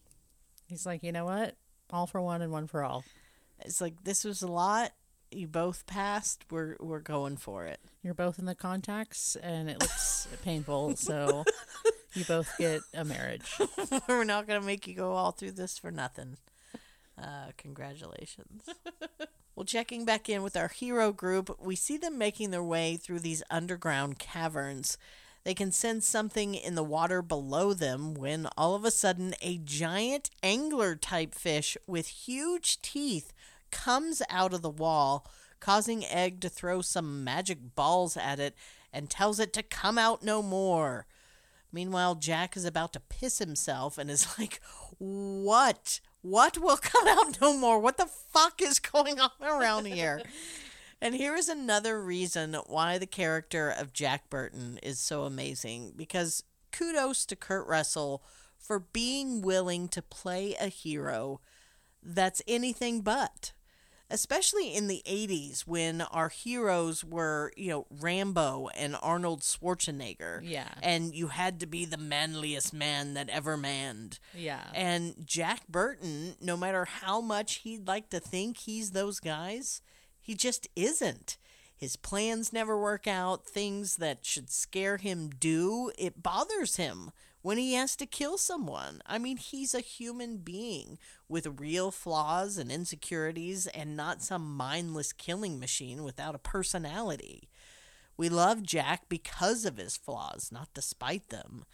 [0.67, 1.57] He's like, you know what?
[1.91, 3.05] All for one and one for all.
[3.61, 4.93] It's like this was a lot.
[5.31, 6.45] You both passed.
[6.51, 7.81] We're we're going for it.
[8.03, 10.97] You're both in the contacts, and it looks painful.
[10.97, 11.45] So
[12.15, 13.59] you both get a marriage.
[14.09, 16.37] We're not going to make you go all through this for nothing.
[17.21, 18.69] Uh, congratulations.
[19.55, 23.21] well, checking back in with our hero group, we see them making their way through
[23.21, 24.99] these underground caverns.
[25.45, 29.59] They can sense something in the water below them when all of a sudden a
[29.59, 33.33] giant angler type fish with huge teeth
[33.71, 35.27] comes out of the wall,
[35.59, 38.55] causing Egg to throw some magic balls at it
[38.93, 41.07] and tells it to come out no more.
[41.73, 44.61] Meanwhile, Jack is about to piss himself and is like,
[44.99, 46.01] What?
[46.23, 47.79] What will come out no more?
[47.79, 50.23] What the fuck is going on around here?
[51.01, 56.45] and here is another reason why the character of Jack Burton is so amazing because
[56.73, 58.23] kudos to Kurt Russell
[58.59, 61.41] for being willing to play a hero
[62.03, 63.53] that's anything but
[64.11, 70.41] especially in the 80s when our heroes were, you know, Rambo and Arnold Schwarzenegger.
[70.43, 70.69] Yeah.
[70.83, 74.19] And you had to be the manliest man that ever manned.
[74.35, 74.65] Yeah.
[74.75, 79.81] And Jack Burton, no matter how much he'd like to think he's those guys,
[80.21, 81.37] he just isn't.
[81.77, 83.47] His plans never work out.
[83.47, 85.91] Things that should scare him do.
[85.97, 87.11] It bothers him
[87.43, 89.01] when he has to kill someone.
[89.07, 90.99] I mean, he's a human being
[91.29, 97.49] with real flaws and insecurities and not some mindless killing machine without a personality.
[98.17, 101.65] We love Jack because of his flaws, not despite them.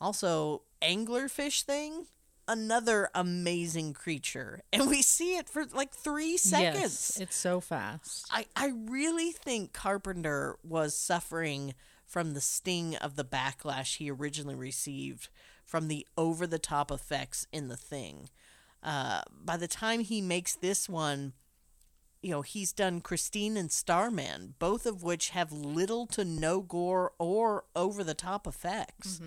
[0.00, 2.06] Also, anglerfish thing,
[2.48, 4.62] another amazing creature.
[4.72, 6.80] And we see it for like three seconds.
[6.80, 8.26] Yes, it's so fast.
[8.30, 11.74] I, I really think Carpenter was suffering
[12.06, 15.28] from the sting of the backlash he originally received
[15.64, 18.28] from the over the top effects in the thing.
[18.82, 21.32] Uh, by the time he makes this one,
[22.24, 27.12] you know, he's done Christine and Starman, both of which have little to no gore
[27.18, 29.20] or over the top effects.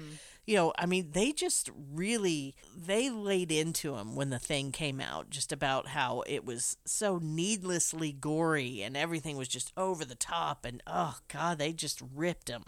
[0.48, 5.00] You know, I mean, they just really they laid into him when the thing came
[5.00, 10.16] out, just about how it was so needlessly gory and everything was just over the
[10.16, 12.64] top, and oh god, they just ripped him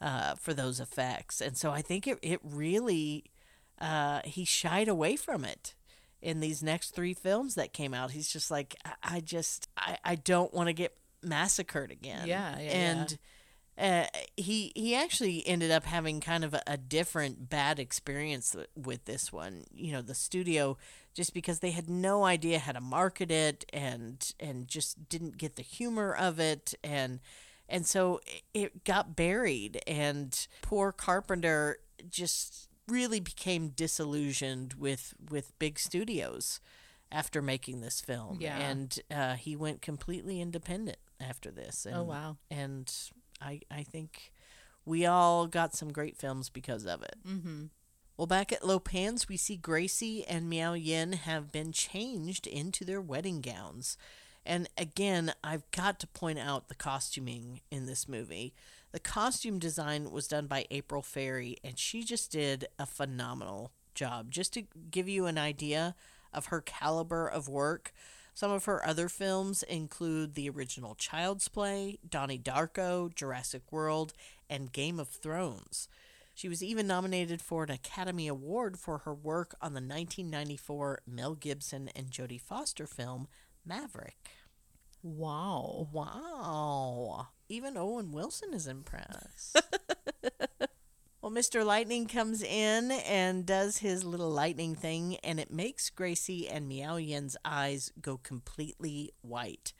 [0.00, 3.24] uh, for those effects, and so I think it it really
[3.80, 5.74] uh, he shied away from it
[6.20, 8.10] in these next three films that came out.
[8.10, 12.26] He's just like, I, I just, I, I don't want to get massacred again.
[12.26, 13.18] Yeah, yeah, and
[13.78, 18.66] Uh, he he actually ended up having kind of a, a different bad experience th-
[18.74, 19.62] with this one.
[19.72, 20.76] You know, the studio
[21.14, 25.54] just because they had no idea how to market it and and just didn't get
[25.54, 27.20] the humor of it and
[27.68, 31.78] and so it- it got buried and poor Carpenter
[32.10, 36.60] just really became disillusioned with with big studios
[37.10, 38.58] after making this film Yeah.
[38.58, 42.36] and uh, he went completely independent after this and, Oh, wow.
[42.50, 42.92] and
[43.40, 44.32] I I think
[44.84, 47.64] we all got some great films because of it Mm-hmm.
[48.16, 52.84] well, back at Lo Pan's, we see Gracie and Miao Yin have been changed into
[52.84, 53.96] their wedding gowns.
[54.46, 58.54] And again, I've got to point out the costuming in this movie.
[58.98, 64.32] The costume design was done by April Ferry, and she just did a phenomenal job.
[64.32, 65.94] Just to give you an idea
[66.34, 67.92] of her caliber of work,
[68.34, 74.14] some of her other films include the original Child's Play, Donnie Darko, Jurassic World,
[74.50, 75.88] and Game of Thrones.
[76.34, 81.36] She was even nominated for an Academy Award for her work on the 1994 Mel
[81.36, 83.28] Gibson and Jodie Foster film
[83.64, 84.16] Maverick.
[85.02, 85.88] Wow.
[85.92, 87.28] Wow.
[87.48, 89.60] Even Owen Wilson is impressed.
[91.22, 91.64] well, Mr.
[91.64, 96.96] Lightning comes in and does his little lightning thing, and it makes Gracie and Miao
[96.96, 99.72] Yin's eyes go completely white.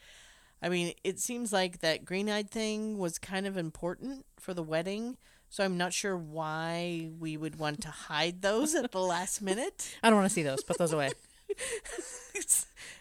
[0.62, 4.62] I mean, it seems like that green eyed thing was kind of important for the
[4.62, 5.16] wedding,
[5.48, 9.96] so I'm not sure why we would want to hide those at the last minute.
[10.02, 10.64] I don't want to see those.
[10.64, 11.10] Put those away.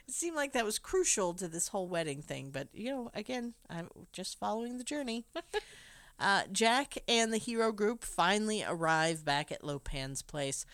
[0.08, 3.54] It seemed like that was crucial to this whole wedding thing, but you know, again,
[3.70, 5.26] I'm just following the journey.
[6.20, 10.66] uh, Jack and the hero group finally arrive back at Lo Pan's place.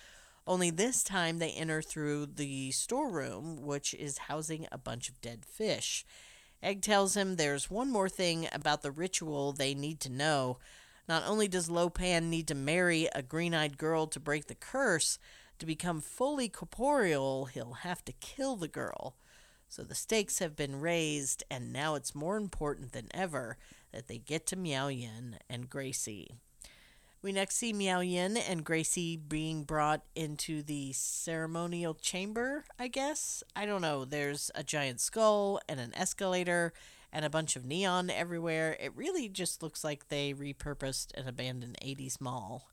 [0.45, 5.45] Only this time they enter through the storeroom, which is housing a bunch of dead
[5.45, 6.05] fish.
[6.61, 10.59] Egg tells him there's one more thing about the ritual they need to know.
[11.09, 14.55] Not only does Lo Pan need to marry a green eyed girl to break the
[14.55, 15.17] curse,
[15.59, 19.15] to become fully corporeal, he'll have to kill the girl.
[19.69, 23.57] So the stakes have been raised, and now it's more important than ever
[23.91, 26.35] that they get to Miao Yin and Gracie.
[27.23, 33.43] We next see Miao Yin and Gracie being brought into the ceremonial chamber, I guess.
[33.55, 34.03] I don't know.
[34.03, 36.73] There's a giant skull and an escalator
[37.13, 38.75] and a bunch of neon everywhere.
[38.79, 42.67] It really just looks like they repurposed an abandoned 80s mall.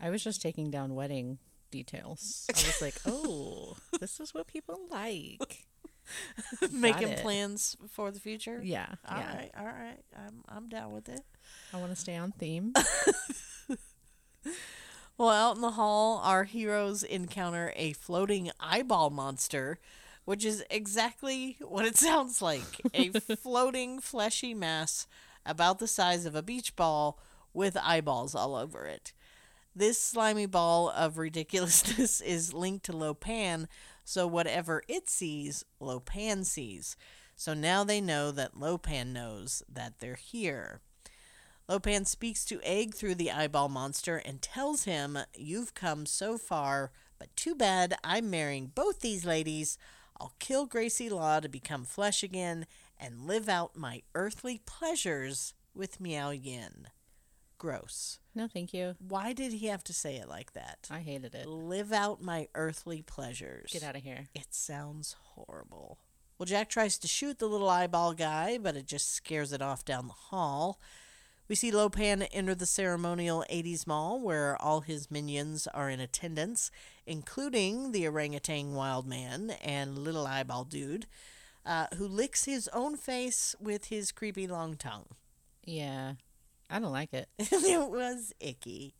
[0.00, 1.38] I was just taking down wedding
[1.74, 2.46] details.
[2.48, 5.64] I was like, oh, this is what people like.
[6.72, 7.20] Making it.
[7.20, 8.60] plans for the future?
[8.62, 8.86] Yeah.
[9.08, 9.36] All yeah.
[9.36, 10.00] right, all right.
[10.14, 11.22] I'm, I'm down with it.
[11.72, 12.74] I want to stay on theme.
[15.16, 19.78] Well, out in the hall, our heroes encounter a floating eyeball monster,
[20.24, 25.06] which is exactly what it sounds like a floating, fleshy mass
[25.46, 27.20] about the size of a beach ball
[27.52, 29.12] with eyeballs all over it.
[29.76, 33.66] This slimy ball of ridiculousness is linked to Lo Pan,
[34.04, 36.96] so whatever it sees, Lo Pan sees.
[37.34, 40.80] So now they know that Lo Pan knows that they're here.
[41.68, 46.38] Lo Pan speaks to Egg through the eyeball monster and tells him, You've come so
[46.38, 49.76] far, but too bad I'm marrying both these ladies.
[50.20, 56.00] I'll kill Gracie Law to become flesh again and live out my earthly pleasures with
[56.00, 56.86] Miao Yin.
[57.64, 58.18] Gross.
[58.34, 58.94] no, thank you.
[58.98, 60.86] Why did he have to say it like that?
[60.90, 61.46] I hated it.
[61.46, 63.70] Live out my earthly pleasures.
[63.72, 64.28] Get out of here.
[64.34, 65.96] It sounds horrible.
[66.36, 69.82] Well, Jack tries to shoot the little eyeball guy, but it just scares it off
[69.82, 70.78] down the hall.
[71.48, 76.00] We see Lo Pan enter the ceremonial 80s mall where all his minions are in
[76.00, 76.70] attendance,
[77.06, 81.06] including the orangutan wild man and little eyeball dude,
[81.64, 85.06] uh, who licks his own face with his creepy long tongue.
[85.64, 86.14] Yeah.
[86.70, 87.28] I don't like it.
[87.38, 88.94] it was icky.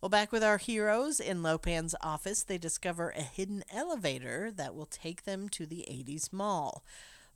[0.00, 4.74] Well, back with our heroes in Lo Pan's office, they discover a hidden elevator that
[4.74, 6.82] will take them to the 80s mall.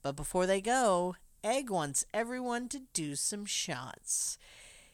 [0.02, 4.38] But before they go, Egg wants everyone to do some shots.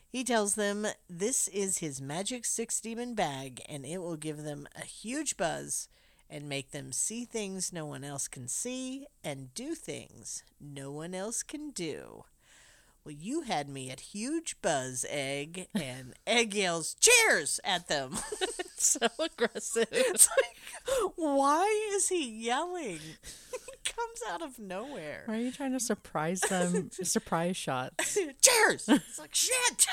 [0.08, 4.66] He tells them this is his magic six demon bag and it will give them
[4.74, 5.88] a huge buzz
[6.28, 11.14] and make them see things no one else can see and do things no one
[11.14, 12.24] else can do.
[13.04, 17.58] Well, you had me at huge buzz, Egg, and Egg yells, Cheers!
[17.64, 18.18] at them.
[18.58, 19.88] it's so aggressive.
[19.90, 23.00] it's like, why is he yelling?
[23.52, 25.22] he comes out of nowhere.
[25.24, 26.90] Why are you trying to surprise them?
[27.02, 28.18] surprise shots.
[28.42, 28.86] Cheers!
[28.88, 29.86] It's like, shit!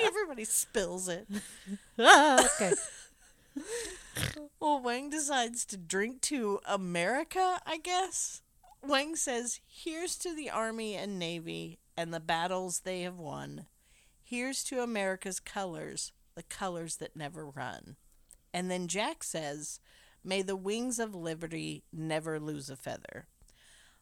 [0.00, 1.28] Everybody spills it.
[2.00, 2.72] Ah, okay.
[4.58, 8.42] Well, Wang decides to drink to America, I guess.
[8.82, 13.66] Wang says, Here's to the Army and Navy and the battles they have won.
[14.22, 17.96] Here's to America's colors, the colors that never run.
[18.52, 19.80] And then Jack says,
[20.22, 23.26] May the wings of liberty never lose a feather.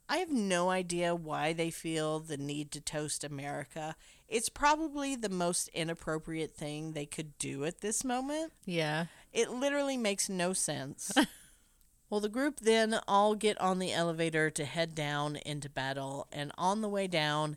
[0.08, 3.96] I have no idea why they feel the need to toast America.
[4.28, 8.52] It's probably the most inappropriate thing they could do at this moment.
[8.66, 9.06] Yeah.
[9.32, 11.12] It literally makes no sense.
[12.10, 16.52] well, the group then all get on the elevator to head down into battle, and
[16.58, 17.56] on the way down,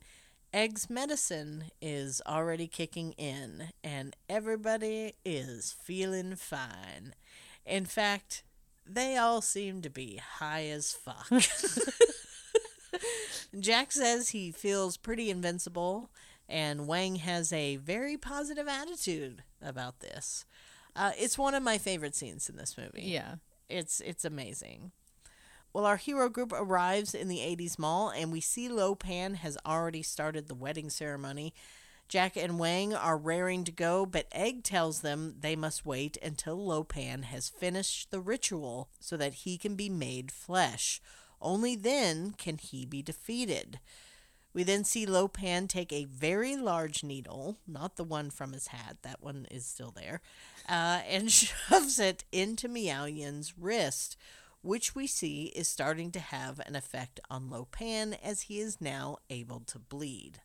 [0.56, 7.14] Egg's medicine is already kicking in, and everybody is feeling fine.
[7.66, 8.42] In fact,
[8.88, 11.28] they all seem to be high as fuck.
[13.60, 16.10] Jack says he feels pretty invincible,
[16.48, 20.46] and Wang has a very positive attitude about this.
[20.96, 23.04] Uh, it's one of my favorite scenes in this movie.
[23.04, 23.36] Yeah.
[23.68, 24.94] It's it's amazing.
[25.76, 29.58] Well, our hero group arrives in the 80s mall, and we see Lo Pan has
[29.66, 31.54] already started the wedding ceremony.
[32.08, 36.66] Jack and Wang are raring to go, but Egg tells them they must wait until
[36.66, 41.02] Lo Pan has finished the ritual so that he can be made flesh.
[41.42, 43.82] Only then can he be defeated.
[44.54, 48.68] We then see Lo Pan take a very large needle, not the one from his
[48.68, 50.22] hat, that one is still there,
[50.70, 54.16] uh, and shoves it into Miao Yin's wrist,
[54.66, 58.82] which we see is starting to have an effect on Lo Pan as he is
[58.82, 60.42] now able to bleed.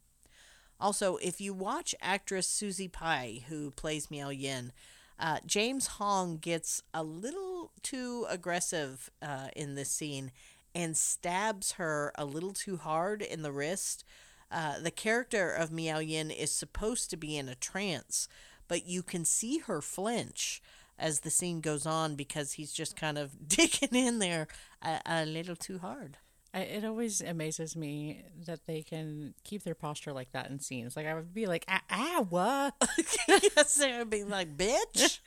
[0.78, 4.72] Also, if you watch actress Suzee Pai, who plays Miao Yin,
[5.18, 10.32] uh, James Hong gets a little too aggressive uh, in this scene
[10.74, 14.04] and stabs her a little too hard in the wrist.
[14.50, 18.28] Uh, the character of Miao Yin is supposed to be in a trance,
[18.68, 20.62] but you can see her flinch.
[21.00, 24.46] As the scene goes on because he's just kind of digging in there
[24.82, 26.18] a, a little too hard.
[26.52, 30.96] I, it always amazes me that they can keep their posture like that in scenes.
[30.96, 32.74] Like I would be like, ah, ah what?
[33.28, 35.20] yes, they would be like, bitch.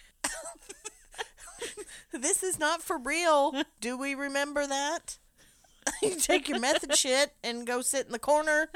[2.12, 3.54] this is not for real.
[3.80, 5.18] Do we remember that?
[6.02, 8.70] you take your method shit and go sit in the corner.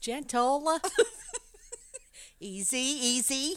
[0.00, 0.80] Gentle.
[2.42, 3.56] Easy, easy.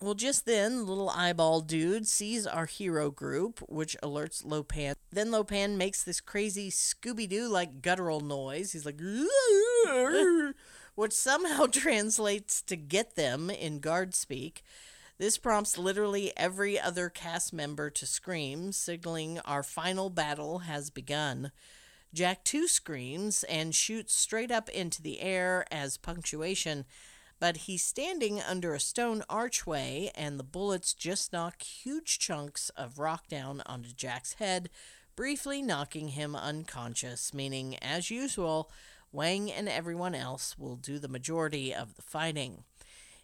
[0.00, 4.94] Well, just then, little eyeball dude sees our hero group, which alerts Lo Pan.
[5.10, 8.72] Then Lo Pan makes this crazy Scooby Doo like guttural noise.
[8.72, 9.00] He's like,
[10.94, 14.62] which somehow translates to get them in guard speak.
[15.18, 21.50] This prompts literally every other cast member to scream, signaling our final battle has begun.
[22.14, 26.84] Jack too screams and shoots straight up into the air as punctuation,
[27.40, 32.98] but he's standing under a stone archway, and the bullets just knock huge chunks of
[32.98, 34.68] rock down onto Jack's head,
[35.14, 38.70] briefly knocking him unconscious, meaning, as usual,
[39.12, 42.64] Wang and everyone else will do the majority of the fighting.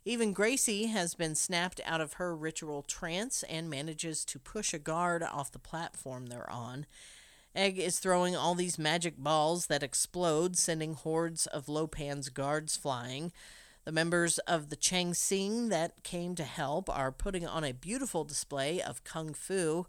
[0.05, 4.79] Even Gracie has been snapped out of her ritual trance and manages to push a
[4.79, 6.87] guard off the platform they're on.
[7.55, 12.77] Egg is throwing all these magic balls that explode, sending hordes of Lo Pan's guards
[12.77, 13.33] flying.
[13.85, 18.25] The members of the Chang Sing that came to help are putting on a beautiful
[18.25, 19.87] display of kung fu,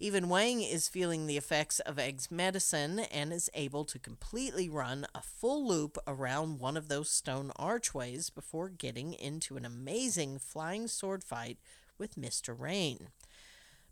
[0.00, 5.06] even Wang is feeling the effects of Egg's medicine and is able to completely run
[5.14, 10.88] a full loop around one of those stone archways before getting into an amazing flying
[10.88, 11.58] sword fight
[11.98, 12.58] with Mr.
[12.58, 13.10] Rain.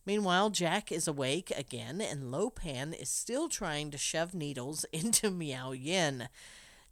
[0.04, 5.30] Meanwhile, Jack is awake again, and Lo Pan is still trying to shove needles into
[5.30, 6.28] Miao Yin.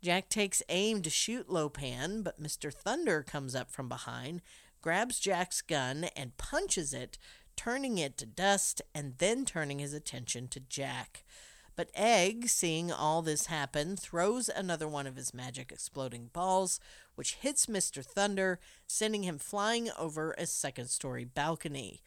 [0.02, 2.72] Jack takes aim to shoot Lo Pan, but Mr.
[2.72, 4.42] Thunder comes up from behind,
[4.80, 7.18] grabs Jack's gun, and punches it,
[7.54, 11.22] turning it to dust and then turning his attention to Jack.
[11.76, 16.80] But Egg, seeing all this happen, throws another one of his magic exploding balls,
[17.14, 18.04] which hits Mr.
[18.04, 18.58] Thunder,
[18.88, 22.02] sending him flying over a second story balcony.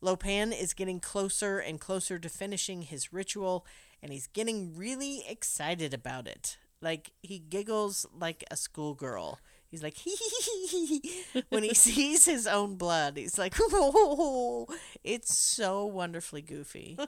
[0.00, 3.66] Lo Pan is getting closer and closer to finishing his ritual,
[4.02, 6.56] and he's getting really excited about it.
[6.80, 9.38] Like, he giggles like a schoolgirl.
[9.68, 11.44] He's like, hee hee hee hee.
[11.48, 14.66] When he sees his own blood, he's like, oh,
[15.04, 16.98] it's so wonderfully goofy.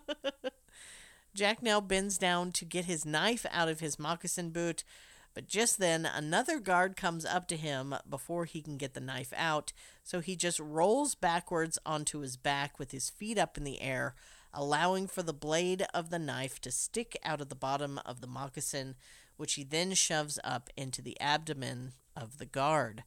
[1.35, 4.83] Jack now bends down to get his knife out of his moccasin boot,
[5.35, 9.33] but just then another guard comes up to him before he can get the knife
[9.37, 9.73] out,
[10.03, 14.17] so he just rolls backwards onto his back with his feet up in the air,
[14.53, 18.27] allowing for the blade of the knife to stick out of the bottom of the
[18.27, 18.97] moccasin,
[19.39, 23.05] which he then shoves up into the abdomen of the guard,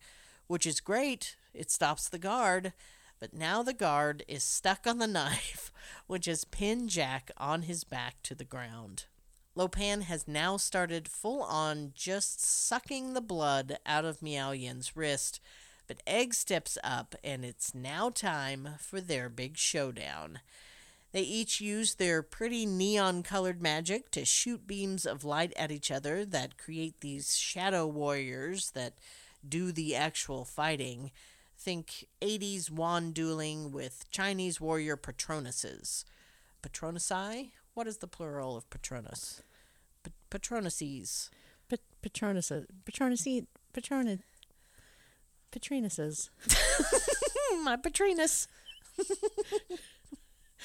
[0.47, 1.35] which is great.
[1.53, 2.73] It stops the guard,
[3.19, 5.71] but now the guard is stuck on the knife,
[6.07, 9.05] which has pinned Jack on his back to the ground.
[9.53, 14.95] Lo Pan has now started full on just sucking the blood out of Miao Yin's
[14.95, 15.41] wrist,
[15.87, 20.39] but Egg steps up and it's now time for their big showdown.
[21.11, 25.91] They each use their pretty neon colored magic to shoot beams of light at each
[25.91, 28.93] other that create these shadow warriors that
[29.47, 31.11] do the actual fighting.
[31.57, 36.05] Think 80s wand dueling with Chinese warrior Patronuses.
[36.63, 37.51] Patronusai?
[37.73, 39.43] What is the plural of Patronus?
[40.03, 41.29] P- Patronuses.
[41.69, 42.51] Pat- Patronus,
[42.85, 43.27] Patronus,
[43.73, 44.19] Patronus,
[45.51, 46.29] Patrinuses.
[47.63, 48.47] My Patrinus.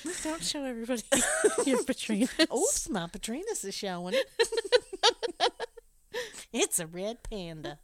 [0.23, 1.03] Don't show everybody
[1.67, 2.31] your Patrinus.
[2.55, 4.15] Oops, my Patrinus is showing.
[6.53, 7.79] it's a red panda.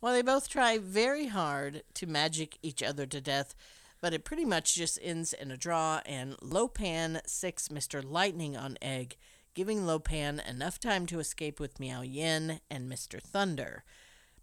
[0.00, 3.54] Well, they both try very hard to magic each other to death,
[4.00, 8.04] but it pretty much just ends in a draw, and Lo Pan six Mr.
[8.04, 9.16] Lightning on Egg,
[9.54, 13.20] giving Lo Pan enough time to escape with Miao Yin and Mr.
[13.20, 13.82] Thunder.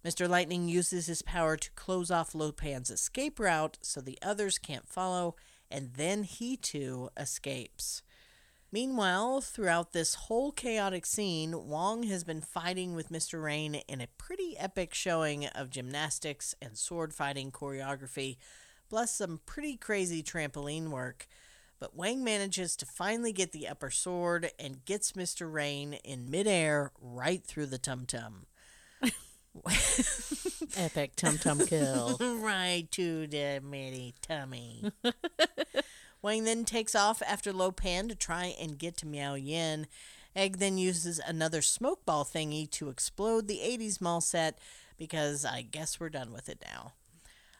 [0.04, 0.28] Mr.
[0.28, 4.88] Lightning uses his power to close off Lo Pan's escape route so the others can't
[4.88, 5.36] follow,
[5.72, 8.02] and then he too escapes.
[8.70, 13.42] Meanwhile, throughout this whole chaotic scene, Wong has been fighting with Mr.
[13.42, 18.38] Rain in a pretty epic showing of gymnastics and sword fighting choreography,
[18.88, 21.26] plus some pretty crazy trampoline work.
[21.78, 25.52] But Wang manages to finally get the upper sword and gets Mr.
[25.52, 28.46] Rain in midair right through the tum tum.
[30.76, 32.16] Epic tum tum kill.
[32.40, 34.92] right to the mini tummy.
[36.22, 39.86] Wang then takes off after Lo Pan to try and get to Miao Yin.
[40.34, 44.58] Egg then uses another smoke ball thingy to explode the 80s mall set
[44.96, 46.92] because I guess we're done with it now.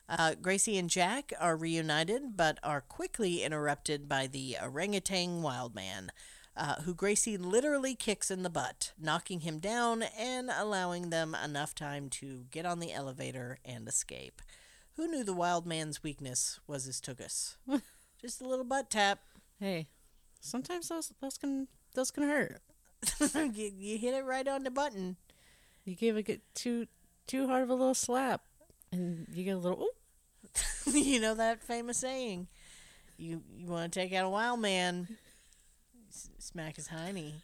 [0.09, 6.10] Uh, Gracie and Jack are reunited, but are quickly interrupted by the orangutan wild man,
[6.57, 11.74] uh, who Gracie literally kicks in the butt, knocking him down and allowing them enough
[11.74, 14.43] time to get on the elevator and escape.
[14.97, 17.57] Who knew the wild man's weakness was his tugus?
[18.20, 19.20] Just a little butt tap.
[19.59, 19.89] Hey,
[20.41, 22.61] sometimes those those can those can hurt.
[23.35, 25.16] you, you hit it right on the button.
[25.85, 26.87] You give it too
[27.27, 28.43] too hard of a little slap,
[28.93, 29.89] and you get a little.
[30.85, 32.49] You know that famous saying.
[33.16, 35.16] You you want to take out a wild man,
[36.39, 37.43] smack his hiney.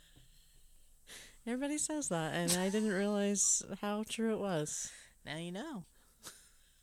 [1.46, 4.90] Everybody says that, and I didn't realize how true it was.
[5.24, 5.84] Now you know.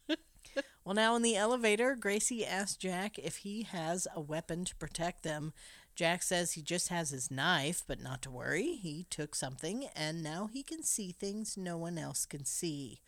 [0.84, 5.24] well, now in the elevator, Gracie asks Jack if he has a weapon to protect
[5.24, 5.54] them.
[5.96, 8.76] Jack says he just has his knife, but not to worry.
[8.76, 13.00] He took something, and now he can see things no one else can see.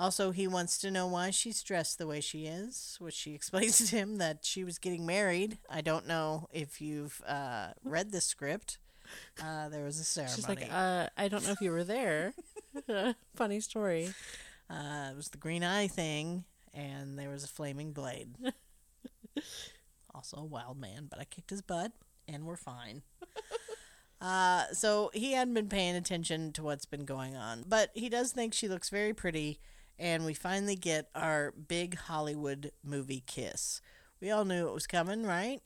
[0.00, 3.90] Also, he wants to know why she's dressed the way she is, which she explains
[3.90, 5.58] to him that she was getting married.
[5.68, 8.78] I don't know if you've uh, read the script.
[9.42, 10.36] Uh, there was a ceremony.
[10.36, 12.32] She's like, uh, I don't know if you were there.
[13.34, 14.08] Funny story.
[14.70, 18.28] Uh, it was the green eye thing, and there was a flaming blade.
[20.14, 21.92] also a wild man, but I kicked his butt,
[22.26, 23.02] and we're fine.
[24.20, 28.32] uh, so he hadn't been paying attention to what's been going on, but he does
[28.32, 29.60] think she looks very pretty,
[30.00, 33.80] and we finally get our big Hollywood movie kiss.
[34.20, 35.60] We all knew it was coming, right?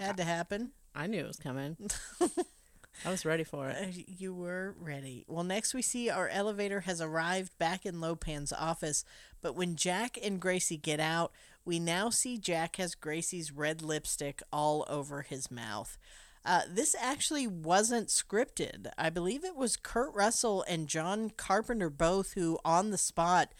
[0.00, 0.70] Had to happen.
[0.94, 1.76] I knew it was coming.
[3.04, 3.76] I was ready for it.
[3.82, 5.24] Uh, You were ready.
[5.26, 9.04] Well, next we see our elevator has arrived back in Lo Pan's office,
[9.40, 11.32] but when Jack and Gracie get out,
[11.64, 15.98] we now see Jack has Gracie's red lipstick all over his mouth.
[16.44, 18.88] Uh, this actually wasn't scripted.
[18.98, 23.52] I believe it was Kurt Russell and John Carpenter both who, on the spot,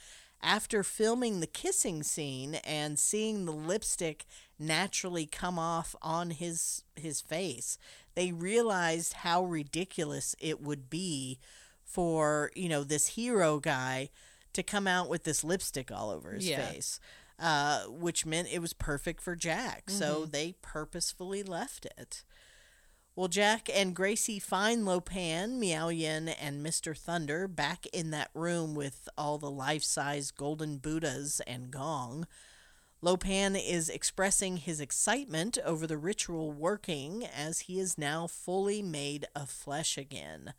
[0.43, 4.27] after filming the kissing scene and seeing the lipstick
[4.59, 7.79] naturally come off on his his face
[8.15, 11.39] they realized how ridiculous it would be
[11.85, 14.09] for you know this hero guy
[14.53, 16.67] to come out with this lipstick all over his Yeah.
[16.67, 17.01] face
[17.39, 22.25] uh, which meant it was perfect for jack so they purposefully left it
[23.15, 26.97] well, Jack and Gracie find Lopan, Miao Yin, and Mr.
[26.97, 32.27] Thunder back in that room with all the life size golden Buddhas and gong.
[33.03, 38.81] Lo Pan is expressing his excitement over the ritual working as he is now fully
[38.81, 40.55] made of flesh again.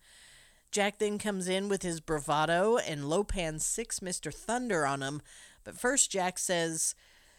[0.70, 4.32] Jack then comes in with his bravado and Lo Pan sicks Mr.
[4.32, 5.22] Thunder on him,
[5.64, 6.94] but first Jack says,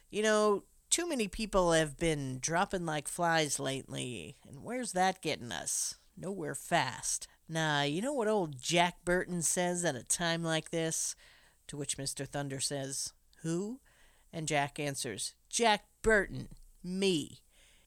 [0.09, 0.63] You know,
[0.95, 5.95] too many people have been dropping like flies lately, and where's that getting us?
[6.15, 7.27] Nowhere fast.
[7.49, 11.13] Nah, you know what old Jack Burton says at a time like this?
[11.67, 12.25] To which Mr.
[12.25, 13.11] Thunder says,
[13.41, 13.81] Who?
[14.31, 16.47] And Jack answers, Jack Burton,
[16.81, 17.39] me.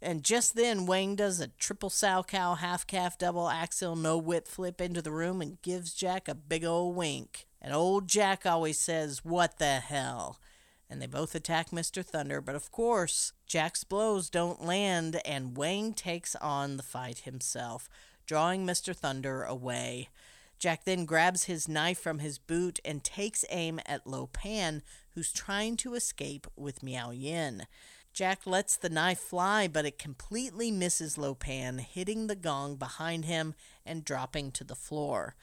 [0.03, 4.83] And just then, Wang does a triple Salchow, half calf, double axel, no whip flip
[4.83, 7.47] into the room and gives Jack a big old wink.
[7.63, 10.39] And old Jack always says, What the hell?
[10.91, 12.05] And they both attack Mr.
[12.05, 17.89] Thunder, but of course, Jack's blows don't land, and Wang takes on the fight himself,
[18.27, 18.97] drawing Mr.
[18.97, 20.09] Thunder away.
[20.59, 24.83] Jack then grabs his knife from his boot and takes aim at Lo Pan,
[25.15, 27.67] who's trying to escape with Miao Yin.
[28.13, 33.27] Jack lets the knife fly, but it completely misses Lo Pan, hitting the gong behind
[33.27, 33.55] him
[33.87, 35.37] and dropping to the floor.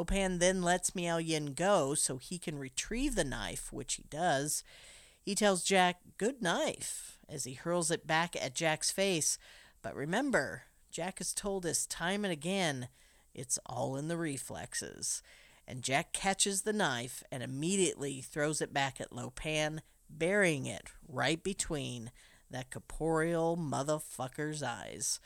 [0.00, 4.04] Lo Pan then lets Miao Yin go so he can retrieve the knife, which he
[4.08, 4.64] does.
[5.20, 9.36] He tells Jack, Good knife, as he hurls it back at Jack's face.
[9.82, 12.88] But remember, Jack has told us time and again
[13.34, 15.22] it's all in the reflexes.
[15.68, 20.88] And Jack catches the knife and immediately throws it back at Lo Pan, burying it
[21.06, 22.10] right between
[22.50, 25.20] that corporeal motherfucker's eyes.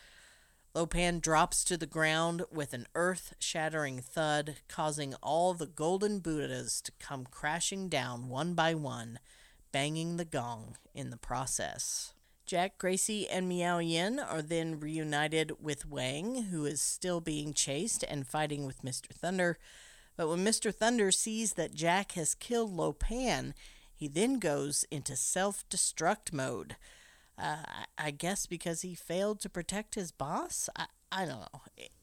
[0.75, 6.19] Lo Pan drops to the ground with an earth shattering thud, causing all the golden
[6.19, 9.21] Buddhas to come crashing down one by one,
[9.71, 12.13] banging the gong in the process.
[12.45, 18.03] Jack, Gracie, and Miao Yin are then reunited with Wang, who is still being chased
[18.03, 19.15] and fighting with Mr.
[19.15, 19.57] Thunder.
[20.17, 20.75] But when Mr.
[20.75, 23.55] Thunder sees that Jack has killed Lo Pan,
[23.95, 26.75] he then goes into self destruct mode.
[27.39, 30.69] Uh, I- guess because he failed to protect his boss?
[30.77, 31.61] I, I don't know.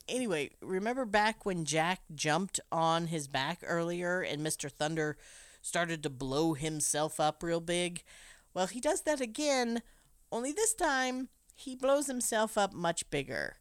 [0.07, 4.69] Anyway, remember back when Jack jumped on his back earlier and Mr.
[4.69, 5.17] Thunder
[5.61, 8.03] started to blow himself up real big?
[8.53, 9.81] Well, he does that again,
[10.31, 13.57] only this time he blows himself up much bigger.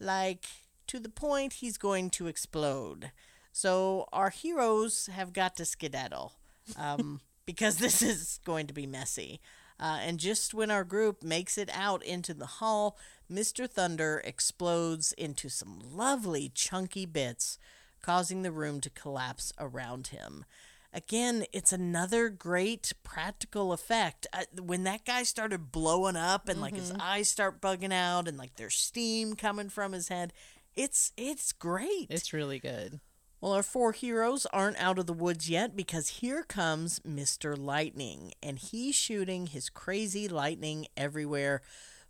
[0.00, 0.46] Like,
[0.88, 3.12] to the point he's going to explode.
[3.52, 6.32] So, our heroes have got to skedaddle.
[6.76, 9.40] Um, because this is going to be messy.
[9.80, 12.98] Uh, and just when our group makes it out into the hall,
[13.30, 13.68] Mr.
[13.68, 17.58] Thunder explodes into some lovely chunky bits,
[18.02, 20.44] causing the room to collapse around him.
[20.92, 24.26] Again, it's another great practical effect.
[24.32, 28.38] Uh, when that guy started blowing up and like his eyes start bugging out and
[28.38, 30.32] like there's steam coming from his head,
[30.74, 32.06] it's it's great.
[32.08, 33.00] It's really good.
[33.40, 37.56] Well, our four heroes aren't out of the woods yet because here comes Mr.
[37.56, 41.62] Lightning, and he's shooting his crazy lightning everywhere.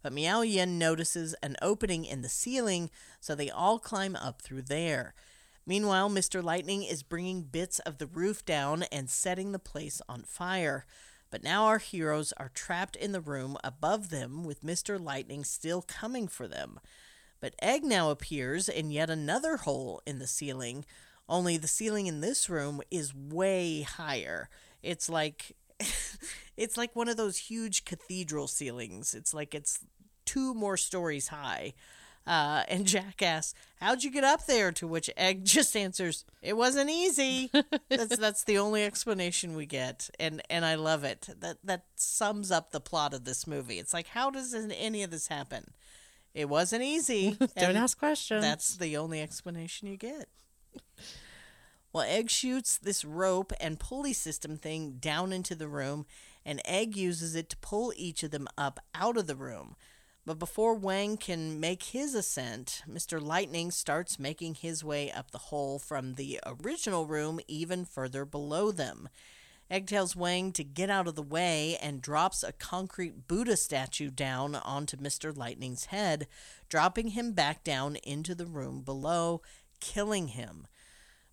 [0.02, 2.88] But Miao Yin notices an opening in the ceiling,
[3.20, 5.12] so they all climb up through there.
[5.66, 6.42] Meanwhile, Mr.
[6.42, 10.86] Lightning is bringing bits of the roof down and setting the place on fire.
[11.30, 14.98] But now our heroes are trapped in the room above them with Mr.
[14.98, 16.80] Lightning still coming for them.
[17.38, 20.86] But Egg now appears in yet another hole in the ceiling,
[21.28, 24.48] only the ceiling in this room is way higher.
[24.82, 25.56] It's like
[26.56, 29.14] it's like one of those huge cathedral ceilings.
[29.14, 29.80] It's like it's
[30.24, 31.74] two more stories high.
[32.26, 36.58] Uh, and Jack asks, "How'd you get up there?" To which Egg just answers, "It
[36.58, 37.50] wasn't easy."
[37.88, 41.28] that's that's the only explanation we get, and and I love it.
[41.40, 43.78] That that sums up the plot of this movie.
[43.78, 45.72] It's like, how does any of this happen?
[46.34, 47.38] It wasn't easy.
[47.56, 48.42] Don't ask questions.
[48.42, 50.28] That's the only explanation you get.
[51.92, 56.06] Well, Egg shoots this rope and pulley system thing down into the room,
[56.44, 59.74] and Egg uses it to pull each of them up out of the room.
[60.26, 63.18] But before Wang can make his ascent, Mr.
[63.18, 68.70] Lightning starts making his way up the hole from the original room even further below
[68.70, 69.08] them.
[69.70, 74.10] Egg tells Wang to get out of the way and drops a concrete Buddha statue
[74.10, 75.34] down onto Mr.
[75.34, 76.26] Lightning's head,
[76.68, 79.42] dropping him back down into the room below,
[79.80, 80.66] killing him.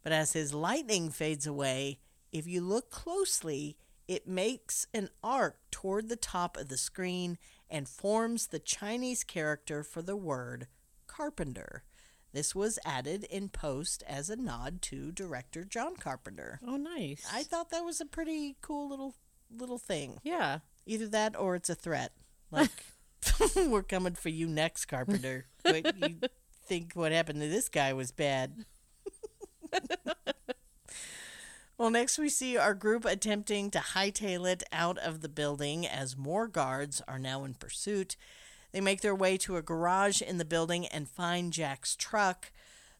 [0.03, 1.99] But as his lightning fades away,
[2.31, 3.77] if you look closely,
[4.07, 7.37] it makes an arc toward the top of the screen
[7.69, 10.67] and forms the Chinese character for the word
[11.07, 11.83] carpenter.
[12.33, 16.59] This was added in post as a nod to director John Carpenter.
[16.67, 17.25] oh, nice.
[17.33, 19.15] I thought that was a pretty cool little
[19.55, 20.19] little thing.
[20.23, 20.59] yeah.
[20.85, 22.11] Either that or it's a threat.
[22.51, 22.69] Like
[23.55, 25.47] we're coming for you next, Carpenter.
[25.63, 26.19] But you
[26.65, 28.65] think what happened to this guy was bad.
[31.77, 36.17] well, next we see our group attempting to hightail it out of the building as
[36.17, 38.15] more guards are now in pursuit.
[38.71, 42.51] They make their way to a garage in the building and find Jack's truck.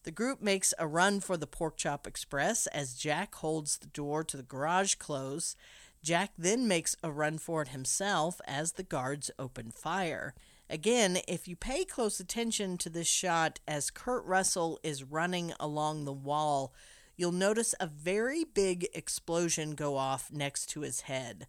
[0.04, 4.24] The group makes a run for the Pork Chop Express as Jack holds the door
[4.24, 5.56] to the garage close.
[6.04, 10.36] Jack then makes a run for it himself as the guards open fire.
[10.70, 16.06] Again, if you pay close attention to this shot as Kurt Russell is running along
[16.06, 16.74] the wall,
[17.16, 21.46] you'll notice a very big explosion go off next to his head.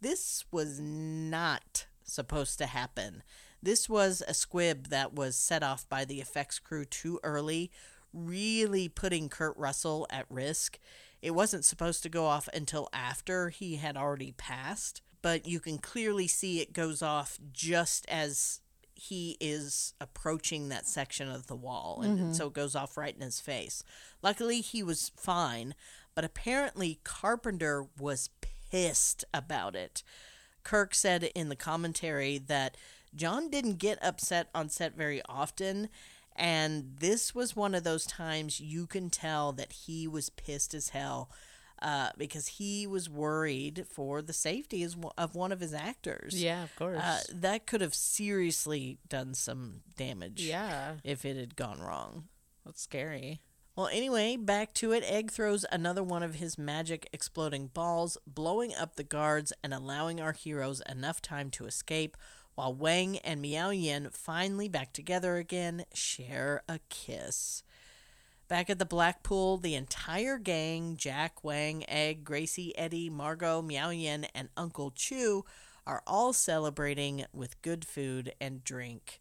[0.00, 3.22] This was not supposed to happen.
[3.62, 7.70] This was a squib that was set off by the effects crew too early,
[8.12, 10.78] really putting Kurt Russell at risk.
[11.20, 15.78] It wasn't supposed to go off until after he had already passed, but you can
[15.78, 18.60] clearly see it goes off just as
[18.94, 22.32] he is approaching that section of the wall, and mm-hmm.
[22.32, 23.82] so it goes off right in his face.
[24.22, 25.74] Luckily, he was fine,
[26.14, 28.28] but apparently, Carpenter was
[28.70, 30.02] pissed about it.
[30.64, 32.76] Kurt said in the commentary that
[33.14, 35.88] John didn't get upset on set very often,
[36.36, 40.90] and this was one of those times you can tell that he was pissed as
[40.90, 41.30] hell
[41.82, 44.86] uh, because he was worried for the safety
[45.16, 46.42] of one of his actors.
[46.42, 47.00] Yeah, of course.
[47.02, 50.94] Uh, that could have seriously done some damage yeah.
[51.04, 52.24] if it had gone wrong.
[52.64, 53.40] That's scary.
[53.76, 55.04] Well, anyway, back to it.
[55.06, 60.20] Egg throws another one of his magic exploding balls, blowing up the guards and allowing
[60.20, 62.16] our heroes enough time to escape,
[62.56, 67.62] while Wang and Miao Yin, finally back together again, share a kiss.
[68.50, 74.26] Back at the Blackpool, the entire gang Jack, Wang, Egg, Gracie, Eddie, Margot, Miao Yin,
[74.34, 75.44] and Uncle Chu
[75.86, 79.20] are all celebrating with good food and drink.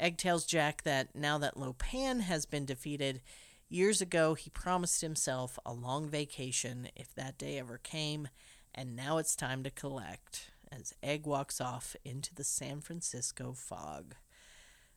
[0.00, 3.20] Egg tells Jack that now that Lo Pan has been defeated,
[3.68, 8.26] years ago he promised himself a long vacation if that day ever came,
[8.74, 14.14] and now it's time to collect as Egg walks off into the San Francisco fog.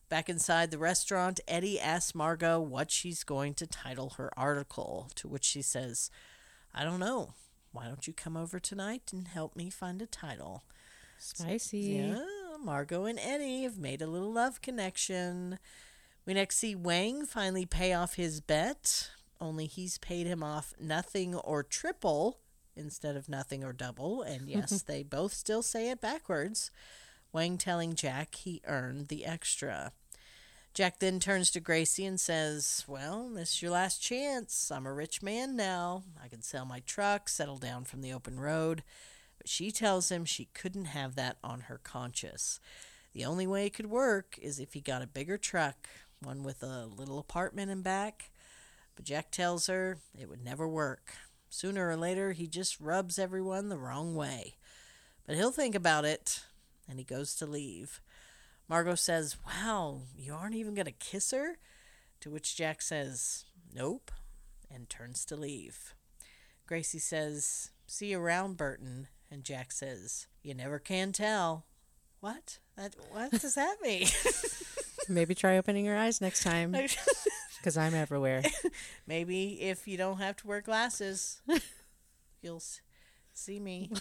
[0.07, 5.27] Back inside the restaurant, Eddie asks Margot what she's going to title her article, to
[5.27, 6.11] which she says,
[6.73, 7.34] I don't know.
[7.72, 10.64] Why don't you come over tonight and help me find a title?
[11.18, 11.80] Spicy.
[11.80, 12.23] Yeah,
[12.64, 15.60] Margot and Eddie have made a little love connection.
[16.26, 19.10] We next see Wang finally pay off his bet,
[19.41, 22.40] only he's paid him off nothing or triple
[22.76, 24.22] instead of nothing or double.
[24.22, 26.72] And yes, they both still say it backwards.
[27.36, 29.91] Wang telling Jack he earned the extra.
[30.74, 34.72] Jack then turns to Gracie and says, Well, this is your last chance.
[34.72, 36.03] I'm a rich man now.
[36.24, 38.84] I can sell my truck, settle down from the open road.
[39.38, 42.62] But she tells him she couldn't have that on her conscience.
[43.12, 45.90] The only way it could work is if he got a bigger truck,
[46.24, 48.30] one with a little apartment in back.
[48.95, 51.12] But Jack tells her it would never work.
[51.49, 54.56] Sooner or later, he just rubs everyone the wrong way.
[55.28, 56.45] But he'll think about it,
[56.88, 58.02] and he goes to leave.
[58.68, 61.57] Margot says, Wow, you aren't even going to kiss her?
[62.22, 64.12] To which Jack says, Nope,
[64.74, 65.94] and turns to leave.
[66.68, 69.07] Gracie says, See you around, Burton.
[69.30, 71.66] And Jack says, You never can tell.
[72.20, 72.60] What?
[72.76, 74.07] That, what does that mean?
[75.10, 76.72] Maybe try opening your eyes next time,
[77.57, 78.41] because I'm everywhere.
[79.07, 81.41] Maybe if you don't have to wear glasses,
[82.41, 82.64] you'll
[83.34, 83.91] see me.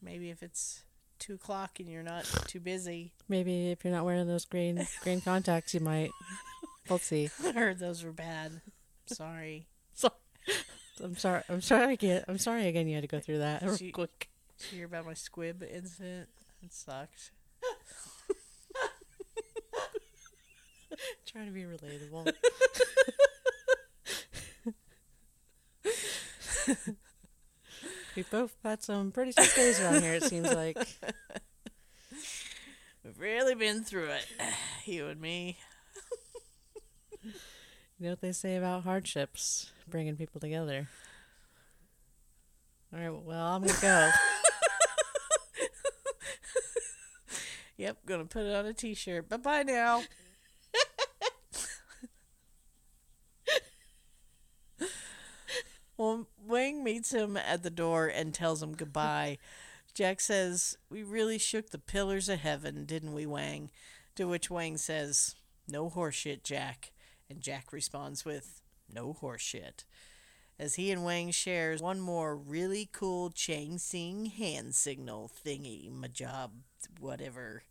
[0.00, 0.84] Maybe if it's
[1.22, 3.12] two o'clock and you're not too busy.
[3.28, 6.10] Maybe if you're not wearing those green green contacts, you might.
[6.88, 7.30] We'll see.
[7.44, 8.60] I heard those were bad.
[9.06, 9.66] Sorry.
[11.02, 11.42] I'm sorry.
[11.48, 12.24] I'm sorry again.
[12.28, 12.86] I'm sorry again.
[12.86, 14.28] You had to go through that real She- quick.
[14.58, 16.28] Did you hear about my squib incident?
[16.62, 17.30] It sucked.
[21.26, 22.32] Trying to be relatable.
[28.16, 30.14] We both had some pretty tough days around here.
[30.14, 30.76] It seems like.
[33.04, 34.26] We've really been through it,
[34.84, 35.58] you and me.
[37.98, 40.88] You know what they say about hardships bringing people together.
[42.92, 43.10] All right.
[43.10, 44.10] Well, I'm gonna go.
[47.82, 49.28] Yep, gonna put it on a t-shirt.
[49.28, 50.02] Bye bye now.
[55.96, 59.38] well, Wang meets him at the door and tells him goodbye.
[59.94, 63.70] Jack says, "We really shook the pillars of heaven, didn't we, Wang?"
[64.16, 65.34] To which Wang says,
[65.68, 66.92] "No horseshit, Jack."
[67.28, 69.84] And Jack responds with, "No horseshit."
[70.58, 76.08] As he and Wang shares one more really cool Chang Sing hand signal thingy, my
[76.08, 76.52] job,
[76.98, 77.64] whatever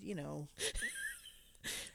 [0.00, 0.48] you know,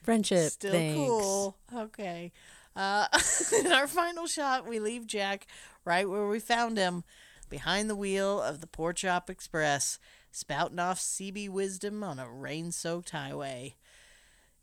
[0.04, 0.52] Friendship.
[0.52, 0.96] still thanks.
[0.96, 1.58] cool.
[1.74, 2.32] Okay.
[2.76, 3.08] Uh,
[3.60, 5.48] in our final shot, we leave Jack
[5.86, 7.04] right where we found him,
[7.50, 10.00] behind the wheel of the Pork Chop Express,
[10.32, 13.76] spouting off CB wisdom on a rain-soaked highway.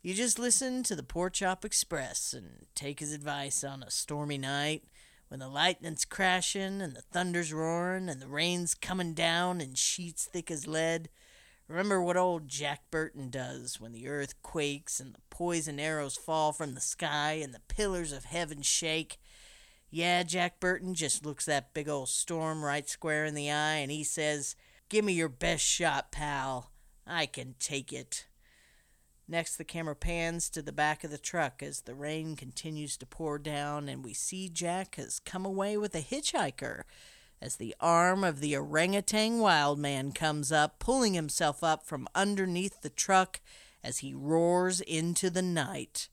[0.01, 4.37] You just listen to the Pork Chop Express and take his advice on a stormy
[4.37, 4.83] night
[5.27, 10.25] when the lightning's crashing and the thunder's roaring and the rain's coming down in sheets
[10.25, 11.07] thick as lead.
[11.71, 16.51] Remember what old Jack Burton does when the earth quakes and the poison arrows fall
[16.51, 19.17] from the sky and the pillars of heaven shake.
[19.89, 23.89] Yeah, Jack Burton just looks that big old storm right square in the eye and
[23.89, 24.57] he says,
[24.89, 26.71] Give me your best shot, pal.
[27.07, 28.27] I can take it.
[29.25, 33.05] Next, the camera pans to the back of the truck as the rain continues to
[33.05, 36.83] pour down, and we see Jack has come away with a hitchhiker
[37.41, 42.81] as the arm of the orangutan wild man comes up, pulling himself up from underneath
[42.81, 43.41] the truck
[43.83, 46.07] as he roars into the night.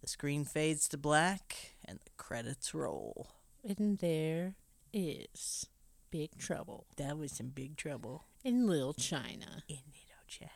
[0.00, 3.28] The screen fades to black, and the credits roll.
[3.62, 4.54] And there
[4.92, 5.66] is
[6.10, 9.62] big trouble That was some big trouble in Little China.
[9.68, 10.50] in Little China.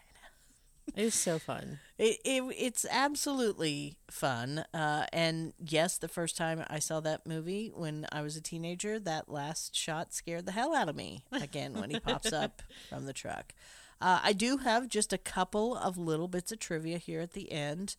[0.95, 1.79] It was so fun.
[1.99, 4.65] It, it it's absolutely fun.
[4.73, 8.99] Uh, and yes, the first time I saw that movie when I was a teenager,
[9.01, 13.07] that last shot scared the hell out of me again when he pops up from
[13.07, 13.53] the truck.
[14.01, 17.51] Uh, I do have just a couple of little bits of trivia here at the
[17.51, 17.97] end.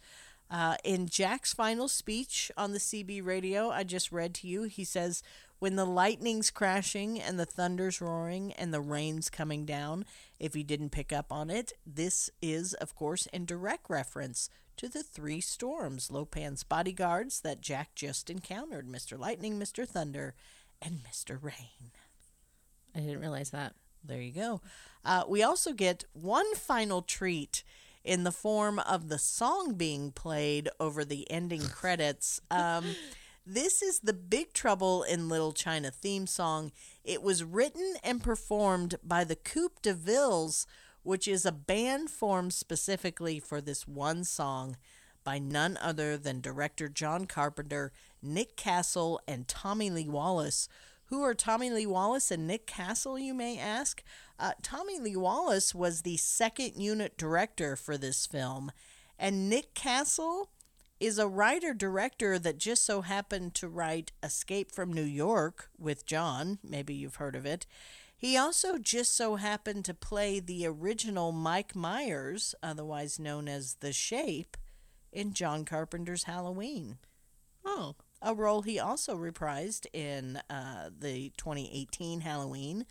[0.51, 4.83] Uh, in Jack's final speech on the CB radio, I just read to you, he
[4.83, 5.21] says,
[5.60, 10.06] When the lightning's crashing and the thunder's roaring and the rain's coming down,
[10.40, 14.88] if you didn't pick up on it, this is, of course, in direct reference to
[14.88, 19.19] the three storms, Lo Pan's bodyguards that Jack just encountered Mr.
[19.19, 19.86] Lightning, Mr.
[19.86, 20.34] Thunder,
[20.81, 21.38] and Mr.
[21.41, 21.91] Rain.
[22.95, 23.76] I didn't realize that.
[24.02, 24.61] There you go.
[25.03, 27.64] Uh, we also get one final treat
[28.06, 32.40] in the form of the song being played over the ending credits.
[32.49, 32.86] Um,
[33.51, 36.71] this is the Big Trouble in Little China theme song.
[37.03, 40.67] It was written and performed by the Coupe de Villes,
[41.01, 44.77] which is a band formed specifically for this one song
[45.23, 50.69] by none other than director John Carpenter, Nick Castle, and Tommy Lee Wallace.
[51.05, 54.03] Who are Tommy Lee Wallace and Nick Castle, you may ask?
[54.38, 58.71] Uh, Tommy Lee Wallace was the second unit director for this film,
[59.17, 60.51] and Nick Castle
[60.99, 66.05] is a writer director that just so happened to write Escape from New York with
[66.05, 66.59] John.
[66.63, 67.65] Maybe you've heard of it.
[68.17, 73.93] He also just so happened to play the original Mike Myers, otherwise known as The
[73.93, 74.57] Shape,
[75.13, 76.97] in John Carpenter's Halloween.
[77.63, 82.85] Oh, A role he also reprised in uh, the 2018 Halloween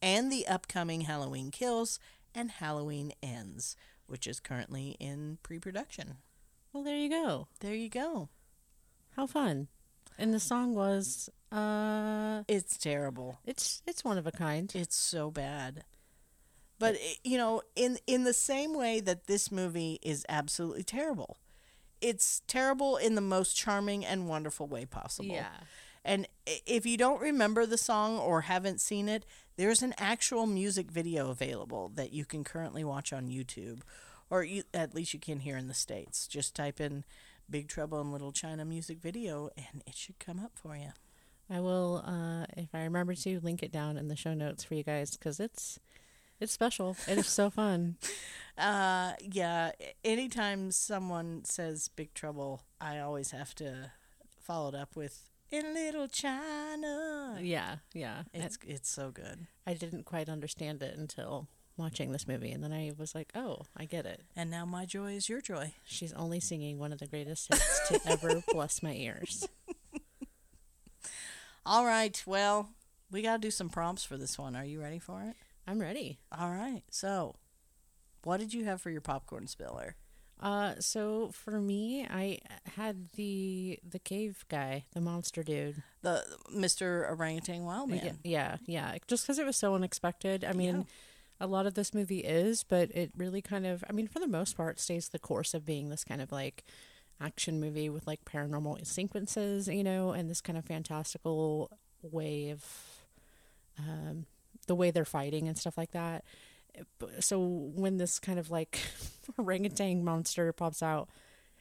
[0.00, 1.98] and the upcoming Halloween Kills
[2.34, 3.76] and Halloween Ends,
[4.06, 6.16] which is currently in pre production.
[6.72, 7.48] Well, there you go.
[7.60, 8.28] There you go.
[9.16, 9.68] How fun!
[10.18, 13.38] And the song was, uh, It's terrible.
[13.44, 14.70] it's it's one of a kind.
[14.74, 15.84] It's so bad.
[16.78, 21.36] But i- you know, in in the same way that this movie is absolutely terrible,
[22.00, 25.28] it's terrible in the most charming and wonderful way possible.
[25.34, 25.60] Yeah.
[26.02, 29.26] And if you don't remember the song or haven't seen it,
[29.56, 33.80] there's an actual music video available that you can currently watch on YouTube,
[34.30, 36.26] or you, at least you can here in the states.
[36.26, 37.04] Just type in
[37.48, 40.92] "Big Trouble in Little China" music video, and it should come up for you.
[41.52, 44.74] I will, uh, if I remember to, link it down in the show notes for
[44.74, 45.80] you guys because it's
[46.38, 46.96] it's special.
[47.06, 47.96] It is so fun.
[48.58, 49.70] Uh, yeah.
[50.04, 53.92] Anytime someone says "Big Trouble," I always have to
[54.38, 58.24] follow it up with "In Little China." Yeah, yeah.
[58.34, 59.46] It's it's so good.
[59.66, 61.48] I didn't quite understand it until
[61.80, 64.86] watching this movie, and then I was like, "Oh, I get it." And now my
[64.86, 65.72] joy is your joy.
[65.84, 69.48] She's only singing one of the greatest hits to ever bless my ears.
[71.66, 72.22] All right.
[72.26, 72.70] Well,
[73.10, 74.54] we got to do some prompts for this one.
[74.54, 75.34] Are you ready for it?
[75.66, 76.18] I'm ready.
[76.36, 76.82] All right.
[76.90, 77.36] So,
[78.24, 79.96] what did you have for your popcorn spiller?
[80.40, 82.38] Uh, so for me, I
[82.76, 85.82] had the the cave guy, the monster dude.
[86.02, 86.24] The
[86.54, 87.08] Mr.
[87.10, 88.18] Orangutan Wildman.
[88.22, 88.56] Yeah, yeah,
[88.92, 88.98] yeah.
[89.06, 90.44] Just because it was so unexpected.
[90.44, 90.86] I mean,
[91.40, 94.28] a lot of this movie is, but it really kind of, I mean, for the
[94.28, 96.64] most part, stays the course of being this kind of like
[97.20, 101.70] action movie with like paranormal sequences, you know, and this kind of fantastical
[102.02, 102.64] way of
[103.78, 104.26] um,
[104.66, 106.24] the way they're fighting and stuff like that.
[107.20, 108.80] So when this kind of like
[109.38, 111.08] orangutan monster pops out,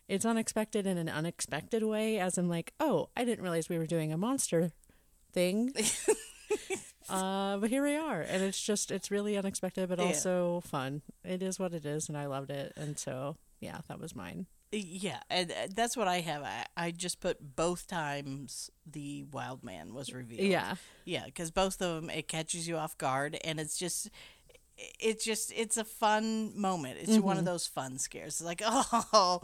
[0.08, 3.86] it's unexpected in an unexpected way, as in like, oh, I didn't realize we were
[3.86, 4.72] doing a monster
[5.32, 5.72] thing.
[7.12, 10.06] uh, but here we are, and it's just it's really unexpected, but Yeah.
[10.06, 11.02] also fun.
[11.24, 14.46] It is what it is, and I loved it, and so yeah, that was mine.
[14.72, 16.44] Yeah, and uh, that's what I have.
[16.44, 20.42] I, I just put both times the wild man was revealed.
[20.48, 20.76] Yeah,
[21.06, 24.12] Yeah, because both of them, it catches you off guard, and it's just,
[25.00, 27.00] it's just, it's a fun moment.
[27.02, 27.40] It's one Mm-hmm.
[27.40, 28.40] of those fun scares.
[28.40, 29.42] It's like, oh,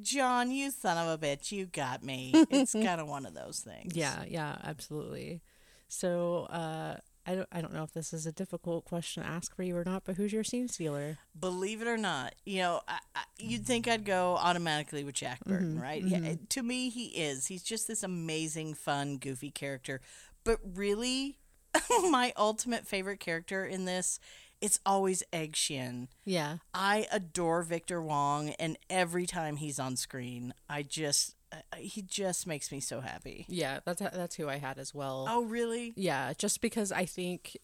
[0.00, 2.32] John, you son of a bitch, you got me.
[2.50, 3.96] It's kind of one of those things.
[3.96, 5.40] yeah, yeah, absolutely.
[5.90, 6.96] So uh,
[7.26, 9.76] I don't I don't know if this is a difficult question to ask for you
[9.76, 11.18] or not, but who's your scene stealer?
[11.38, 15.44] Believe it or not, you know, I, I, you'd think I'd go automatically with Jack
[15.44, 16.02] Burton, Mm-hmm, right?
[16.02, 17.46] Yeah, to me, he is.
[17.46, 20.00] He's just this amazing, fun, goofy character.
[20.44, 21.38] But really,
[22.10, 24.18] my ultimate favorite character in this,
[24.60, 26.08] it's always Egg Shen.
[26.24, 32.02] Yeah, I adore Victor Wong, and every time he's on screen, I just uh, he
[32.02, 33.44] just makes me so happy.
[33.48, 35.26] yeah, that's that's who I had as well.
[35.28, 35.92] Oh, really?
[35.96, 37.56] Yeah, just because I think,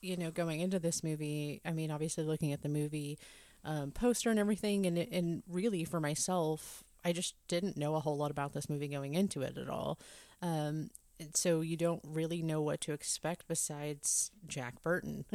[0.00, 3.18] you know, going into this movie, I mean, obviously looking at the movie
[3.64, 8.16] um, poster and everything, and and really for myself, I just didn't know a whole
[8.16, 9.98] lot about this movie going into it at all.
[10.42, 10.90] Um,
[11.34, 15.24] so you don't really know what to expect besides Jack Burton.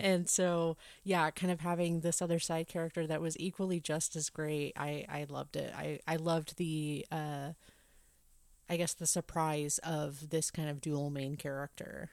[0.00, 4.30] And so, yeah, kind of having this other side character that was equally just as
[4.30, 4.72] great.
[4.76, 5.72] I, I loved it.
[5.76, 7.52] I, I loved the, uh,
[8.68, 12.10] I guess, the surprise of this kind of dual main character.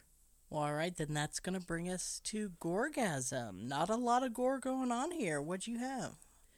[0.50, 3.68] Well, all right, then that's gonna bring us to Gorgasm.
[3.68, 5.42] Not a lot of gore going on here.
[5.42, 6.16] What'd you have?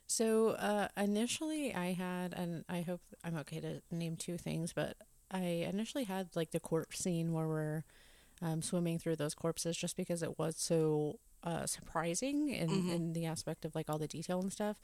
[0.08, 4.98] So uh, initially, I had, and I hope I'm okay to name two things, but
[5.32, 7.84] I initially had like the corpse scene where we're
[8.42, 13.26] um, swimming through those corpses, just because it was so uh, surprising in, in the
[13.26, 14.78] aspect of like all the detail and stuff.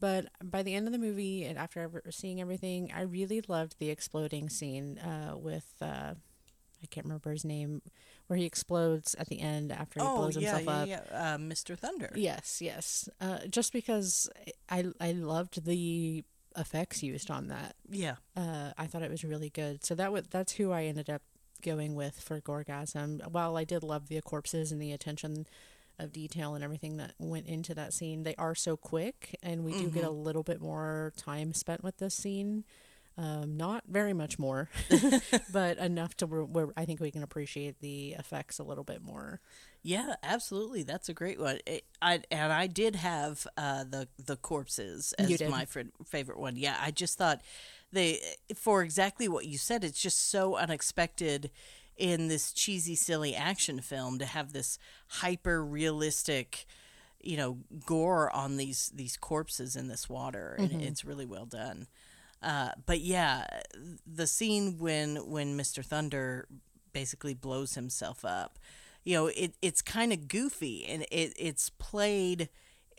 [0.00, 3.90] But by the end of the movie, and after seeing everything, I really loved the
[3.90, 6.14] exploding scene uh, with uh,
[6.82, 7.82] I can't remember his name,
[8.26, 11.06] where he explodes at the end after he oh, blows yeah, himself yeah, up.
[11.10, 11.34] yeah.
[11.34, 11.78] Uh, Mr.
[11.78, 12.10] Thunder.
[12.14, 13.08] Yes, yes.
[13.20, 14.30] Uh, just because
[14.70, 16.24] I I loved the
[16.56, 17.74] effects used on that.
[17.88, 18.16] Yeah.
[18.36, 19.84] Uh, I thought it was really good.
[19.84, 21.22] So that was that's who I ended up
[21.62, 23.26] going with for Gorgasm.
[23.30, 25.46] While I did love the corpses and the attention
[25.98, 29.72] of detail and everything that went into that scene, they are so quick, and we
[29.72, 32.64] do get a little bit more time spent with this scene.
[33.18, 34.68] Um, not very much more,
[35.52, 39.02] but enough to where, where I think we can appreciate the effects a little bit
[39.02, 39.40] more.
[39.82, 40.82] Yeah, absolutely.
[40.82, 41.58] That's a great one.
[41.66, 46.56] It, I and I did have uh, the the corpses as my fr- favorite one.
[46.56, 47.42] Yeah, I just thought
[47.92, 48.20] they
[48.54, 49.84] for exactly what you said.
[49.84, 51.50] It's just so unexpected
[51.96, 54.78] in this cheesy, silly action film to have this
[55.08, 56.66] hyper realistic,
[57.22, 61.86] you know, gore on these these corpses in this water, and it's really well done.
[62.42, 63.46] Uh, but yeah,
[64.06, 65.84] the scene when when Mr.
[65.84, 66.46] Thunder
[66.92, 68.58] basically blows himself up,
[69.04, 72.48] you know, it it's kind of goofy and it it's played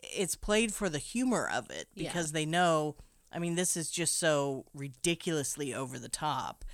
[0.00, 2.08] it's played for the humor of it Yeah.
[2.08, 2.96] because they know.
[3.34, 6.64] I mean, this is just so ridiculously over the top,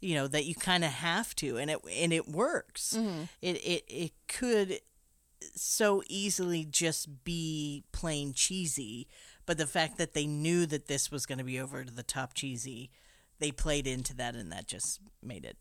[0.00, 2.94] you know, that you kind of have to, and it and it works.
[3.42, 4.80] It it it could
[5.54, 9.06] so easily just be plain cheesy,
[9.46, 12.02] but the fact that they knew that this was going to be over to the
[12.02, 12.90] top cheesy,
[13.38, 15.56] they played into that, and that just made it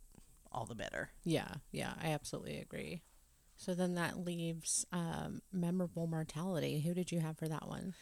[0.51, 1.11] all the better.
[1.23, 3.03] Yeah, yeah, I absolutely agree.
[3.57, 6.81] So then that leaves um, memorable mortality.
[6.81, 7.93] Who did you have for that one?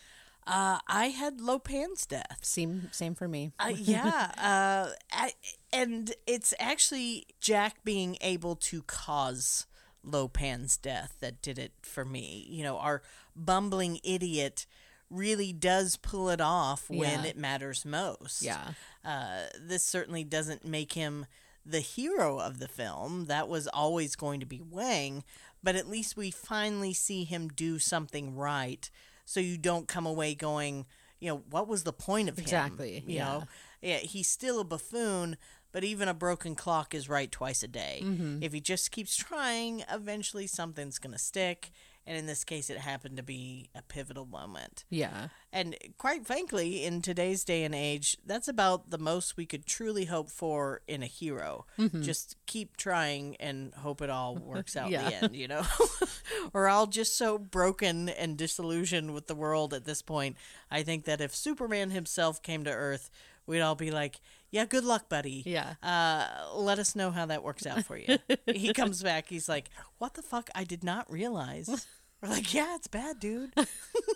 [0.45, 2.39] Uh, I had Lo Pan's death.
[2.41, 3.51] Same, same for me.
[3.60, 5.34] Uh, yeah, uh, I,
[5.72, 9.68] and it's actually Jack being able to cause
[10.03, 12.45] Lo Pan's death that did it for me.
[12.49, 13.01] You know, our
[13.35, 14.65] bumbling idiot
[15.10, 17.30] really does pull it off when Yeah.
[17.30, 18.42] it matters most.
[18.42, 18.74] Yeah,
[19.04, 21.26] Uh, this certainly doesn't make him
[21.66, 23.26] the hero of the film.
[23.26, 25.24] That was always going to be Wang,
[25.62, 28.90] but at least we finally see him do something right.
[29.26, 30.86] So you don't come away going,
[31.20, 33.10] you know, what was the point of Exactly, him?
[33.10, 33.26] You yeah.
[33.26, 33.44] know,
[33.82, 35.38] yeah, he's still a buffoon,
[35.72, 38.02] but even a broken clock is right twice a day.
[38.04, 38.44] Mm-hmm.
[38.44, 41.72] If he just keeps trying, eventually something's going to stick.
[42.06, 44.84] And in this case, it happened to be a pivotal moment.
[44.90, 49.66] yeah, And quite frankly, in today's day and age, that's about the most we could
[49.66, 51.66] truly hope for in a hero.
[51.80, 52.02] Mm-hmm.
[52.02, 55.10] Just keep trying and hope it all works out in Yeah.
[55.10, 55.64] the end, you know?
[56.54, 60.36] We're all just so broken and disillusioned with the world at this point.
[60.70, 63.10] I think that if Superman himself came to Earth,
[63.46, 64.20] we'd all be like,
[64.54, 65.42] yeah, good luck, buddy.
[65.48, 65.74] Yeah.
[65.82, 68.20] Uh, let us know how that works out for you.
[68.46, 69.28] he comes back.
[69.28, 70.52] He's like, what the fuck?
[70.54, 71.88] I did not realize.
[72.22, 73.52] We're like, yeah, it's bad, dude.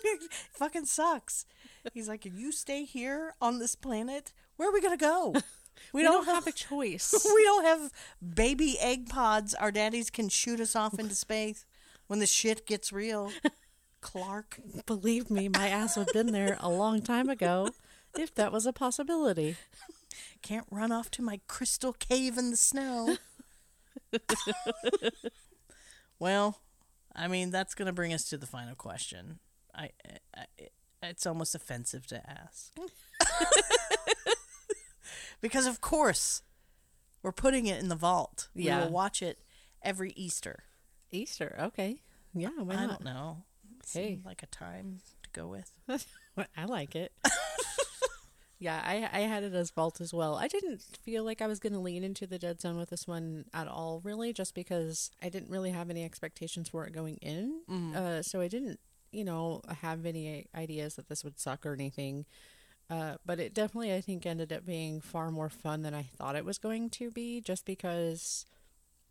[0.52, 1.44] fucking sucks.
[1.92, 5.34] He's like, if you stay here on this planet, where are we gonna go?
[5.92, 7.12] we, don't, have a choice.
[7.34, 7.92] we don't have
[8.22, 9.54] baby egg pods.
[9.54, 11.66] Our daddies can shoot us off into space
[12.06, 13.32] when the shit gets real.
[14.00, 14.60] Clark.
[14.86, 17.70] Believe me, my ass would have been there a long time ago
[18.16, 19.56] if that was a possibility.
[20.42, 23.16] Can't run off to my crystal cave in the snow.
[26.18, 26.60] well,
[27.14, 29.38] I mean, that's going to bring us to the final question.
[29.74, 29.90] I,
[30.36, 30.44] I,
[31.02, 32.72] it's almost offensive to ask.
[35.40, 36.42] because of course,
[37.22, 38.48] we're putting it in the vault.
[38.54, 38.78] Yeah.
[38.78, 39.38] We will watch it
[39.82, 40.64] every Easter.
[41.10, 42.02] Easter, okay.
[42.34, 42.88] Yeah, why I not?
[42.88, 43.44] don't know.
[43.92, 44.08] Hey.
[44.08, 45.72] Seemed like a time to go with.
[46.56, 47.12] I like it.
[48.58, 50.34] Yeah, I I had it as vault as well.
[50.36, 53.06] I didn't feel like I was going to lean into the dead zone with this
[53.06, 57.16] one at all, really, just because I didn't really have any expectations for it going
[57.18, 57.60] in.
[57.94, 58.80] Uh, so I didn't,
[59.12, 62.24] you know, have any ideas that this would suck or anything.
[62.90, 66.36] Uh, but it definitely, I think, ended up being far more fun than I thought
[66.36, 68.46] it was going to be, just because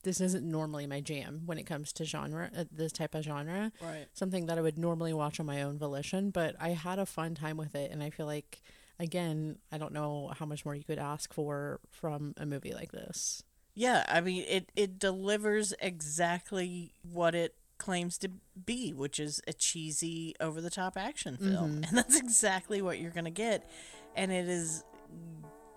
[0.03, 3.72] this isn't normally my jam when it comes to genre, uh, this type of genre
[3.82, 4.07] Right.
[4.14, 7.36] something that I would normally watch on my own volition, but I had a fun
[7.36, 8.61] time with it and I feel like
[8.99, 12.91] again, I don't know how much more you could ask for from a movie like
[12.91, 13.44] this.
[13.74, 18.30] Yeah, I mean it it delivers exactly what it claims to
[18.65, 21.82] be, which is a cheesy over the top action film.
[21.82, 21.84] Mm-hmm.
[21.90, 23.69] And that's exactly what you're going to get
[24.15, 24.84] and it is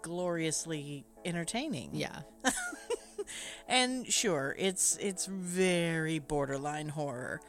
[0.03, 1.91] gloriously entertaining.
[1.93, 2.21] Yeah.
[3.69, 7.41] And sure, it's it's very borderline horror.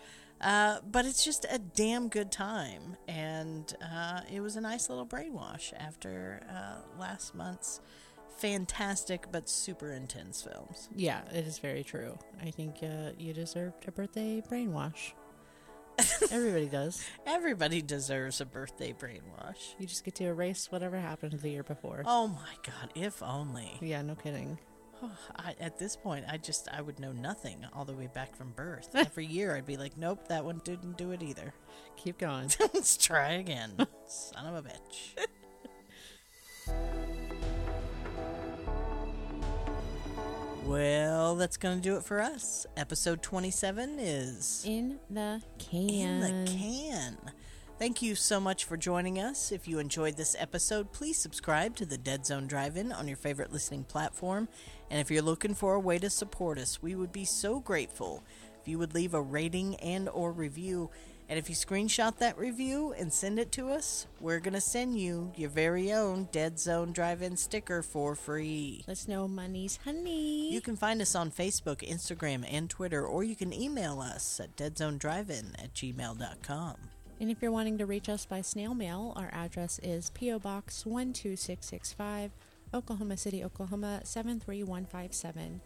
[0.41, 5.05] Uh, but it's just a damn good time, and uh, it was a nice little
[5.05, 7.79] brainwash after uh, last month's
[8.37, 10.89] fantastic but super intense films.
[10.95, 12.17] Yeah, it is very true.
[12.41, 15.11] I think uh, you deserved a birthday brainwash.
[16.31, 17.05] Everybody does.
[17.27, 19.75] Everybody deserves a birthday brainwash.
[19.77, 22.01] You just get to erase whatever happened the year before.
[22.05, 23.77] Oh my god, if only.
[23.79, 24.57] Yeah, no kidding.
[25.35, 28.51] I, at this point, I just I would know nothing all the way back from
[28.51, 28.89] birth.
[28.95, 31.53] Every year, I'd be like, nope, that one didn't do it either.
[31.97, 32.49] Keep going.
[32.73, 33.71] Let's try again,
[34.07, 35.27] son of a bitch.
[40.65, 42.65] Well, that's going to do it for us.
[42.77, 45.89] Episode 27 is In the can.
[45.89, 47.17] in the can.
[47.81, 49.51] Thank you so much for joining us.
[49.51, 53.17] If you enjoyed this episode, please subscribe to the Dead Zone Drive In on your
[53.17, 54.47] favorite listening platform.
[54.91, 58.23] And if you're looking for a way to support us, we would be so grateful
[58.61, 60.91] if you would leave a rating and or review.
[61.27, 64.99] And if you screenshot that review and send it to us, we're going to send
[64.99, 68.83] you your very own Dead Zone Drive-In sticker for free.
[68.87, 70.53] Let's know money's honey.
[70.53, 74.55] You can find us on Facebook, Instagram, and Twitter, or you can email us at
[74.55, 76.75] deadzonedrivein at gmail.com.
[77.21, 80.39] And if you're wanting to reach us by snail mail, our address is P.O.
[80.39, 82.31] Box 12665,
[82.73, 85.61] Oklahoma City, Oklahoma 73157.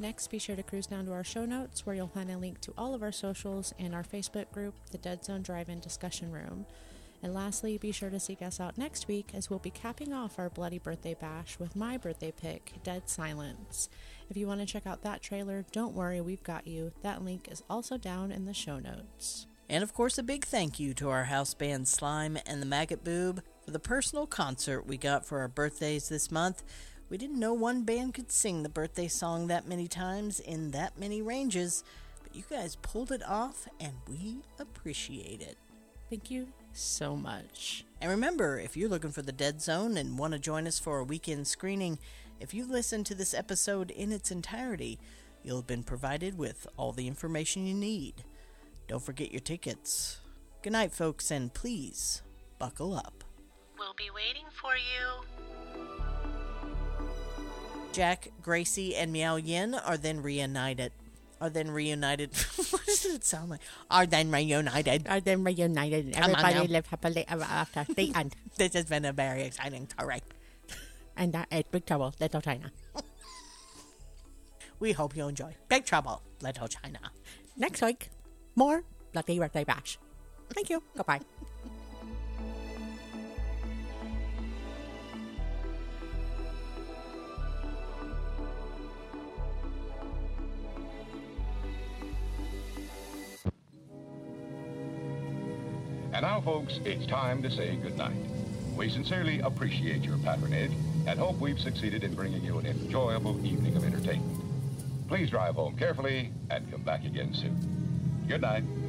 [0.00, 2.60] Next, be sure to cruise down to our show notes where you'll find a link
[2.62, 6.32] to all of our socials and our Facebook group, the Dead Zone Drive In Discussion
[6.32, 6.66] Room.
[7.22, 10.40] And lastly, be sure to seek us out next week as we'll be capping off
[10.40, 13.88] our Bloody Birthday Bash with my birthday pick, Dead Silence.
[14.28, 16.90] If you want to check out that trailer, don't worry, we've got you.
[17.02, 19.46] That link is also down in the show notes.
[19.68, 23.02] And of course, a big thank you to our house band Slime and the Maggot
[23.02, 26.62] Boob for the personal concert we got for our birthdays this month.
[27.10, 30.98] We didn't know one band could sing the birthday song that many times in that
[30.98, 31.82] many ranges,
[32.22, 35.56] but you guys pulled it off and we appreciate it.
[36.10, 37.84] Thank you so much.
[38.00, 40.98] And remember, if you're looking for the Dead Zone and want to join us for
[40.98, 41.98] a weekend screening,
[42.38, 45.00] if you listen to this episode in its entirety,
[45.42, 48.14] you'll have been provided with all the information you need.
[48.88, 50.20] Don't forget your tickets.
[50.62, 52.22] Good night, folks, and please
[52.58, 53.24] buckle up.
[53.78, 55.24] We'll be waiting for you.
[57.92, 60.92] Jack, Gracie, and Miao Yin are then reunited.
[61.40, 62.34] Are then reunited.
[62.70, 63.60] what does it sound like?
[63.90, 65.06] Are then reunited.
[65.08, 66.14] Are then reunited.
[66.14, 67.84] Come on Everybody lived happily ever after.
[67.92, 68.36] The end.
[68.56, 70.22] This has been a very exciting story.
[71.16, 72.70] And that is Big Trouble, Little China.
[74.78, 75.54] We hope you enjoy.
[75.68, 76.98] Big Trouble, Little China.
[77.56, 78.10] Next week,
[78.56, 79.98] more Bloody Birthday Bash.
[80.50, 80.82] Thank you.
[80.96, 81.20] Goodbye.
[96.12, 98.16] And now, folks, it's time to say goodnight.
[98.74, 100.72] We sincerely appreciate your patronage
[101.06, 104.40] and hope we've succeeded in bringing you an enjoyable evening of entertainment.
[105.08, 107.75] Please drive home carefully and come back again soon.
[108.28, 108.85] Good night.